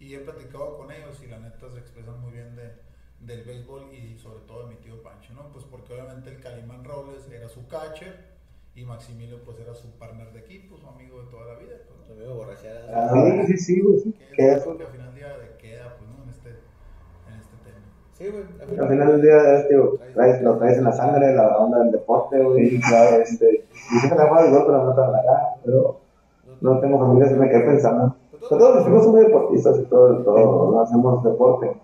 Y 0.00 0.14
he 0.14 0.18
platicado 0.18 0.76
con 0.76 0.90
ellos 0.90 1.22
y 1.22 1.28
la 1.28 1.38
neta 1.38 1.70
se 1.70 1.78
expresan 1.78 2.20
muy 2.20 2.32
bien 2.32 2.56
de, 2.56 2.72
del 3.20 3.44
béisbol 3.44 3.92
y 3.94 4.18
sobre 4.18 4.40
todo 4.46 4.66
de 4.66 4.74
mi 4.74 4.80
tío 4.80 5.00
Pancho, 5.02 5.32
¿no? 5.32 5.52
Pues 5.52 5.64
porque 5.64 5.92
obviamente 5.92 6.30
el 6.30 6.40
Calimán 6.40 6.84
Robles 6.84 7.30
era 7.30 7.48
su 7.48 7.68
catcher 7.68 8.32
y 8.74 8.84
Maximilio 8.84 9.42
pues 9.44 9.60
era 9.60 9.74
su 9.74 9.90
partner 9.98 10.32
de 10.32 10.40
equipo, 10.40 10.76
su 10.76 10.88
amigo 10.88 11.22
de 11.22 11.30
toda 11.30 11.54
la 11.54 11.58
vida. 11.60 11.76
Pues, 11.86 12.00
¿no? 12.00 12.06
Tu 12.06 12.12
amigo 12.14 12.34
borrachera. 12.34 12.80
Ah, 12.92 13.12
sí, 13.46 13.52
sí, 13.52 13.58
sí, 13.58 13.80
güey. 13.80 14.00
sí. 14.00 14.14
Que 14.34 14.48
es 14.48 14.56
eso, 14.58 14.72
lo 14.72 14.78
que 14.78 14.84
al 14.84 14.90
final 14.92 15.14
día 15.14 15.38
de 15.38 15.56
queda, 15.58 15.96
pues, 15.98 16.10
¿no? 16.10 16.24
En 16.24 16.30
este, 16.30 16.48
en 16.48 17.34
este 17.38 17.56
tema. 17.62 17.78
Sí, 18.12 18.28
güey. 18.28 18.80
al 18.80 18.88
final 18.88 19.08
del 19.12 19.22
día, 19.22 19.58
este, 19.60 19.76
traes, 20.14 20.42
lo 20.42 20.58
traes 20.58 20.78
en 20.78 20.84
la 20.84 20.92
sangre, 20.92 21.34
la 21.34 21.58
onda 21.58 21.78
del 21.80 21.92
deporte, 21.92 22.42
güey. 22.42 22.80
Claro, 22.80 23.22
este. 23.22 23.61
Y 23.90 23.98
siempre 23.98 24.22
me 24.22 24.28
juego 24.30 24.48
igual, 24.48 24.64
pero 24.66 24.84
no 24.84 24.94
tan 24.94 25.12
la 25.12 25.22
cara. 25.22 25.54
Pero 25.64 26.00
no 26.60 26.80
tengo 26.80 26.98
familia, 26.98 27.28
se 27.28 27.36
me 27.36 27.48
quedé 27.48 27.60
pensando. 27.60 28.16
Pero 28.30 28.58
todos 28.58 28.76
mis 28.76 28.88
hijos 28.88 29.02
son 29.04 29.12
muy 29.12 29.22
deportistas 29.22 29.78
y 29.78 29.84
todo, 29.84 30.22
todo, 30.22 30.72
no 30.72 30.80
hacemos 30.80 31.22
deporte. 31.24 31.76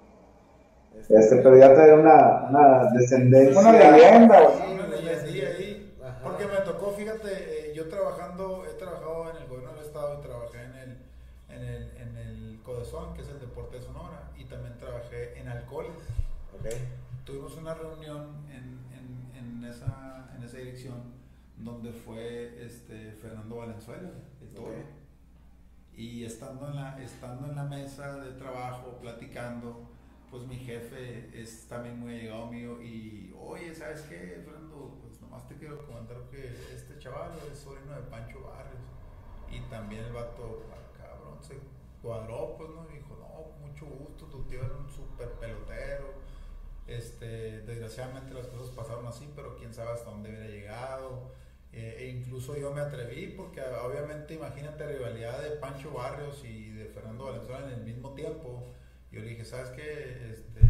Este, 1.09 1.37
pero 1.37 1.57
ya 1.57 1.73
trae 1.73 1.95
una, 1.95 2.49
una 2.51 2.91
descendencia. 2.93 3.61
Una 3.61 3.73
leyenda, 3.73 4.43
güey. 4.43 4.55
Sí, 4.57 4.75
una 4.75 4.87
leyenda 4.89 5.49
ahí. 5.57 5.97
Ajá. 6.03 6.19
Porque 6.23 6.47
me 6.47 6.61
tocó, 6.65 6.91
fíjate, 6.91 7.29
eh, 7.31 7.73
yo 7.75 7.89
trabajando, 7.89 8.65
he 8.67 8.75
trabajado 8.79 9.31
en 9.31 9.37
el 9.43 9.49
gobierno 9.49 9.73
del 9.73 9.85
estado 9.85 10.19
y 10.19 10.27
trabajé 10.27 10.65
en 10.65 10.75
el, 10.77 10.99
en 11.49 11.63
el, 11.65 11.97
en 11.97 12.17
el 12.17 12.61
CODESON, 12.63 13.15
que 13.15 13.23
es 13.23 13.29
el 13.31 13.41
deporte 13.41 13.77
de 13.79 13.83
Sonora, 13.83 14.31
y 14.37 14.45
también 14.45 14.77
trabajé 14.79 15.39
en 15.41 15.49
alcoholes. 15.49 15.97
Ok. 16.59 16.69
Tuvimos 17.25 17.57
una 17.57 17.75
reunión 17.75 18.45
en, 18.51 18.79
en, 18.93 19.63
en 19.63 19.65
esa, 19.65 20.29
en 20.37 20.43
esa 20.43 20.59
dirección 20.59 21.18
donde 21.59 21.93
fue 21.93 22.65
este, 22.65 23.13
Fernando 23.13 23.57
Valenzuela, 23.57 24.11
el 24.41 24.49
toro. 24.55 24.99
Y 25.95 26.25
estando 26.25 26.69
en, 26.69 26.77
la, 26.77 27.03
estando 27.03 27.49
en 27.49 27.57
la 27.57 27.65
mesa 27.65 28.17
de 28.19 28.33
trabajo, 28.33 28.99
platicando, 29.01 29.89
pues 30.31 30.47
mi 30.47 30.57
jefe 30.57 31.29
es 31.35 31.67
también 31.67 31.99
muy 31.99 32.15
allegado 32.15 32.47
mío 32.47 32.81
y, 32.81 33.35
oye, 33.37 33.75
¿sabes 33.75 34.03
qué, 34.03 34.43
Fernando? 34.45 34.97
Pues 35.03 35.21
nomás 35.21 35.49
te 35.49 35.57
quiero 35.57 35.85
comentar 35.87 36.17
que 36.31 36.47
este 36.73 36.99
chaval 36.99 37.33
es 37.51 37.59
sobrino 37.59 37.95
de 37.95 38.03
Pancho 38.03 38.43
Barrios. 38.43 38.83
Y 39.51 39.61
también 39.71 40.05
el 40.05 40.13
vato, 40.13 40.63
ah, 40.71 40.97
cabrón, 40.97 41.43
se 41.43 41.59
cuadró, 42.03 42.55
pues, 42.57 42.71
¿no? 42.71 42.87
Y 42.91 42.99
dijo, 42.99 43.17
no, 43.19 43.67
mucho 43.67 43.87
gusto, 43.87 44.27
tu 44.27 44.45
tío 44.45 44.63
era 44.63 44.77
un 44.77 44.89
súper 44.89 45.33
pelotero. 45.33 46.13
Este, 46.87 47.63
desgraciadamente 47.63 48.33
las 48.33 48.47
cosas 48.47 48.69
pasaron 48.71 49.07
así, 49.07 49.29
pero 49.35 49.57
quién 49.57 49.75
sabe 49.75 49.93
hasta 49.93 50.11
dónde 50.11 50.31
hubiera 50.31 50.47
llegado. 50.47 51.33
Eh, 51.79 51.97
e 52.01 52.09
incluso 52.09 52.57
yo 52.57 52.75
me 52.75 52.81
atreví, 52.81 53.29
porque 53.37 53.61
obviamente 53.63 54.35
imagínate 54.35 54.85
rivalidad 54.85 55.41
de 55.41 55.51
Pancho 55.51 55.93
Barrios 55.93 56.45
y 56.45 56.71
de 56.71 56.87
Fernando 56.87 57.27
Valenzuela 57.27 57.67
en 57.69 57.75
el 57.75 57.85
mismo 57.85 58.15
tiempo. 58.15 58.75
Yo 59.13 59.21
le 59.21 59.29
dije, 59.29 59.45
¿sabes 59.45 59.71
qué? 59.71 60.33
Este, 60.33 60.61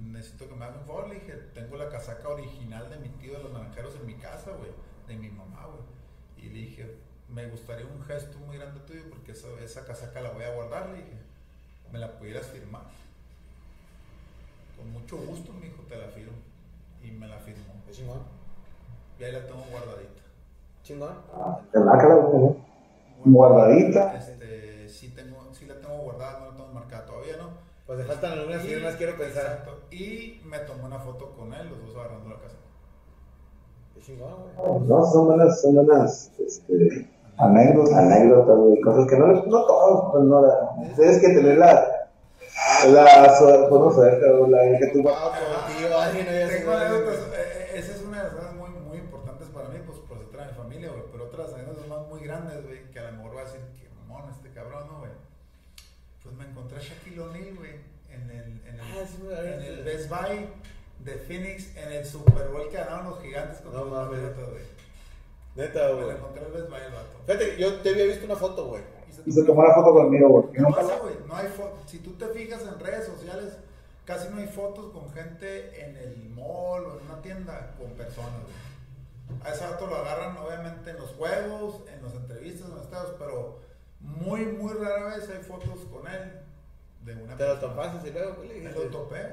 necesito 0.00 0.48
que 0.48 0.56
me 0.56 0.64
hagas 0.64 0.78
un 0.78 0.86
favor. 0.86 1.08
Le 1.08 1.20
dije, 1.20 1.34
tengo 1.54 1.76
la 1.76 1.88
casaca 1.88 2.28
original 2.30 2.90
de 2.90 2.96
mi 2.96 3.10
tío 3.10 3.34
de 3.34 3.44
los 3.44 3.52
naranjeros 3.52 3.94
en 3.94 4.06
mi 4.06 4.14
casa, 4.14 4.50
güey, 4.56 4.72
de 5.06 5.14
mi 5.14 5.30
mamá, 5.30 5.66
güey. 5.66 6.44
Y 6.44 6.50
le 6.52 6.58
dije, 6.66 6.96
me 7.28 7.46
gustaría 7.46 7.86
un 7.86 8.02
gesto 8.02 8.38
muy 8.38 8.56
grande 8.56 8.80
tuyo 8.80 9.08
porque 9.10 9.30
esa, 9.30 9.46
esa 9.62 9.86
casaca 9.86 10.20
la 10.20 10.30
voy 10.30 10.42
a 10.42 10.52
guardar. 10.52 10.88
Le 10.88 10.96
dije, 10.96 11.16
¿me 11.92 12.00
la 12.00 12.18
pudieras 12.18 12.48
firmar? 12.48 12.82
Con 14.76 14.90
mucho 14.90 15.16
gusto, 15.16 15.52
mi 15.52 15.68
hijo, 15.68 15.84
te 15.88 15.96
la 15.96 16.08
firmo. 16.08 16.38
Y 17.04 17.12
me 17.12 17.28
la 17.28 17.38
firmó. 17.38 17.80
Es 17.88 17.98
chingón. 17.98 18.37
Y 19.18 19.24
ahí 19.24 19.32
la 19.32 19.44
tengo 19.46 19.64
guardadita. 19.70 20.22
Chingón. 20.82 21.14
Ah, 21.34 21.60
la 21.72 21.98
cara, 21.98 22.14
güey. 22.16 22.54
Guardadita. 23.24 24.16
Este, 24.16 24.88
sí, 24.88 25.10
tengo, 25.14 25.52
sí 25.52 25.66
la 25.66 25.80
tengo 25.80 25.98
guardada, 25.98 26.40
no 26.40 26.46
la 26.46 26.56
tengo 26.56 26.68
marcada 26.72 27.04
todavía, 27.06 27.36
¿no? 27.36 27.50
Pues 27.86 27.98
le 27.98 28.04
faltan 28.04 28.32
algunas 28.32 28.64
Y- 28.64 28.68
firmas, 28.68 28.94
quiero 28.96 29.16
pensar. 29.16 29.42
Exacto. 29.44 29.80
Y 29.90 30.40
me 30.44 30.58
tomé 30.60 30.84
una 30.84 30.98
foto 30.98 31.32
con 31.32 31.52
él, 31.52 31.68
los 31.68 31.80
dos 31.86 31.96
agarrando 31.96 32.28
la 32.30 32.36
casa. 32.40 32.56
Es 33.96 34.04
chingón, 34.04 34.34
güey. 34.56 34.80
No, 34.88 35.04
son 35.06 35.26
buenas, 35.26 35.60
son 35.60 35.74
buenas, 35.74 36.30
este, 36.38 37.08
anécdotas, 37.38 37.94
anécdotas, 37.94 38.56
güey, 38.56 38.80
cosas 38.80 39.08
que 39.08 39.16
no, 39.18 39.26
no 39.26 39.66
todos, 39.66 40.12
pues 40.12 40.24
no, 40.24 40.40
la- 40.42 40.94
tienes 40.94 41.18
que 41.18 41.28
tener 41.28 41.58
la, 41.58 42.08
la 42.88 43.38
suerte, 43.38 43.66
pues 43.68 43.80
no 43.80 43.86
o 43.88 44.46
la 44.48 44.78
que 44.78 44.86
tú 44.92 45.02
Ah, 45.08 45.32
como 45.32 45.78
tío, 45.78 45.98
alguien 45.98 46.26
no 46.26 46.30
había 46.30 46.88
en 58.10 58.30
el, 58.30 59.80
ah, 59.80 59.84
Best 59.84 60.08
Buy 60.08 60.48
de 61.04 61.12
Phoenix, 61.18 61.76
en 61.76 61.92
el 61.92 62.04
Super 62.04 62.48
Bowl 62.48 62.68
que 62.68 62.76
ganaron 62.76 63.10
los 63.10 63.22
gigantes 63.22 63.58
contra 63.58 63.80
no, 63.80 63.86
los 63.86 63.94
mames. 63.94 64.36
güey. 64.36 64.62
Neta, 65.54 65.90
güey. 65.90 66.10
El 66.10 66.52
Best 66.52 66.68
Buy 66.68 66.80
el 66.80 66.92
vato. 66.92 67.18
Fíjate, 67.26 67.56
yo 67.58 67.74
te 67.80 67.90
había 67.90 68.06
visto 68.06 68.24
una 68.24 68.36
foto, 68.36 68.66
güey. 68.66 68.82
Y 69.26 69.32
se 69.32 69.44
tomó 69.44 69.62
la 69.62 69.74
foto 69.74 69.92
conmigo, 69.92 70.28
güey. 70.28 70.60
No 70.60 70.70
pasa, 70.70 70.98
güey. 70.98 71.14
No 71.26 71.34
hay 71.34 71.48
foto. 71.48 71.78
Si 71.86 71.98
tú 71.98 72.12
te 72.12 72.26
fijas 72.28 72.62
en 72.62 72.78
redes 72.78 73.06
sociales, 73.06 73.56
casi 74.04 74.28
no 74.28 74.38
hay 74.38 74.46
fotos 74.46 74.92
con 74.92 75.10
gente 75.12 75.84
en 75.84 75.96
el 75.96 76.30
mall 76.30 76.84
o 76.84 76.98
en 76.98 77.06
una 77.06 77.20
tienda 77.22 77.74
con 77.78 77.90
personas. 77.92 78.42
A 79.44 79.52
ese 79.52 79.64
vato 79.64 79.86
lo 79.86 79.96
agarran, 79.96 80.36
obviamente, 80.38 80.90
en 80.90 80.96
los 80.96 81.10
juegos, 81.10 81.82
en 81.94 82.02
las 82.02 82.14
entrevistas, 82.14 82.68
en 82.68 82.74
los 82.74 82.84
estados, 82.84 83.14
pero 83.18 83.58
muy, 84.00 84.46
muy 84.46 84.72
rara 84.72 85.16
vez 85.16 85.28
hay 85.28 85.42
fotos 85.42 85.80
con 85.90 86.06
él 86.06 86.47
de 87.14 87.22
una 87.22 87.36
Te 87.36 87.46
lo 87.46 87.58
topaste 87.58 88.08
y 88.08 88.62
lo 88.62 88.82
topé. 88.90 89.26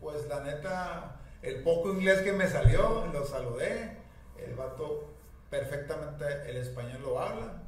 Pues 0.00 0.26
la 0.28 0.40
neta, 0.40 1.16
el 1.42 1.62
poco 1.62 1.92
inglés 1.92 2.20
que 2.22 2.32
me 2.32 2.48
salió, 2.48 3.06
lo 3.12 3.24
saludé. 3.24 3.96
El 4.38 4.54
vato 4.54 5.08
perfectamente 5.50 6.24
el 6.50 6.56
español 6.56 7.00
lo 7.02 7.20
habla. 7.20 7.62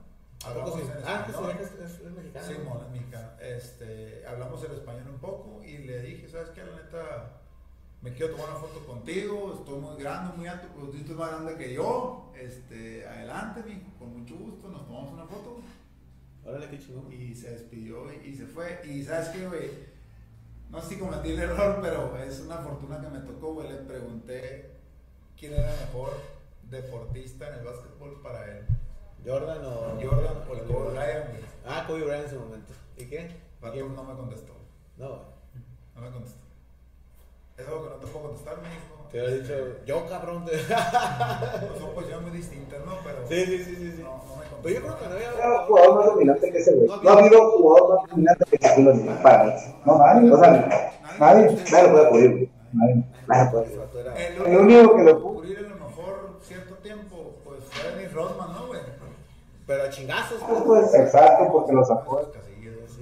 Hablamos 0.45 0.79
en 0.81 0.91
Ah, 1.07 1.25
español. 1.29 1.57
que 1.57 1.63
es, 1.63 1.73
es- 1.73 2.01
es 2.01 2.11
mexicano. 2.13 2.47
Sí, 2.47 2.55
mon, 2.65 2.85
es 2.85 2.91
mexicano. 2.91 3.29
Este, 3.41 4.25
hablamos 4.27 4.63
el 4.65 4.73
español 4.73 5.09
un 5.09 5.19
poco 5.19 5.63
y 5.65 5.79
le 5.79 6.01
dije, 6.03 6.29
¿sabes 6.29 6.51
qué? 6.51 6.63
La 6.65 6.77
neta, 6.77 7.31
me 8.03 8.13
quiero 8.13 8.33
tomar 8.35 8.51
una 8.51 8.59
foto 8.59 8.81
contigo, 8.87 9.55
estoy 9.59 9.79
muy 9.79 10.03
grande, 10.03 10.37
muy 10.37 10.47
alto, 10.47 10.67
pero 10.75 10.89
tú 10.89 10.97
estás 10.99 11.17
más 11.17 11.31
grande 11.31 11.57
que 11.57 11.73
yo. 11.73 12.33
Este, 12.39 13.07
adelante, 13.07 13.63
mijo, 13.63 13.87
con 13.99 14.19
mucho 14.21 14.35
gusto, 14.35 14.69
nos 14.69 14.87
tomamos 14.87 15.13
una 15.13 15.25
foto. 15.27 15.59
Órale, 16.47 16.69
qué 16.69 16.79
chingón. 16.79 17.13
Y 17.13 17.35
se 17.35 17.51
despidió 17.51 18.13
y, 18.13 18.29
y 18.29 18.35
se 18.35 18.47
fue. 18.47 18.81
Y 18.85 19.03
¿sabes 19.03 19.29
qué, 19.29 19.47
güey? 19.47 19.71
No 20.71 20.81
sé 20.81 20.91
si 20.91 20.99
cometí 20.99 21.31
el 21.31 21.41
error, 21.41 21.79
pero 21.81 22.17
es 22.19 22.41
una 22.41 22.59
fortuna 22.59 23.01
que 23.01 23.09
me 23.09 23.21
tocó, 23.21 23.55
güey. 23.55 23.69
Le 23.69 23.77
pregunté 23.77 24.71
quién 25.39 25.53
era 25.55 25.73
el 25.73 25.81
mejor 25.87 26.13
deportista 26.71 27.49
en 27.49 27.61
el 27.61 27.65
básquetbol 27.65 28.21
para 28.23 28.59
él. 28.59 28.67
Jordan 29.25 29.65
o. 29.65 29.99
Jordan 30.03 30.37
o 30.49 30.55
el 30.55 30.65
Kobe 30.65 30.91
Bryant, 30.91 31.31
güey. 31.31 31.43
Ah, 31.65 31.85
Kobe 31.87 32.05
Bryant 32.05 32.25
en 32.25 32.31
su 32.31 32.41
momento. 32.41 32.73
¿Y 32.97 33.07
qué? 33.07 33.31
Vato 33.61 33.89
no 33.89 34.05
me 34.05 34.15
contestó. 34.15 34.53
No. 34.99 35.23
No 35.95 36.01
me 36.01 36.11
contestó. 36.11 36.41
Es 37.57 37.67
algo 37.67 37.85
que 37.85 37.91
no 37.91 37.97
te 37.97 38.07
puedo 38.09 38.27
contestar, 38.27 38.61
me 38.61 38.69
dijo. 38.69 39.04
Te 39.15 39.21
hubiera 39.21 39.37
dicho, 39.37 39.55
yo 39.87 40.07
cabrón. 40.09 40.45
Te... 40.45 40.51
Pues 40.59 41.79
son 41.79 41.95
posiciones 41.95 42.23
muy 42.29 42.37
distintas, 42.37 42.81
¿no? 42.85 42.95
Pero. 43.05 43.19
sí, 43.29 43.47
sí, 43.47 43.65
sí, 43.65 43.77
sí. 43.77 43.93
sí. 43.99 44.03
No, 44.03 44.09
no 44.11 44.35
me. 44.35 44.45
Pero 44.61 44.75
yo 44.75 44.81
creo 44.83 44.99
que 44.99 45.07
no 45.07 45.15
había. 45.15 45.59
jugador 45.69 45.95
más 45.95 46.07
dominante 46.07 46.51
que 46.51 46.59
ese, 46.59 46.75
güey. 46.75 46.89
No 47.01 47.11
ha 47.11 47.19
habido 47.21 47.51
jugador 47.53 47.95
más 48.01 48.11
dominante 48.11 48.45
que 48.51 48.57
Shaquille 48.59 48.91
O'Neal 48.91 49.23
para 49.23 49.45
mí. 49.45 49.53
No, 49.85 49.99
nadie. 49.99 50.33
O 50.33 50.37
sea, 50.37 50.93
nadie, 51.21 51.57
nadie 51.71 51.83
lo 51.85 51.93
puede 51.93 52.09
cubrir, 52.09 52.31
güey. 52.33 52.51
Nadie, 52.73 53.05
nadie 53.29 53.51
puede 53.53 53.67
Ese 53.67 53.77
cubrir. 53.77 54.49
El 54.49 54.57
único 54.59 54.97
que 54.97 55.03
lo 55.05 55.21
pudo 55.23 55.35
cubrir 55.35 55.59
a 55.59 55.63
lo 55.63 55.69
mejor 55.77 56.39
cierto 56.43 56.75
tiempo, 56.79 57.37
pues 57.45 57.61
fue 57.71 57.91
Dennis 57.93 58.13
Rodman, 58.13 58.53
¿no, 58.53 58.67
güey? 58.67 58.81
Pero 59.65 59.85
a 59.85 59.91
chingazos, 59.91 60.43
Pues, 60.43 60.63
pues. 60.65 60.91
pues, 60.91 60.95
exacto, 60.95 61.53
porque 61.53 61.73
lo 61.73 61.85
sacó. 61.85 62.33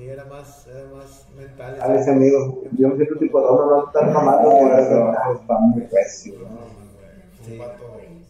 Sí, 0.03 0.09
era 0.09 0.25
más, 0.25 0.67
era 0.67 0.89
más 0.89 1.29
mental. 1.37 1.79
A 1.81 1.95
ese 1.95 2.11
amigo. 2.11 2.65
Yo 2.77 2.89
me 2.89 2.97
siento 2.97 3.17
tipo 3.21 3.41
no 3.41 3.87
estar 3.87 4.11
mamando 4.11 4.51
por 4.51 4.73
eso. 4.73 5.13
Está 5.33 5.59
muy 5.61 5.83
recio. 5.83 6.35
No, 6.41 6.49
güey, 7.95 8.25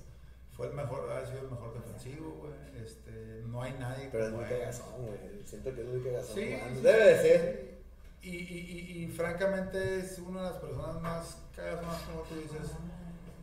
fue 0.55 0.67
un 0.67 0.73
el 0.73 0.77
mejor, 0.77 1.11
ha 1.11 1.27
sido 1.27 1.41
el 1.41 1.51
mejor 1.51 1.73
defensivo, 1.73 2.37
güey. 2.41 2.85
Este, 2.85 3.43
no 3.47 3.63
hay 3.63 3.73
nadie 3.79 4.11
Pero 4.13 4.27
es 4.27 4.33
muy 4.33 4.45
cagazón, 4.45 4.87
güey. 4.99 5.45
Siento 5.47 5.75
que 5.75 5.81
es 5.81 5.87
muy 5.89 6.03
cagazón. 6.03 6.35
Sí, 6.35 6.57
Debe 6.83 7.05
de 7.07 7.23
ser. 7.23 7.73
Y, 8.21 8.37
y, 8.37 8.99
y, 8.99 9.05
y 9.05 9.09
francamente 9.09 10.01
es 10.01 10.19
una 10.19 10.43
de 10.43 10.51
las 10.51 10.59
personas 10.59 11.01
más 11.01 11.39
cagazonas, 11.57 12.03
como 12.03 12.23
tú 12.25 12.35
dices, 12.35 12.71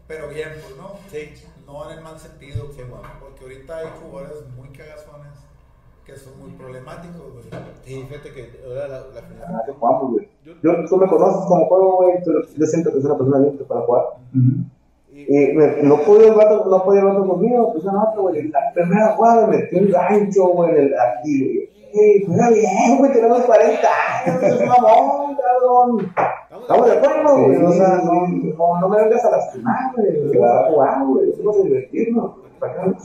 pero 0.08 0.30
bien, 0.30 0.50
pues, 0.62 0.78
¿no? 0.78 1.00
Sí. 1.12 1.34
No 1.66 1.92
en 1.92 1.98
el 1.98 2.04
mal 2.04 2.20
sentido, 2.20 2.72
Sí, 2.74 2.82
¿no? 2.82 2.96
bueno. 2.98 3.10
porque 3.20 3.44
ahorita 3.44 3.78
hay 3.80 3.88
jugadores 4.00 4.48
muy 4.56 4.70
cagazones 4.70 5.49
que 6.10 6.18
son 6.18 6.40
muy 6.40 6.52
problemáticos, 6.52 7.34
güey. 7.34 7.46
Sí, 7.84 8.06
fíjate 8.10 8.34
que 8.34 8.60
ahora 8.66 8.88
la, 8.88 8.98
la 9.14 9.22
final. 9.22 9.46
Ah, 9.48 9.62
que 9.66 9.72
jugamos, 9.74 10.12
güey. 10.12 10.30
Yo, 10.44 10.86
tú 10.88 10.98
me 10.98 11.08
conoces 11.08 11.46
como 11.48 11.66
juego, 11.68 11.96
güey. 11.98 12.24
tú- 12.24 12.32
Yo 12.58 12.66
siento 12.66 12.92
que 12.92 13.00
es 13.00 13.06
una 13.06 13.18
persona 13.18 13.40
libre 13.40 13.64
para 13.66 13.82
jugar. 13.82 14.04
Y, 15.12 15.22
Y 15.52 15.54
me- 15.54 15.84
no 15.84 15.98
podía 16.02 16.28
el 16.28 16.34
vato, 16.36 16.66
no 16.70 16.84
podía 16.84 17.02
el 17.02 17.08
vato 17.08 17.28
conmigo, 17.28 17.72
pues 17.74 17.84
no, 17.84 18.04
otro, 18.10 18.22
güey. 18.24 18.48
La 18.50 18.72
primera 18.74 19.08
jugada 19.16 19.48
me 19.48 19.58
metió 19.58 19.80
un 19.80 19.90
gancho, 19.92 20.48
güey, 20.50 20.70
en 20.72 20.78
el 20.78 20.94
aquí, 21.00 21.44
güey. 21.44 21.70
Ey, 21.92 22.24
juega 22.26 22.50
bien, 22.52 22.98
güey, 23.00 23.12
tenemos 23.12 23.42
40 23.42 23.88
años, 24.24 24.44
es 24.44 24.68
mamón, 24.68 25.36
cabrón. 25.36 26.12
Estamos 26.62 26.86
de 26.86 26.98
acuerdo, 26.98 27.46
güey. 27.46 27.64
O 27.66 27.72
sea, 27.72 28.02
no, 28.04 28.28
no, 28.28 28.80
no 28.82 28.90
me 28.90 28.98
vengas 29.04 29.26
a 29.26 29.32
lastimar, 29.32 29.92
güey. 29.96 30.38
Vas 30.38 30.52
a 30.52 30.70
jugar, 30.72 31.06
güey. 31.08 31.32
Vamos 31.40 31.58
a 31.58 31.64
divertirnos. 31.64 32.32
¿Para 32.60 32.74
qué 32.74 32.80
no? 32.88 32.98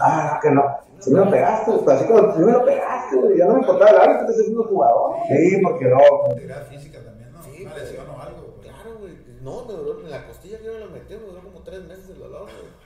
Ah, 0.00 0.38
que 0.42 0.50
no. 0.50 0.62
Si 0.98 1.10
me 1.10 1.18
lo 1.20 1.30
pegaste, 1.30 1.72
pues 1.72 1.96
así 1.96 2.06
como 2.08 2.32
si 2.34 2.40
me 2.40 2.52
lo 2.52 2.64
pegaste, 2.64 3.16
güey. 3.16 3.38
Ya 3.38 3.46
no 3.46 3.54
me 3.54 3.60
importaba 3.60 3.90
el 3.90 3.96
árbitro, 3.96 4.20
estás 4.30 4.44
siendo 4.44 4.64
jugador. 4.64 5.16
Sí, 5.28 5.60
porque 5.62 5.84
no. 5.86 5.98
Integridad 6.30 6.66
física 6.66 6.98
también, 7.04 7.32
¿no? 7.32 7.42
Sí, 7.42 7.62
Una 7.62 7.72
güey. 7.72 7.84
lesión 7.84 8.06
o 8.08 8.22
algo. 8.22 8.54
Claro, 8.62 8.98
güey. 9.00 9.12
No, 9.42 9.64
me 9.66 9.72
duró 9.74 10.00
en 10.00 10.10
la 10.10 10.26
costilla 10.26 10.58
que 10.58 10.70
me 10.70 10.78
lo 10.78 10.90
metió, 10.90 11.18
me 11.18 11.26
duró 11.26 11.40
como 11.42 11.60
tres 11.62 11.84
meses 11.84 12.10
el 12.10 12.18
dolor, 12.18 12.42
güey. 12.42 12.84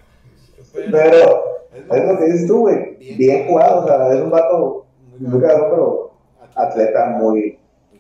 Pero 0.91 1.45
es 1.73 2.05
lo 2.05 2.19
que 2.19 2.25
dices 2.25 2.47
tú, 2.47 2.61
güey. 2.61 2.97
Bien 3.17 3.47
jugado, 3.47 3.85
o 3.85 3.87
sea, 3.87 4.13
es 4.13 4.21
un 4.21 4.31
vato 4.31 4.87
muy 5.19 5.41
caro, 5.41 5.71
pero 5.71 6.13
atleta 6.55 7.07
muy, 7.11 7.59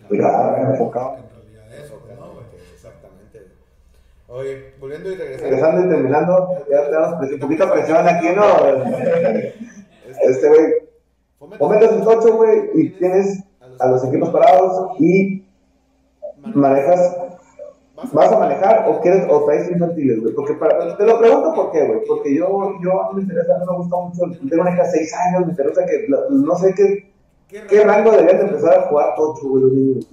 muy 0.08 0.18
raro, 0.18 0.56
enfocado. 0.72 1.16
En 1.16 1.28
realidad 1.30 1.84
eso, 1.84 2.00
pues, 2.04 2.18
¿no, 2.18 2.32
güey? 2.32 2.46
Exactamente. 2.72 3.46
Oye, 4.28 4.74
volviendo 4.78 5.10
y 5.10 5.14
regresando. 5.16 5.44
Regresando 5.50 5.86
y 5.86 5.88
terminando, 5.88 6.48
ya 6.70 6.84
tenemos 6.84 7.32
un 7.32 7.38
poquito 7.40 7.66
de 7.66 7.72
presión 7.72 8.06
aquí, 8.08 8.26
¿no? 8.36 8.44
Este, 10.22 10.48
güey, 10.48 11.58
fomentas 11.58 11.92
un 11.92 12.04
tocho, 12.04 12.36
güey, 12.36 12.70
y 12.74 12.90
tienes 12.90 13.42
a 13.80 13.86
los 13.88 14.04
equipos 14.04 14.28
parados 14.30 14.96
y 15.00 15.44
manejas, 16.54 17.16
vas 18.12 18.32
a 18.32 18.38
manejar 18.38 18.84
o 18.88 19.00
quieres 19.00 19.26
o 19.30 19.44
traes 19.44 19.70
infantiles, 19.70 20.20
güey. 20.20 20.34
Porque 20.34 20.54
para- 20.54 20.96
te 20.96 21.04
lo 21.06 21.18
pregunto 21.18 21.54
por 21.54 21.72
qué, 21.72 21.86
güey. 21.86 22.00
Porque 22.06 22.34
yo, 22.34 22.74
yo 22.82 23.10
me 23.14 23.22
interesa, 23.22 23.58
no 23.64 23.72
me 23.72 23.78
gusta 23.78 23.96
mucho, 23.96 24.38
tengo 24.48 24.62
una 24.62 24.72
hija 24.72 24.82
de 24.84 24.90
6 24.90 25.14
años, 25.14 25.46
me 25.46 25.50
interesa 25.52 25.86
que, 25.86 26.06
no 26.30 26.56
sé 26.56 26.74
qué, 26.74 27.12
qué 27.66 27.80
rango 27.84 28.10
deberían 28.12 28.38
de 28.38 28.44
empezar 28.48 28.78
a 28.78 28.82
jugar 28.88 29.14
tocho, 29.16 29.48
güey, 29.48 29.62
los 29.64 29.72
niños. 29.72 30.06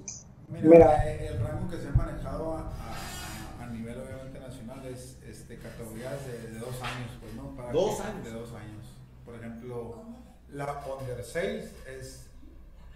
Mira, 0.50 0.70
Mira. 0.70 1.06
eh, 1.10 1.28
el 1.32 1.40
rango 1.46 1.70
que 1.70 1.78
se 1.78 1.88
ha 1.88 1.92
manejado 1.92 2.54
a, 2.54 2.60
a- 2.60 3.64
a 3.64 3.68
nivel 3.72 3.96
obviamente 4.00 4.40
nacional 4.40 4.86
es 4.86 5.18
este, 5.28 5.58
categorías 5.58 6.14
de, 6.28 6.54
de 6.54 6.60
dos 6.60 6.76
años, 6.82 7.12
pues, 7.20 7.34
¿no? 7.36 7.56
Para 7.56 7.65
¿Dos 7.76 8.00
años? 8.00 8.24
De 8.26 8.32
dos 8.32 8.52
años. 8.54 8.86
Por 9.26 9.36
ejemplo, 9.36 10.04
la 10.52 10.84
Under 11.00 11.24
6 11.24 11.72
es, 11.88 12.28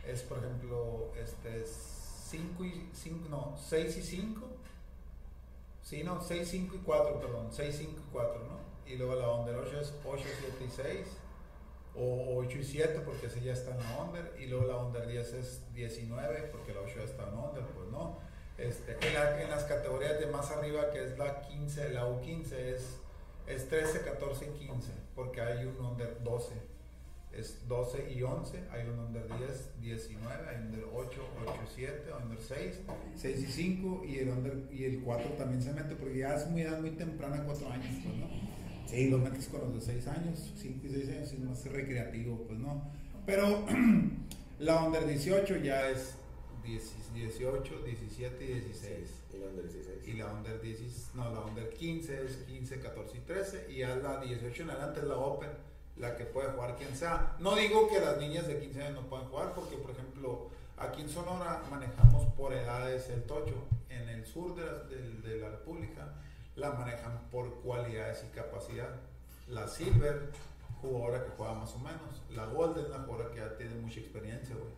es 0.07 0.21
por 0.23 0.37
ejemplo, 0.39 1.11
este, 1.21 1.65
5 1.65 2.63
y 2.65 2.89
5, 2.93 3.29
no, 3.29 3.55
6 3.69 3.97
y 3.97 4.01
5. 4.01 4.47
Sí, 5.83 6.03
no, 6.03 6.21
6, 6.21 6.47
5 6.49 6.75
y 6.75 6.79
4, 6.79 7.19
perdón, 7.19 7.47
6, 7.51 7.75
5 7.79 7.91
y 7.97 8.11
4, 8.11 8.39
¿no? 8.45 8.59
Y 8.91 8.95
luego 8.95 9.15
la 9.15 9.29
Under 9.33 9.55
8 9.55 9.79
es 9.81 9.93
8, 10.05 10.23
7 10.39 10.65
y 10.65 10.69
6 10.69 11.07
o 11.95 12.37
8 12.37 12.57
y 12.59 12.63
7 12.63 13.01
porque 13.03 13.25
ese 13.27 13.41
ya 13.41 13.53
está 13.53 13.71
en 13.71 13.79
la 13.83 14.03
under 14.03 14.35
y 14.39 14.45
luego 14.45 14.65
la 14.67 14.77
under 14.77 15.07
10 15.07 15.33
es 15.33 15.73
19 15.73 16.43
porque 16.51 16.73
la 16.73 16.81
8 16.81 16.93
ya 16.97 17.03
está 17.03 17.27
en 17.27 17.33
under, 17.37 17.63
pues 17.65 17.89
no. 17.89 18.19
Este, 18.57 18.97
en, 19.07 19.13
la- 19.15 19.41
en 19.41 19.49
las 19.49 19.63
categorías 19.63 20.19
de 20.19 20.27
más 20.27 20.51
arriba 20.51 20.91
que 20.91 21.03
es 21.05 21.17
la 21.17 21.41
15, 21.41 21.89
la 21.89 22.05
U15 22.07 22.51
es, 22.53 22.99
es 23.49 23.67
13, 23.67 24.01
14 24.01 24.45
y 24.45 24.67
15 24.67 24.91
porque 25.15 25.41
hay 25.41 25.65
un 25.65 25.85
under 25.85 26.23
12. 26.23 26.53
Es 27.33 27.67
12 27.67 28.11
y 28.11 28.23
11, 28.23 28.57
hay 28.71 28.87
un 28.87 28.99
under 28.99 29.27
10, 29.27 29.81
19, 29.81 30.49
hay 30.49 30.65
under 30.65 30.85
8, 30.93 31.21
8 31.45 31.53
y 31.63 31.75
7, 31.75 32.03
under 32.23 32.39
6, 32.39 32.79
6 33.15 33.39
y 33.39 33.45
5 33.45 34.01
y 34.05 34.17
el, 34.17 34.29
under, 34.29 34.63
y 34.71 34.85
el 34.85 35.01
4 35.01 35.31
también 35.33 35.61
se 35.61 35.71
mete 35.73 35.95
porque 35.95 36.19
ya 36.19 36.35
es 36.35 36.47
muy 36.49 36.61
edad 36.61 36.79
muy 36.79 36.91
temprana, 36.91 37.43
4 37.45 37.71
años, 37.71 37.95
pues 38.03 38.15
no. 38.15 38.27
Sí, 38.87 39.09
lo 39.09 39.19
metes 39.19 39.47
con 39.47 39.61
los 39.61 39.75
de 39.75 39.93
6 39.93 40.07
años, 40.07 40.53
5 40.57 40.87
y 40.87 40.89
6 40.89 41.09
años, 41.09 41.33
es 41.33 41.39
más 41.39 41.65
recreativo, 41.65 42.45
pues 42.47 42.57
no. 42.57 42.81
Pero 43.25 43.65
la 44.59 44.83
under 44.83 45.05
18 45.05 45.57
ya 45.57 45.89
es 45.89 45.97
10 45.97 46.19
18, 46.63 47.79
17 47.85 48.43
y 48.43 48.47
16. 48.47 49.09
Y 49.33 49.37
la 49.37 49.47
under 49.47 49.63
16. 49.71 50.07
Y 50.07 50.13
la 50.13 50.25
under 50.27 50.61
10, 50.61 51.15
no, 51.15 51.31
la 51.31 51.41
under 51.41 51.69
15 51.69 52.25
es 52.25 52.37
15, 52.47 52.79
14 52.79 53.17
y 53.17 53.21
13. 53.21 53.67
Y 53.71 53.77
ya 53.77 53.95
la 53.95 54.19
18 54.21 54.63
en 54.63 54.69
adelante 54.71 54.99
es 55.01 55.05
la 55.07 55.17
open, 55.17 55.49
la 55.97 56.15
que 56.15 56.25
puede 56.25 56.49
jugar 56.51 56.75
quien 56.77 56.95
sea. 56.95 57.35
No 57.39 57.55
digo 57.55 57.87
que 57.89 57.99
las 57.99 58.17
niñas 58.17 58.47
de 58.47 58.59
15 58.59 58.83
años 58.83 59.03
no 59.03 59.09
puedan 59.09 59.27
jugar, 59.27 59.53
porque 59.53 59.77
por 59.77 59.91
ejemplo, 59.91 60.49
aquí 60.77 61.01
en 61.01 61.09
Sonora 61.09 61.61
manejamos 61.69 62.25
por 62.33 62.53
edades 62.53 63.09
el 63.09 63.23
tocho. 63.23 63.55
En 63.89 64.07
el 64.09 64.25
sur 64.25 64.55
de 64.55 64.65
la, 64.65 64.73
de- 64.83 65.29
de 65.29 65.37
la 65.39 65.49
República, 65.49 66.13
la 66.55 66.71
manejan 66.71 67.27
por 67.31 67.61
cualidades 67.61 68.23
y 68.23 68.35
capacidad. 68.35 68.95
La 69.47 69.67
Silver, 69.67 70.29
jugadora 70.81 71.23
que 71.23 71.31
juega 71.37 71.53
más 71.55 71.73
o 71.73 71.79
menos. 71.79 72.21
La 72.31 72.45
Golden, 72.45 72.89
la 72.91 72.99
jugadora 72.99 73.31
que 73.31 73.37
ya 73.39 73.57
tiene 73.57 73.75
mucha 73.75 73.99
experiencia, 73.99 74.55
güey. 74.55 74.69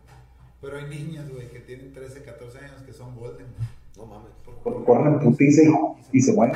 Pero 0.62 0.76
hay 0.76 0.84
niñas, 0.84 1.28
güey, 1.28 1.48
que 1.48 1.58
tienen 1.58 1.92
13, 1.92 2.22
14 2.22 2.58
años 2.58 2.82
que 2.86 2.92
son 2.92 3.16
Golden. 3.16 3.48
No 3.96 4.06
mames. 4.06 4.30
Porque 4.62 4.84
corren 4.84 5.18
putiza 5.18 5.62
y, 5.62 6.18
y 6.18 6.20
se 6.22 6.32
mueven. 6.34 6.54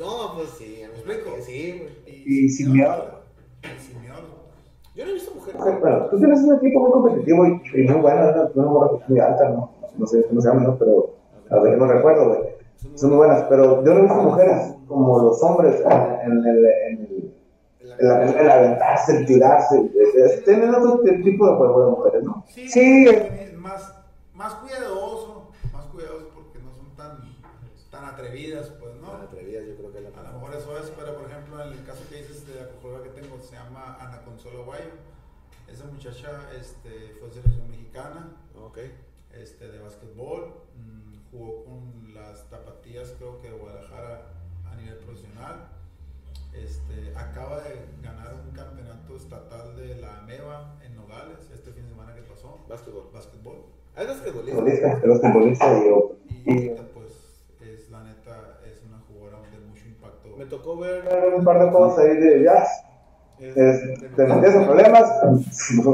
No, 0.00 0.34
pues 0.34 0.48
sí. 0.56 0.80
¿Me 0.80 0.86
explico? 0.86 1.36
Sí, 1.44 1.78
güey. 1.78 2.24
Y 2.26 2.48
sin 2.48 2.72
miedo. 2.72 3.20
Y 3.62 3.80
sin 3.86 4.00
miedo. 4.00 4.14
Yo 4.94 5.04
no 5.04 5.10
he 5.10 5.14
visto 5.14 5.34
mujeres. 5.34 5.60
Bueno, 5.80 6.06
tú 6.06 6.16
tienes 6.18 6.40
un 6.40 6.54
equipo 6.56 6.80
muy 6.80 6.90
competitivo 6.90 7.46
y, 7.46 7.50
y 7.74 7.86
muy 7.86 8.00
bueno, 8.00 8.30
una, 8.30 8.50
una 8.54 8.66
morra 8.66 9.04
muy 9.08 9.20
alta, 9.20 9.48
¿no? 9.50 9.70
No 9.98 10.06
sé 10.06 10.24
cómo 10.26 10.40
se 10.40 10.48
llama, 10.48 10.62
¿no? 10.62 10.78
Pero 10.78 11.16
a 11.50 11.58
ver, 11.60 11.76
no 11.76 11.86
recuerdo, 11.86 12.28
güey. 12.28 12.40
Son 12.94 13.10
muy 13.10 13.18
buenas, 13.18 13.44
pero 13.50 13.84
yo 13.84 13.92
no 13.92 13.98
he 13.98 14.02
visto 14.02 14.22
mujeres 14.22 14.74
como 14.88 15.20
los 15.20 15.42
hombres 15.42 15.82
en, 15.82 16.32
en 16.32 16.46
el. 16.46 16.64
En 16.64 16.64
el 16.64 16.83
el, 17.98 18.06
el, 18.06 18.36
el 18.36 18.50
aventarse, 18.50 19.18
el 19.18 19.26
tirarse, 19.26 19.90
tienen 20.44 20.74
otro 20.74 21.00
tipo 21.00 21.48
de 21.48 21.56
juego 21.56 21.84
de 21.84 21.90
mujeres, 21.90 22.22
¿no? 22.24 22.44
Sí, 22.48 22.68
Sí, 22.68 23.06
es 23.08 23.52
más, 23.54 23.94
más 24.34 24.54
cuidadoso, 24.54 25.50
más 25.72 25.84
cuidadoso 25.86 26.28
porque 26.34 26.58
no 26.58 26.72
son 26.74 26.94
tan, 26.96 27.18
tan 27.90 28.04
atrevidas, 28.04 28.68
pues, 28.80 28.94
¿no? 28.96 29.08
Tan 29.10 29.22
atrevidas, 29.22 29.64
yo 29.66 29.76
creo 29.76 29.92
que 29.92 30.00
la 30.00 30.08
A 30.20 30.32
lo 30.32 30.38
mejor 30.40 30.54
eso 30.56 30.78
es, 30.78 30.90
pero 30.96 31.16
por 31.16 31.30
ejemplo, 31.30 31.62
en 31.62 31.72
el 31.72 31.84
caso 31.84 32.00
que 32.08 32.16
dices 32.16 32.46
de 32.46 32.54
la 32.56 32.68
jugadora 32.80 33.04
que 33.04 33.20
tengo, 33.20 33.40
se 33.40 33.54
llama 33.56 33.96
Ana 34.00 34.22
Consuelo 34.24 34.64
Guayo. 34.64 34.90
Esa 35.66 35.84
muchacha 35.86 36.28
este, 36.60 37.16
fue 37.18 37.30
selección 37.30 37.70
mexicana 37.70 38.28
Ok. 38.66 38.78
este, 39.32 39.66
de 39.68 39.78
básquetbol, 39.78 40.52
mm, 40.76 41.30
jugó 41.30 41.64
con 41.64 42.14
las 42.14 42.44
tapatías, 42.50 43.14
creo 43.18 43.40
que 43.40 43.50
de 43.50 43.56
Guadalajara 43.56 44.26
a 44.70 44.74
nivel 44.76 44.96
profesional. 44.98 45.68
Este, 46.56 47.12
acaba 47.16 47.60
de 47.62 47.74
ganar 48.02 48.34
un 48.34 48.54
campeonato 48.54 49.16
estatal 49.16 49.76
de 49.76 49.96
la 49.96 50.22
MEVA 50.22 50.76
en 50.84 50.94
Nogales 50.96 51.50
este 51.52 51.72
fin 51.72 51.82
de 51.84 51.88
semana 51.90 52.14
que 52.14 52.22
pasó, 52.22 52.58
Básquetbol. 52.68 53.10
básquetbol. 53.12 53.64
Ah, 53.96 54.02
es 54.02 54.08
basquetbolista. 54.08 54.56
futbolistas 55.00 55.82
y 55.84 55.88
ahorita, 56.68 56.82
pues, 56.94 57.12
es 57.60 57.90
la 57.90 58.02
neta, 58.04 58.58
es 58.70 58.82
una 58.88 58.98
jugadora 59.08 59.38
de 59.50 59.58
mucho 59.66 59.86
impacto. 59.86 60.36
Me 60.36 60.46
tocó 60.46 60.78
ver. 60.78 61.34
Un 61.36 61.44
par 61.44 61.64
de 61.64 61.70
cosas 61.72 62.04
ahí 62.04 62.16
de 62.16 62.42
jazz. 62.44 62.68
es- 63.38 63.56
Es, 63.56 63.82
te 64.16 64.22
en 64.22 64.64
problemas 64.66 65.10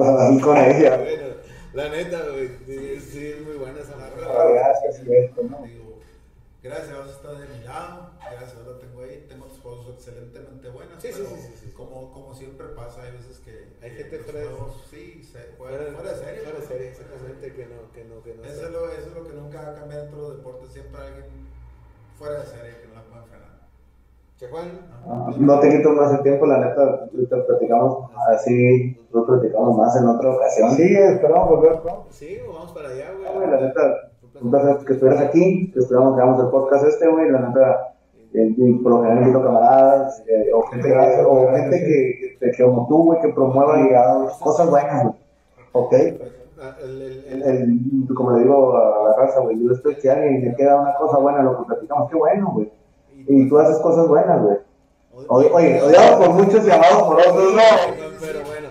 con 0.43 0.57
ella. 0.57 0.97
Bueno, 0.99 1.27
la 1.75 1.89
neta, 1.89 2.19
güey. 2.31 2.49
Sí, 2.67 3.01
sí, 3.01 3.27
es 3.29 3.47
muy 3.47 3.57
buena 3.57 3.81
esa 3.81 3.97
marca. 3.97 4.17
verdad, 4.17 4.49
Gracias. 4.83 5.05
Digo, 5.07 5.99
gracias 6.63 6.91
a 6.91 7.03
Dios 7.03 7.11
está 7.17 7.33
de 7.33 7.49
mi 7.49 7.65
lado, 7.65 8.11
gracias 8.21 8.53
a 8.57 8.63
Dios 8.63 8.67
la 8.75 8.79
tengo 8.79 9.03
ahí, 9.03 9.25
tengo 9.29 9.47
excelentemente 9.93 10.69
buenas. 10.71 11.03
Sí, 11.03 11.09
sí, 11.13 11.23
pero 11.25 11.37
sí, 11.37 11.43
sí, 11.43 11.67
sí. 11.67 11.73
Como, 11.73 12.13
como 12.13 12.35
siempre 12.35 12.67
pasa, 12.69 13.03
hay 13.03 13.13
veces 13.13 13.39
que 13.41 13.69
Hay 13.85 13.91
que 13.97 14.05
gente 14.05 14.19
fuera 14.21 14.41
de- 14.41 14.47
juegos, 14.47 14.85
sí, 14.91 15.23
se 15.23 15.39
Fuera, 15.57 15.79
fuera 15.93 16.11
de 16.13 16.17
serie. 16.19 16.41
Fuera 16.43 16.59
de 16.61 16.67
serie, 16.67 16.89
exactamente. 16.91 17.53
Que 17.55 17.67
no, 17.67 17.93
que 17.93 18.05
no, 18.05 18.23
que 18.23 18.35
no. 18.35 18.45
Eso 18.45 18.67
es, 18.67 18.71
lo, 18.73 18.89
eso 18.89 19.09
es 19.09 19.15
lo 19.15 19.27
que 19.29 19.35
nunca 19.35 19.63
va 19.63 19.71
a 19.71 19.75
cambiar 19.75 20.03
dentro 20.03 20.23
de 20.23 20.29
los 20.29 20.37
deportes, 20.39 20.73
siempre 20.73 21.01
hay 21.01 21.09
alguien 21.09 21.49
fuera 22.19 22.41
de 22.41 22.47
serie 22.47 22.73
que 22.83 22.89
no 22.89 22.95
la 22.95 23.03
pueden 23.05 23.25
frenar. 23.29 23.51
Che, 24.37 24.49
Juan. 24.49 24.69
Ah, 25.07 25.35
No 25.39 25.61
te 25.61 25.69
quito 25.71 25.93
más 25.93 26.13
el 26.15 26.23
tiempo, 26.23 26.47
la 26.47 26.59
neta, 26.59 26.83
ahorita 27.13 27.47
platicamos 27.47 28.11
así, 28.29 28.97
lo 29.13 29.27
platicamos 29.27 29.77
más 29.77 29.97
en 29.97 30.07
otra 30.09 30.31
ocasión. 30.35 30.71
Sí, 30.77 30.95
esperamos 30.97 31.49
volver 31.49 31.81
pronto. 31.83 32.07
Sí, 32.11 32.39
vamos 32.47 32.73
para 32.73 32.89
allá, 32.89 33.13
Güey, 33.13 33.35
güey. 33.35 33.51
La 33.51 33.61
neta, 33.61 34.11
un 34.41 34.51
placer 34.51 34.85
que 34.87 34.93
estuvieras 34.95 35.21
aquí, 35.23 35.71
que 35.73 35.79
esperamos 35.81 36.15
que 36.17 36.23
hagamos 36.23 36.45
el 36.45 36.51
podcast 36.51 36.87
este, 36.87 37.07
güey, 37.09 37.31
la 37.31 37.41
neta, 37.49 37.95
por 38.83 38.93
lo 38.93 39.03
general 39.03 39.23
invito 39.23 39.43
camaradas, 39.45 40.23
eh, 40.29 40.51
o 40.55 40.63
gente, 40.69 40.89
que- 40.89 41.25
o 41.27 41.51
gente 41.53 41.79
que, 41.81 42.37
que, 42.41 42.51
que 42.53 42.63
como 42.65 42.87
tú, 42.89 43.05
güey, 43.05 43.21
que 43.21 43.29
promueva 43.29 43.83
digamos, 43.83 44.33
cosas 44.35 44.71
buenas, 44.71 45.03
güey. 45.03 45.15
¿Ok? 45.73 45.93
El, 46.83 48.09
como 48.15 48.33
le 48.33 48.43
digo 48.43 48.77
a 48.77 49.09
la 49.09 49.17
raza, 49.17 49.41
güey, 49.41 49.59
yo 49.63 49.73
estoy 49.73 49.97
que 49.97 50.11
alguien 50.11 50.45
le 50.45 50.55
queda 50.55 50.81
una 50.81 50.95
cosa 50.95 51.19
buena 51.19 51.43
lo 51.43 51.59
que 51.59 51.65
platicamos, 51.65 52.11
qué 52.11 52.17
bueno, 52.17 52.51
güey. 52.53 52.71
Y 53.27 53.49
tú 53.49 53.59
haces 53.59 53.79
cosas 53.79 54.07
buenas, 54.09 54.43
güey. 54.43 54.57
Oye, 55.29 55.51
oye, 55.53 55.83
odiado 55.83 56.19
por 56.19 56.31
muchos 56.31 56.67
y 56.67 56.71
amado 56.71 57.07
por 57.07 57.19
otros, 57.21 57.55
no. 57.55 57.63
Pero 58.21 58.41
bueno. 58.47 58.69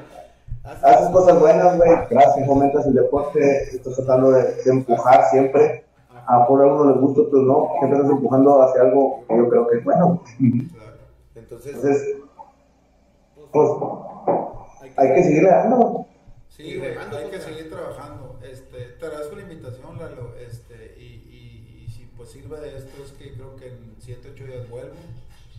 Haces 0.83 1.09
cosas 1.09 1.39
buenas, 1.39 1.77
güey. 1.77 1.91
Gracias, 2.09 2.47
fomentas 2.47 2.85
el 2.87 2.93
deporte. 2.93 3.63
Estás 3.75 3.95
tratando 3.95 4.31
de, 4.31 4.43
de 4.63 4.71
empujar 4.71 5.25
siempre. 5.29 5.83
A 6.27 6.47
por 6.47 6.61
a 6.61 6.67
uno 6.67 6.93
le 6.93 7.01
gusta, 7.01 7.21
otros 7.21 7.43
no. 7.43 7.69
Siempre 7.79 7.99
estás 7.99 8.11
empujando 8.11 8.61
hacia 8.61 8.81
algo 8.81 9.25
que 9.27 9.37
yo 9.37 9.49
creo 9.49 9.67
que 9.67 9.77
es 9.77 9.83
bueno. 9.83 10.21
Claro. 10.73 10.97
Entonces, 11.35 11.75
Entonces, 11.75 12.17
pues, 13.51 13.69
hay 14.97 15.13
que 15.15 15.23
seguirle 15.23 15.49
dando. 15.49 16.05
Sí, 16.49 16.77
güey, 16.77 16.91
hay 16.97 17.29
que 17.29 17.39
seguir 17.39 17.69
trabajando. 17.69 18.37
Este, 18.43 18.77
te 18.99 19.05
agradezco 19.05 19.35
la 19.35 19.41
invitación, 19.43 19.97
Lalo. 19.97 20.35
Este, 20.35 20.95
y, 20.97 21.03
y, 21.03 21.85
y 21.85 21.87
si 21.89 22.05
pues 22.17 22.29
sirve 22.29 22.59
de 22.59 22.77
esto 22.77 23.03
es 23.03 23.11
que 23.13 23.33
creo 23.33 23.55
que 23.55 23.67
en 23.69 23.95
7, 23.99 24.29
8 24.33 24.43
días 24.43 24.69
vuelvo. 24.69 24.95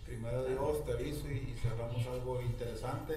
Primero 0.06 0.44
Dios, 0.44 0.84
te 0.84 0.92
aviso 0.92 1.30
y, 1.30 1.52
y 1.52 1.54
cerramos 1.56 2.06
algo 2.12 2.40
interesante. 2.42 3.14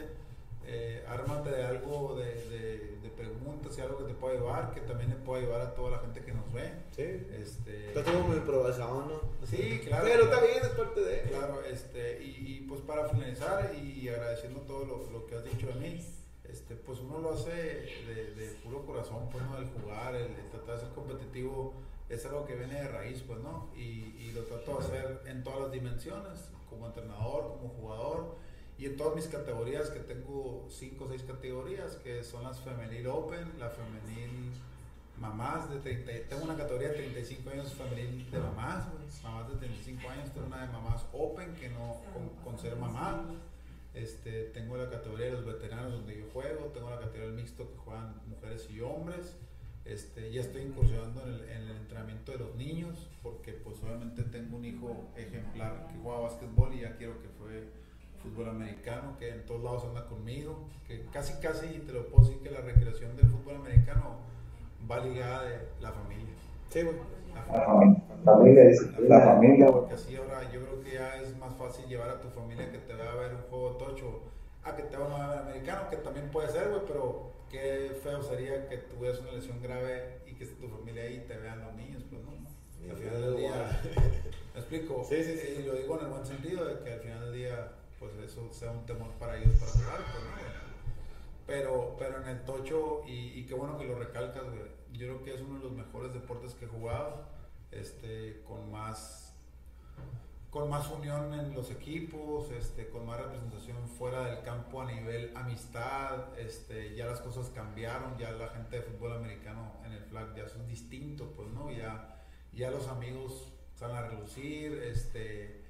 Eh, 0.66 1.04
ármate 1.08 1.50
de 1.52 1.64
algo 1.66 2.16
de, 2.16 2.34
de, 2.50 2.98
de 3.02 3.10
preguntas 3.10 3.78
y 3.78 3.82
algo 3.82 3.98
que 3.98 4.06
te 4.06 4.14
pueda 4.14 4.36
ayudar, 4.36 4.74
que 4.74 4.82
también 4.82 5.10
le 5.10 5.18
pueda 5.18 5.42
ayudar 5.44 5.62
a 5.62 5.74
toda 5.74 5.92
la 5.92 6.00
gente 6.00 6.22
que 6.22 6.32
nos 6.32 6.52
ve. 6.54 6.72
sí. 6.96 7.04
Este, 7.42 7.92
tengo 8.02 8.28
mi 8.28 8.40
probazón, 8.40 9.10
¿no? 9.10 9.46
Sí, 9.46 9.82
claro. 9.86 10.06
Pero 10.06 10.24
está 10.24 10.40
bien, 10.42 10.58
es 10.62 10.70
parte 10.70 11.02
de. 11.02 11.22
Claro, 11.24 11.62
este, 11.64 12.24
y, 12.24 12.60
y, 12.60 12.62
pues 12.68 12.82
para 12.82 13.10
finalizar 13.10 13.74
y 13.76 14.08
agradeciendo 14.08 14.62
todo 14.62 14.86
lo, 14.86 15.12
lo 15.12 15.26
que 15.26 15.36
has 15.36 15.44
dicho 15.44 15.68
de 15.68 15.76
mí, 15.76 16.00
este, 16.50 16.76
pues 16.76 17.00
uno 17.00 17.20
lo 17.20 17.34
hace 17.34 17.52
de, 17.52 18.34
de 18.36 18.48
puro 18.64 18.86
corazón, 18.86 19.28
pues 19.32 19.44
no, 19.44 19.58
el 19.58 19.68
jugar, 19.70 20.16
el, 20.16 20.28
el 20.28 20.50
tratar 20.52 20.76
de 20.76 20.82
ser 20.82 20.90
competitivo, 20.94 21.74
es 22.10 22.26
algo 22.26 22.46
que 22.46 22.56
viene 22.56 22.76
de 22.76 22.88
raíz, 22.88 23.24
pues 23.26 23.40
no, 23.40 23.70
y, 23.76 24.16
y 24.20 24.32
lo 24.34 24.44
trato 24.44 24.78
de 24.78 24.86
hacer 24.86 25.22
en 25.26 25.44
todas 25.44 25.62
las 25.62 25.72
dimensiones, 25.72 26.52
como 26.70 26.88
entrenador, 26.88 27.58
como 27.58 27.70
jugador, 27.70 28.36
y 28.78 28.86
en 28.86 28.98
todas 28.98 29.16
mis 29.16 29.28
categorías, 29.28 29.90
que 29.90 30.00
tengo 30.00 30.68
cinco 30.70 31.06
o 31.06 31.10
seis 31.10 31.24
categorías, 31.24 31.96
que 31.98 32.24
son 32.24 32.44
las 32.44 32.60
femenil 32.60 33.08
open, 33.08 33.52
la 33.60 33.70
femenil 33.70 34.52
mamás 35.18 35.70
de 35.70 35.80
30, 35.80 36.30
tengo 36.30 36.44
una 36.44 36.58
categoría 36.58 36.90
de 36.90 36.96
35 36.96 37.50
años 37.52 37.74
femenil 37.74 38.30
de 38.32 38.40
mamás, 38.40 38.92
güey, 38.92 39.06
mamás 39.24 39.50
de 39.50 39.56
35 39.58 40.10
años, 40.10 40.32
tengo 40.34 40.48
una 40.48 40.66
de 40.66 40.74
mamás 40.74 41.06
open 41.14 41.54
que 41.56 41.70
no 41.70 42.02
con, 42.14 42.30
con 42.44 42.60
ser 42.60 42.76
mamá, 42.76 43.24
este, 43.94 44.46
tengo 44.46 44.76
la 44.76 44.90
categoría 44.90 45.28
de 45.28 45.34
los 45.34 45.46
veteranos 45.46 45.94
donde 45.94 46.18
yo 46.18 46.26
juego, 46.34 46.72
tengo 46.74 46.90
la 46.90 47.00
categoría 47.00 47.28
del 47.28 47.36
mixto 47.36 47.70
que 47.70 47.78
juegan 47.78 48.16
mujeres 48.28 48.68
y 48.72 48.82
hombres, 48.82 49.38
este, 49.86 50.32
ya 50.32 50.42
estoy 50.42 50.64
incursionando 50.64 51.22
en 51.22 51.34
el, 51.34 51.50
en 51.50 51.62
el 51.70 51.78
entrenamiento 51.78 52.32
de 52.32 52.40
los 52.40 52.56
niños, 52.56 53.08
porque 53.22 53.54
pues 53.54 53.84
obviamente 53.84 54.24
tengo 54.24 54.58
un 54.58 54.66
hijo 54.66 55.10
ejemplar 55.16 55.88
que 55.88 56.00
juega 56.02 56.22
básquetbol 56.22 56.74
y 56.74 56.82
ya 56.82 56.98
quiero 56.98 57.22
que 57.22 57.28
fue 57.38 57.83
fútbol 58.24 58.50
americano, 58.50 59.16
que 59.20 59.30
en 59.30 59.46
todos 59.46 59.64
lados 59.64 59.84
anda 59.86 60.06
conmigo, 60.08 60.68
que 60.88 61.06
casi 61.12 61.34
casi 61.42 61.68
te 61.80 61.92
lo 61.92 62.08
puedo 62.08 62.26
decir 62.26 62.42
que 62.42 62.50
la 62.52 62.62
recreación 62.62 63.16
del 63.16 63.28
fútbol 63.28 63.58
americano 63.58 64.18
va 64.90 65.00
ligada 65.00 65.44
de 65.44 65.60
la 65.82 65.92
familia. 65.92 66.34
Sí, 66.70 66.82
güey. 66.82 66.96
La 67.34 67.58
La 67.58 67.66
familia, 67.66 68.02
familia, 68.26 68.64
dice, 68.68 68.92
la 69.08 69.20
familia, 69.22 69.66
güey. 69.68 69.80
porque 69.80 69.94
así 69.96 70.16
ahora 70.16 70.44
yo 70.52 70.62
creo 70.62 70.82
que 70.84 70.94
ya 70.94 71.16
es 71.22 71.36
más 71.38 71.54
fácil 71.56 71.86
llevar 71.88 72.10
a 72.10 72.22
tu 72.22 72.30
familia 72.30 72.72
que 72.72 72.78
te 72.80 72.94
vaya 72.94 73.12
a 73.12 73.16
ver 73.16 73.34
un 73.36 73.42
juego 73.50 73.72
tocho 73.78 74.22
a 74.64 74.76
que 74.76 74.84
te 74.84 74.96
vaya 74.98 75.26
a 75.26 75.30
ver 75.30 75.40
americano, 75.40 75.90
que 75.90 75.98
también 75.98 76.30
puede 76.30 76.50
ser, 76.50 76.70
güey, 76.70 76.82
pero 76.88 77.32
qué 77.52 77.92
feo 78.02 78.22
sería 78.24 78.68
que 78.70 78.78
tuvieras 78.78 79.20
una 79.20 79.32
lesión 79.34 79.62
grave 79.62 80.20
y 80.26 80.34
que 80.36 80.44
esté 80.46 80.56
tu 80.56 80.70
familia 80.70 81.04
ahí 81.04 81.16
y 81.18 81.28
te 81.28 81.38
vean 81.38 81.60
los 81.60 81.74
niños, 81.76 82.04
pues 82.10 82.22
no. 82.24 82.32
Al 82.90 82.98
final 82.98 83.22
del 83.22 83.38
día, 83.38 83.82
¿me 84.54 84.60
explico? 84.60 85.06
Sí, 85.08 85.24
sí, 85.24 85.38
sí. 85.38 85.58
Y 85.60 85.64
lo 85.64 85.74
digo 85.74 85.98
en 86.00 86.06
el 86.06 86.12
buen 86.12 86.26
sentido 86.26 86.66
de 86.66 86.84
que 86.84 86.94
al 86.94 87.00
final 87.00 87.20
del 87.22 87.34
día, 87.34 87.72
pues 88.04 88.32
eso 88.32 88.52
sea 88.52 88.72
un 88.72 88.86
temor 88.86 89.12
para 89.14 89.38
ellos 89.38 89.56
para 89.60 89.72
jugar, 89.72 89.98
pues 90.12 90.24
no. 90.26 90.74
Pero, 91.46 91.96
pero 91.98 92.22
en 92.22 92.28
el 92.28 92.44
tocho, 92.44 93.04
y, 93.06 93.46
qué 93.46 93.54
bueno 93.54 93.78
que 93.78 93.86
lo 93.86 93.98
recalcas. 93.98 94.44
Yo 94.92 95.08
creo 95.08 95.24
que 95.24 95.34
es 95.34 95.42
uno 95.42 95.58
de 95.58 95.64
los 95.64 95.74
mejores 95.74 96.14
deportes 96.14 96.54
que 96.54 96.66
he 96.66 96.68
jugado, 96.68 97.26
este, 97.72 98.44
con 98.48 98.72
más, 98.72 99.34
con 100.50 100.70
más 100.70 100.90
unión 100.90 101.34
en 101.34 101.54
los 101.54 101.72
equipos, 101.72 102.52
este, 102.52 102.88
con 102.90 103.06
más 103.06 103.20
representación 103.20 103.88
fuera 103.90 104.26
del 104.26 104.44
campo 104.44 104.82
a 104.82 104.86
nivel 104.86 105.36
amistad, 105.36 106.38
este, 106.38 106.96
ya 106.96 107.08
las 107.08 107.20
cosas 107.20 107.50
cambiaron, 107.50 108.18
ya 108.18 108.32
la 108.32 108.50
gente 108.50 108.78
de 108.78 108.84
fútbol 108.84 109.14
americano 109.14 109.74
en 109.86 109.94
el 109.94 110.04
flag 110.04 110.36
ya 110.36 110.48
son 110.48 110.68
distintos, 110.68 111.28
pues, 111.36 111.50
¿no? 111.50 111.72
Ya, 111.72 112.24
ya 112.54 112.70
los 112.70 112.88
amigos 112.88 113.52
salen 113.76 113.98
a 113.98 114.08
relucir, 114.08 114.74
este, 114.84 115.63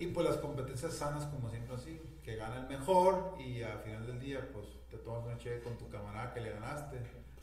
y 0.00 0.06
pues 0.06 0.26
las 0.26 0.38
competencias 0.38 0.94
sanas 0.94 1.26
como 1.26 1.50
siempre 1.50 1.74
así, 1.74 2.00
que 2.24 2.36
gana 2.36 2.62
el 2.62 2.68
mejor 2.68 3.34
y 3.38 3.62
al 3.62 3.78
final 3.80 4.06
del 4.06 4.18
día 4.18 4.48
pues 4.52 4.66
te 4.90 4.96
tomas 4.96 5.26
una 5.26 5.38
chévere 5.38 5.62
con 5.62 5.76
tu 5.76 5.88
camarada 5.88 6.32
que 6.32 6.40
le 6.40 6.52
ganaste, 6.52 6.96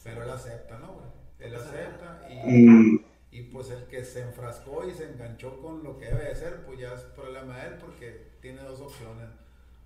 pero 0.04 0.24
él 0.24 0.30
acepta, 0.30 0.80
¿no, 0.80 0.94
güey? 0.94 1.06
Él 1.40 1.56
acepta 1.56 2.28
y, 2.30 2.66
Y, 2.66 3.06
Y 3.30 3.44
pues 3.44 3.70
el 3.70 3.84
que 3.86 4.04
se 4.04 4.24
enfrascó 4.24 4.88
y 4.88 4.92
se 4.92 5.08
enganchó 5.08 5.62
con 5.62 5.84
lo 5.84 6.00
que 6.00 6.06
debe 6.06 6.26
de 6.26 6.36
ser, 6.36 6.66
pues 6.66 6.80
ya 6.80 6.94
es 6.96 7.02
problema 7.02 7.58
de 7.58 7.68
él 7.68 7.74
porque 7.80 8.32
tiene 8.42 8.64
dos 8.64 8.82
opciones. 8.82 9.30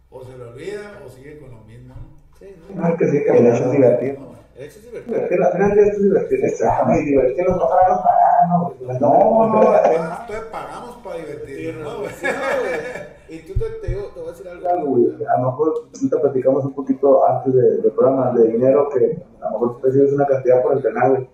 O 0.10 0.24
se 0.24 0.38
lo 0.38 0.52
olvida 0.52 1.04
o 1.06 1.10
sigue 1.10 1.40
con 1.40 1.52
lo 1.52 1.62
mismo. 1.62 1.96
Sí, 2.42 2.56
no, 2.74 2.90
no 2.90 2.98
que 2.98 3.08
sí, 3.08 3.24
que 3.24 3.30
el 3.30 3.46
hecho 3.46 3.66
es 3.66 3.72
divertido. 3.72 4.18
El 4.58 4.66
hecho 4.66 4.80
es 4.80 4.86
divertido. 4.86 5.46
Al 5.46 5.52
final 5.52 5.80
es 5.80 6.02
divertido. 6.02 6.46
Exactamente, 6.48 7.10
divertido. 7.12 7.56
No 7.56 7.70
pagamos 7.70 8.02
para 8.02 8.48
no. 8.48 8.74
No, 9.00 9.48
no. 9.48 9.78
Entonces 9.78 10.46
pagamos 10.52 10.98
para 11.04 11.18
divertirnos, 11.18 11.94
¿no, 11.94 12.10
Y 13.30 13.40
tú 13.44 13.54
te, 13.54 13.66
te, 13.80 13.88
digo, 13.90 14.08
te 14.14 14.20
voy 14.20 14.30
a 14.30 14.32
decir 14.32 14.48
algo. 14.50 14.88
güey. 14.88 15.06
A 15.24 15.40
lo 15.40 15.52
mejor 15.52 15.74
ahorita 15.94 16.20
platicamos 16.20 16.66
un 16.66 16.74
poquito 16.74 17.28
antes 17.28 17.54
del 17.54 17.84
de 17.84 17.92
programa 17.92 18.32
de 18.32 18.48
dinero 18.48 18.90
que 18.90 19.24
a 19.40 19.46
lo 19.46 19.52
mejor 19.52 19.78
tú 19.78 19.86
recibes 19.86 20.14
una 20.14 20.26
cantidad 20.26 20.64
por 20.64 20.74
entrenar, 20.74 21.10
güey 21.12 21.30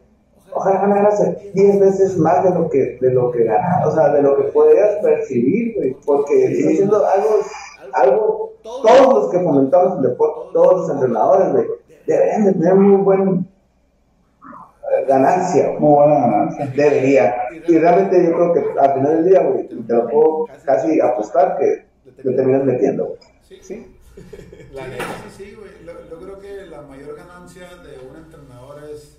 ojalá 0.57 0.81
ganaras 0.81 1.21
10 1.53 1.79
veces 1.79 2.17
más 2.17 2.43
de 2.43 2.51
lo 2.51 2.69
que, 2.69 2.97
de 2.99 3.11
lo 3.11 3.31
que 3.31 3.43
ganas, 3.43 3.85
o 3.85 3.91
sea, 3.91 4.09
de 4.09 4.21
lo 4.21 4.35
que 4.37 4.43
podías 4.43 4.95
percibir, 5.01 5.75
güey, 5.75 5.95
porque 6.05 6.45
está 6.45 6.69
haciendo 6.69 7.05
algo, 7.05 7.29
algo, 7.93 8.26
los 9.27 9.31
que 9.31 9.43
fomentamos 9.43 9.97
el 9.97 10.09
deporte, 10.09 10.53
todos 10.53 10.81
los 10.81 10.89
entrenadores, 10.89 11.51
güey, 11.51 11.65
deberían 12.05 12.45
de 12.45 12.53
tener 12.53 12.75
muy 12.75 13.01
buen 13.01 13.47
eh, 14.43 15.05
ganancia, 15.07 15.75
muy 15.79 15.93
buena 15.95 16.19
ganancia. 16.19 16.67
Debería. 16.67 17.35
Y 17.67 17.77
realmente 17.77 18.25
yo 18.25 18.33
creo 18.33 18.53
que 18.53 18.79
al 18.79 18.93
final 18.93 19.15
del 19.17 19.25
día, 19.25 19.43
güey, 19.43 19.67
te 19.67 19.93
lo 19.93 20.07
puedo 20.07 20.45
casi 20.65 20.99
apostar 21.01 21.57
que 21.57 21.85
te 22.11 22.33
terminas 22.33 22.63
metiendo, 22.63 23.05
güey. 23.05 23.19
Sí. 23.41 23.59
¿Sí? 23.61 23.93
La 24.73 24.83
sí, 24.85 24.89
sí, 24.89 25.43
sí, 25.43 25.55
güey. 25.55 25.69
Yo 25.85 26.19
creo 26.19 26.39
que 26.39 26.65
la 26.65 26.81
mayor 26.81 27.15
ganancia 27.15 27.67
de 27.83 28.07
un 28.09 28.17
entrenador 28.17 28.83
es 28.91 29.17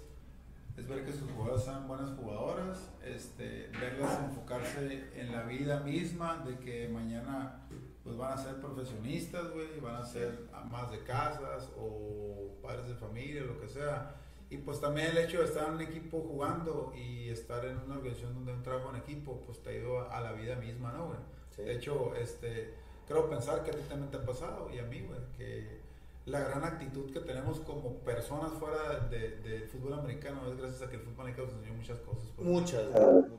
ver 0.89 1.05
que 1.05 1.13
sus 1.13 1.31
jugadoras 1.31 1.65
sean 1.65 1.87
buenas 1.87 2.11
jugadoras, 2.13 2.89
este, 3.05 3.71
verlas 3.79 4.19
enfocarse 4.25 5.05
en 5.15 5.33
la 5.33 5.43
vida 5.43 5.81
misma, 5.81 6.45
de 6.47 6.59
que 6.59 6.89
mañana 6.89 7.61
pues 8.09 8.19
van 8.19 8.33
a 8.33 8.43
ser 8.43 8.55
profesionistas, 8.57 9.51
güey, 9.53 9.81
van 9.81 9.97
a 9.97 10.07
ser 10.07 10.49
más 10.71 10.91
de 10.91 10.99
casas 11.01 11.71
o 11.79 12.55
padres 12.63 12.89
de 12.89 12.95
familia, 12.95 13.43
lo 13.43 13.61
que 13.61 13.69
sea. 13.69 14.15
Y 14.49 14.57
pues 14.57 14.81
también 14.81 15.09
el 15.09 15.19
hecho 15.19 15.41
de 15.41 15.45
estar 15.45 15.69
en 15.69 15.75
un 15.75 15.83
equipo 15.83 16.21
jugando 16.21 16.91
y 16.97 17.29
estar 17.29 17.67
en 17.67 17.77
una 17.85 17.97
organización 17.97 18.33
donde 18.33 18.55
un 18.55 18.63
trabajo 18.63 18.89
en 18.95 18.97
equipo, 18.97 19.43
pues 19.45 19.63
te 19.63 19.71
ha 19.71 19.73
ido 19.75 20.11
a, 20.11 20.21
la 20.21 20.33
vida 20.33 20.57
misma, 20.57 20.91
¿no, 20.93 21.09
güey? 21.09 21.19
De 21.59 21.75
hecho, 21.75 22.15
este, 22.15 22.73
creo 23.07 23.29
pensar 23.29 23.63
que 23.63 23.73
a 23.73 23.75
ti 23.75 23.83
también 23.91 24.11
te 24.11 24.17
ha 24.17 24.23
pasado 24.23 24.71
y 24.73 24.79
a 24.79 24.85
mí, 24.85 25.03
güey, 25.03 25.21
que 25.37 25.81
la 26.25 26.41
gran 26.41 26.65
actitud 26.65 27.13
que 27.13 27.21
tenemos 27.21 27.61
como 27.61 27.93
personas 27.99 28.53
fuera 28.53 29.07
del 29.11 29.43
de, 29.43 29.61
fútbol 29.71 29.95
americano 29.95 30.41
es 30.51 30.57
gracias 30.57 30.81
a 30.81 30.89
que 30.89 30.97
el 30.97 31.03
fútbol 31.03 31.27
americano 31.27 31.49
nos 31.49 31.57
enseñó 31.57 31.77
muchas 31.77 31.99
cosas. 31.99 32.33
Pues. 32.37 32.49
Muchas, 32.49 32.85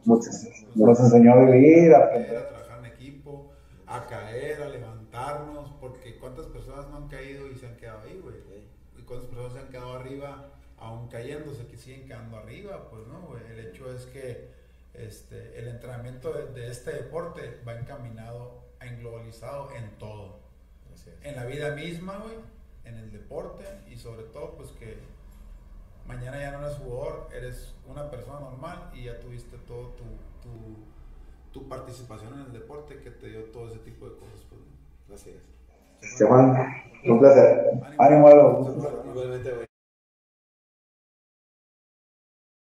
muchas. 0.05 0.45
Nos 0.75 0.99
enseñó 0.99 1.33
a 1.33 1.45
vivir, 1.45 1.91
a, 1.95 2.03
a 2.03 2.47
trabajar 2.47 2.68
a 3.89 4.05
caer, 4.07 4.61
a 4.61 4.69
levantarnos, 4.69 5.71
porque 5.79 6.17
cuántas 6.17 6.45
personas 6.47 6.87
no 6.89 6.97
han 6.97 7.07
caído 7.07 7.47
y 7.47 7.55
se 7.55 7.67
han 7.67 7.75
quedado 7.75 8.01
ahí, 8.01 8.19
güey. 8.19 8.37
Y 8.97 9.01
cuántas 9.03 9.29
personas 9.29 9.53
se 9.53 9.59
han 9.59 9.69
quedado 9.69 9.93
arriba, 9.93 10.51
aún 10.77 11.07
cayéndose, 11.09 11.67
que 11.67 11.77
siguen 11.77 12.05
quedando 12.05 12.37
arriba, 12.37 12.89
pues 12.89 13.07
no, 13.07 13.21
güey. 13.21 13.43
El 13.51 13.59
hecho 13.67 13.93
es 13.93 14.05
que 14.05 14.51
este, 14.93 15.59
el 15.59 15.67
entrenamiento 15.67 16.31
de, 16.31 16.53
de 16.53 16.69
este 16.69 16.91
deporte 16.91 17.59
va 17.67 17.77
encaminado, 17.77 18.63
englobalizado 18.79 19.71
en 19.75 19.89
todo. 19.97 20.39
En 21.23 21.35
la 21.35 21.45
vida 21.45 21.73
misma, 21.75 22.17
güey 22.17 22.35
en 22.89 22.97
el 22.97 23.11
deporte 23.11 23.63
y 23.89 23.97
sobre 23.97 24.23
todo 24.23 24.55
pues 24.55 24.71
que 24.71 24.97
mañana 26.07 26.39
ya 26.39 26.51
no 26.51 26.65
eres 26.65 26.77
jugador, 26.77 27.29
eres 27.33 27.73
una 27.87 28.09
persona 28.09 28.39
normal 28.39 28.91
y 28.93 29.05
ya 29.05 29.19
tuviste 29.19 29.57
todo 29.59 29.89
tu, 29.89 30.03
tu, 30.41 30.77
participación 31.67 32.33
en 32.33 32.39
el 32.41 32.53
deporte 32.53 32.99
que 32.99 33.11
te 33.11 33.29
dio 33.29 33.43
todo 33.45 33.67
ese 33.67 33.79
tipo 33.79 34.05
de 34.05 34.15
cosas. 34.15 34.45
Pues, 34.49 34.61
gracias. 35.07 35.35
un 37.05 37.19
placer. 37.19 37.71
Ánimo, 37.97 38.29
Igualmente, 39.05 39.68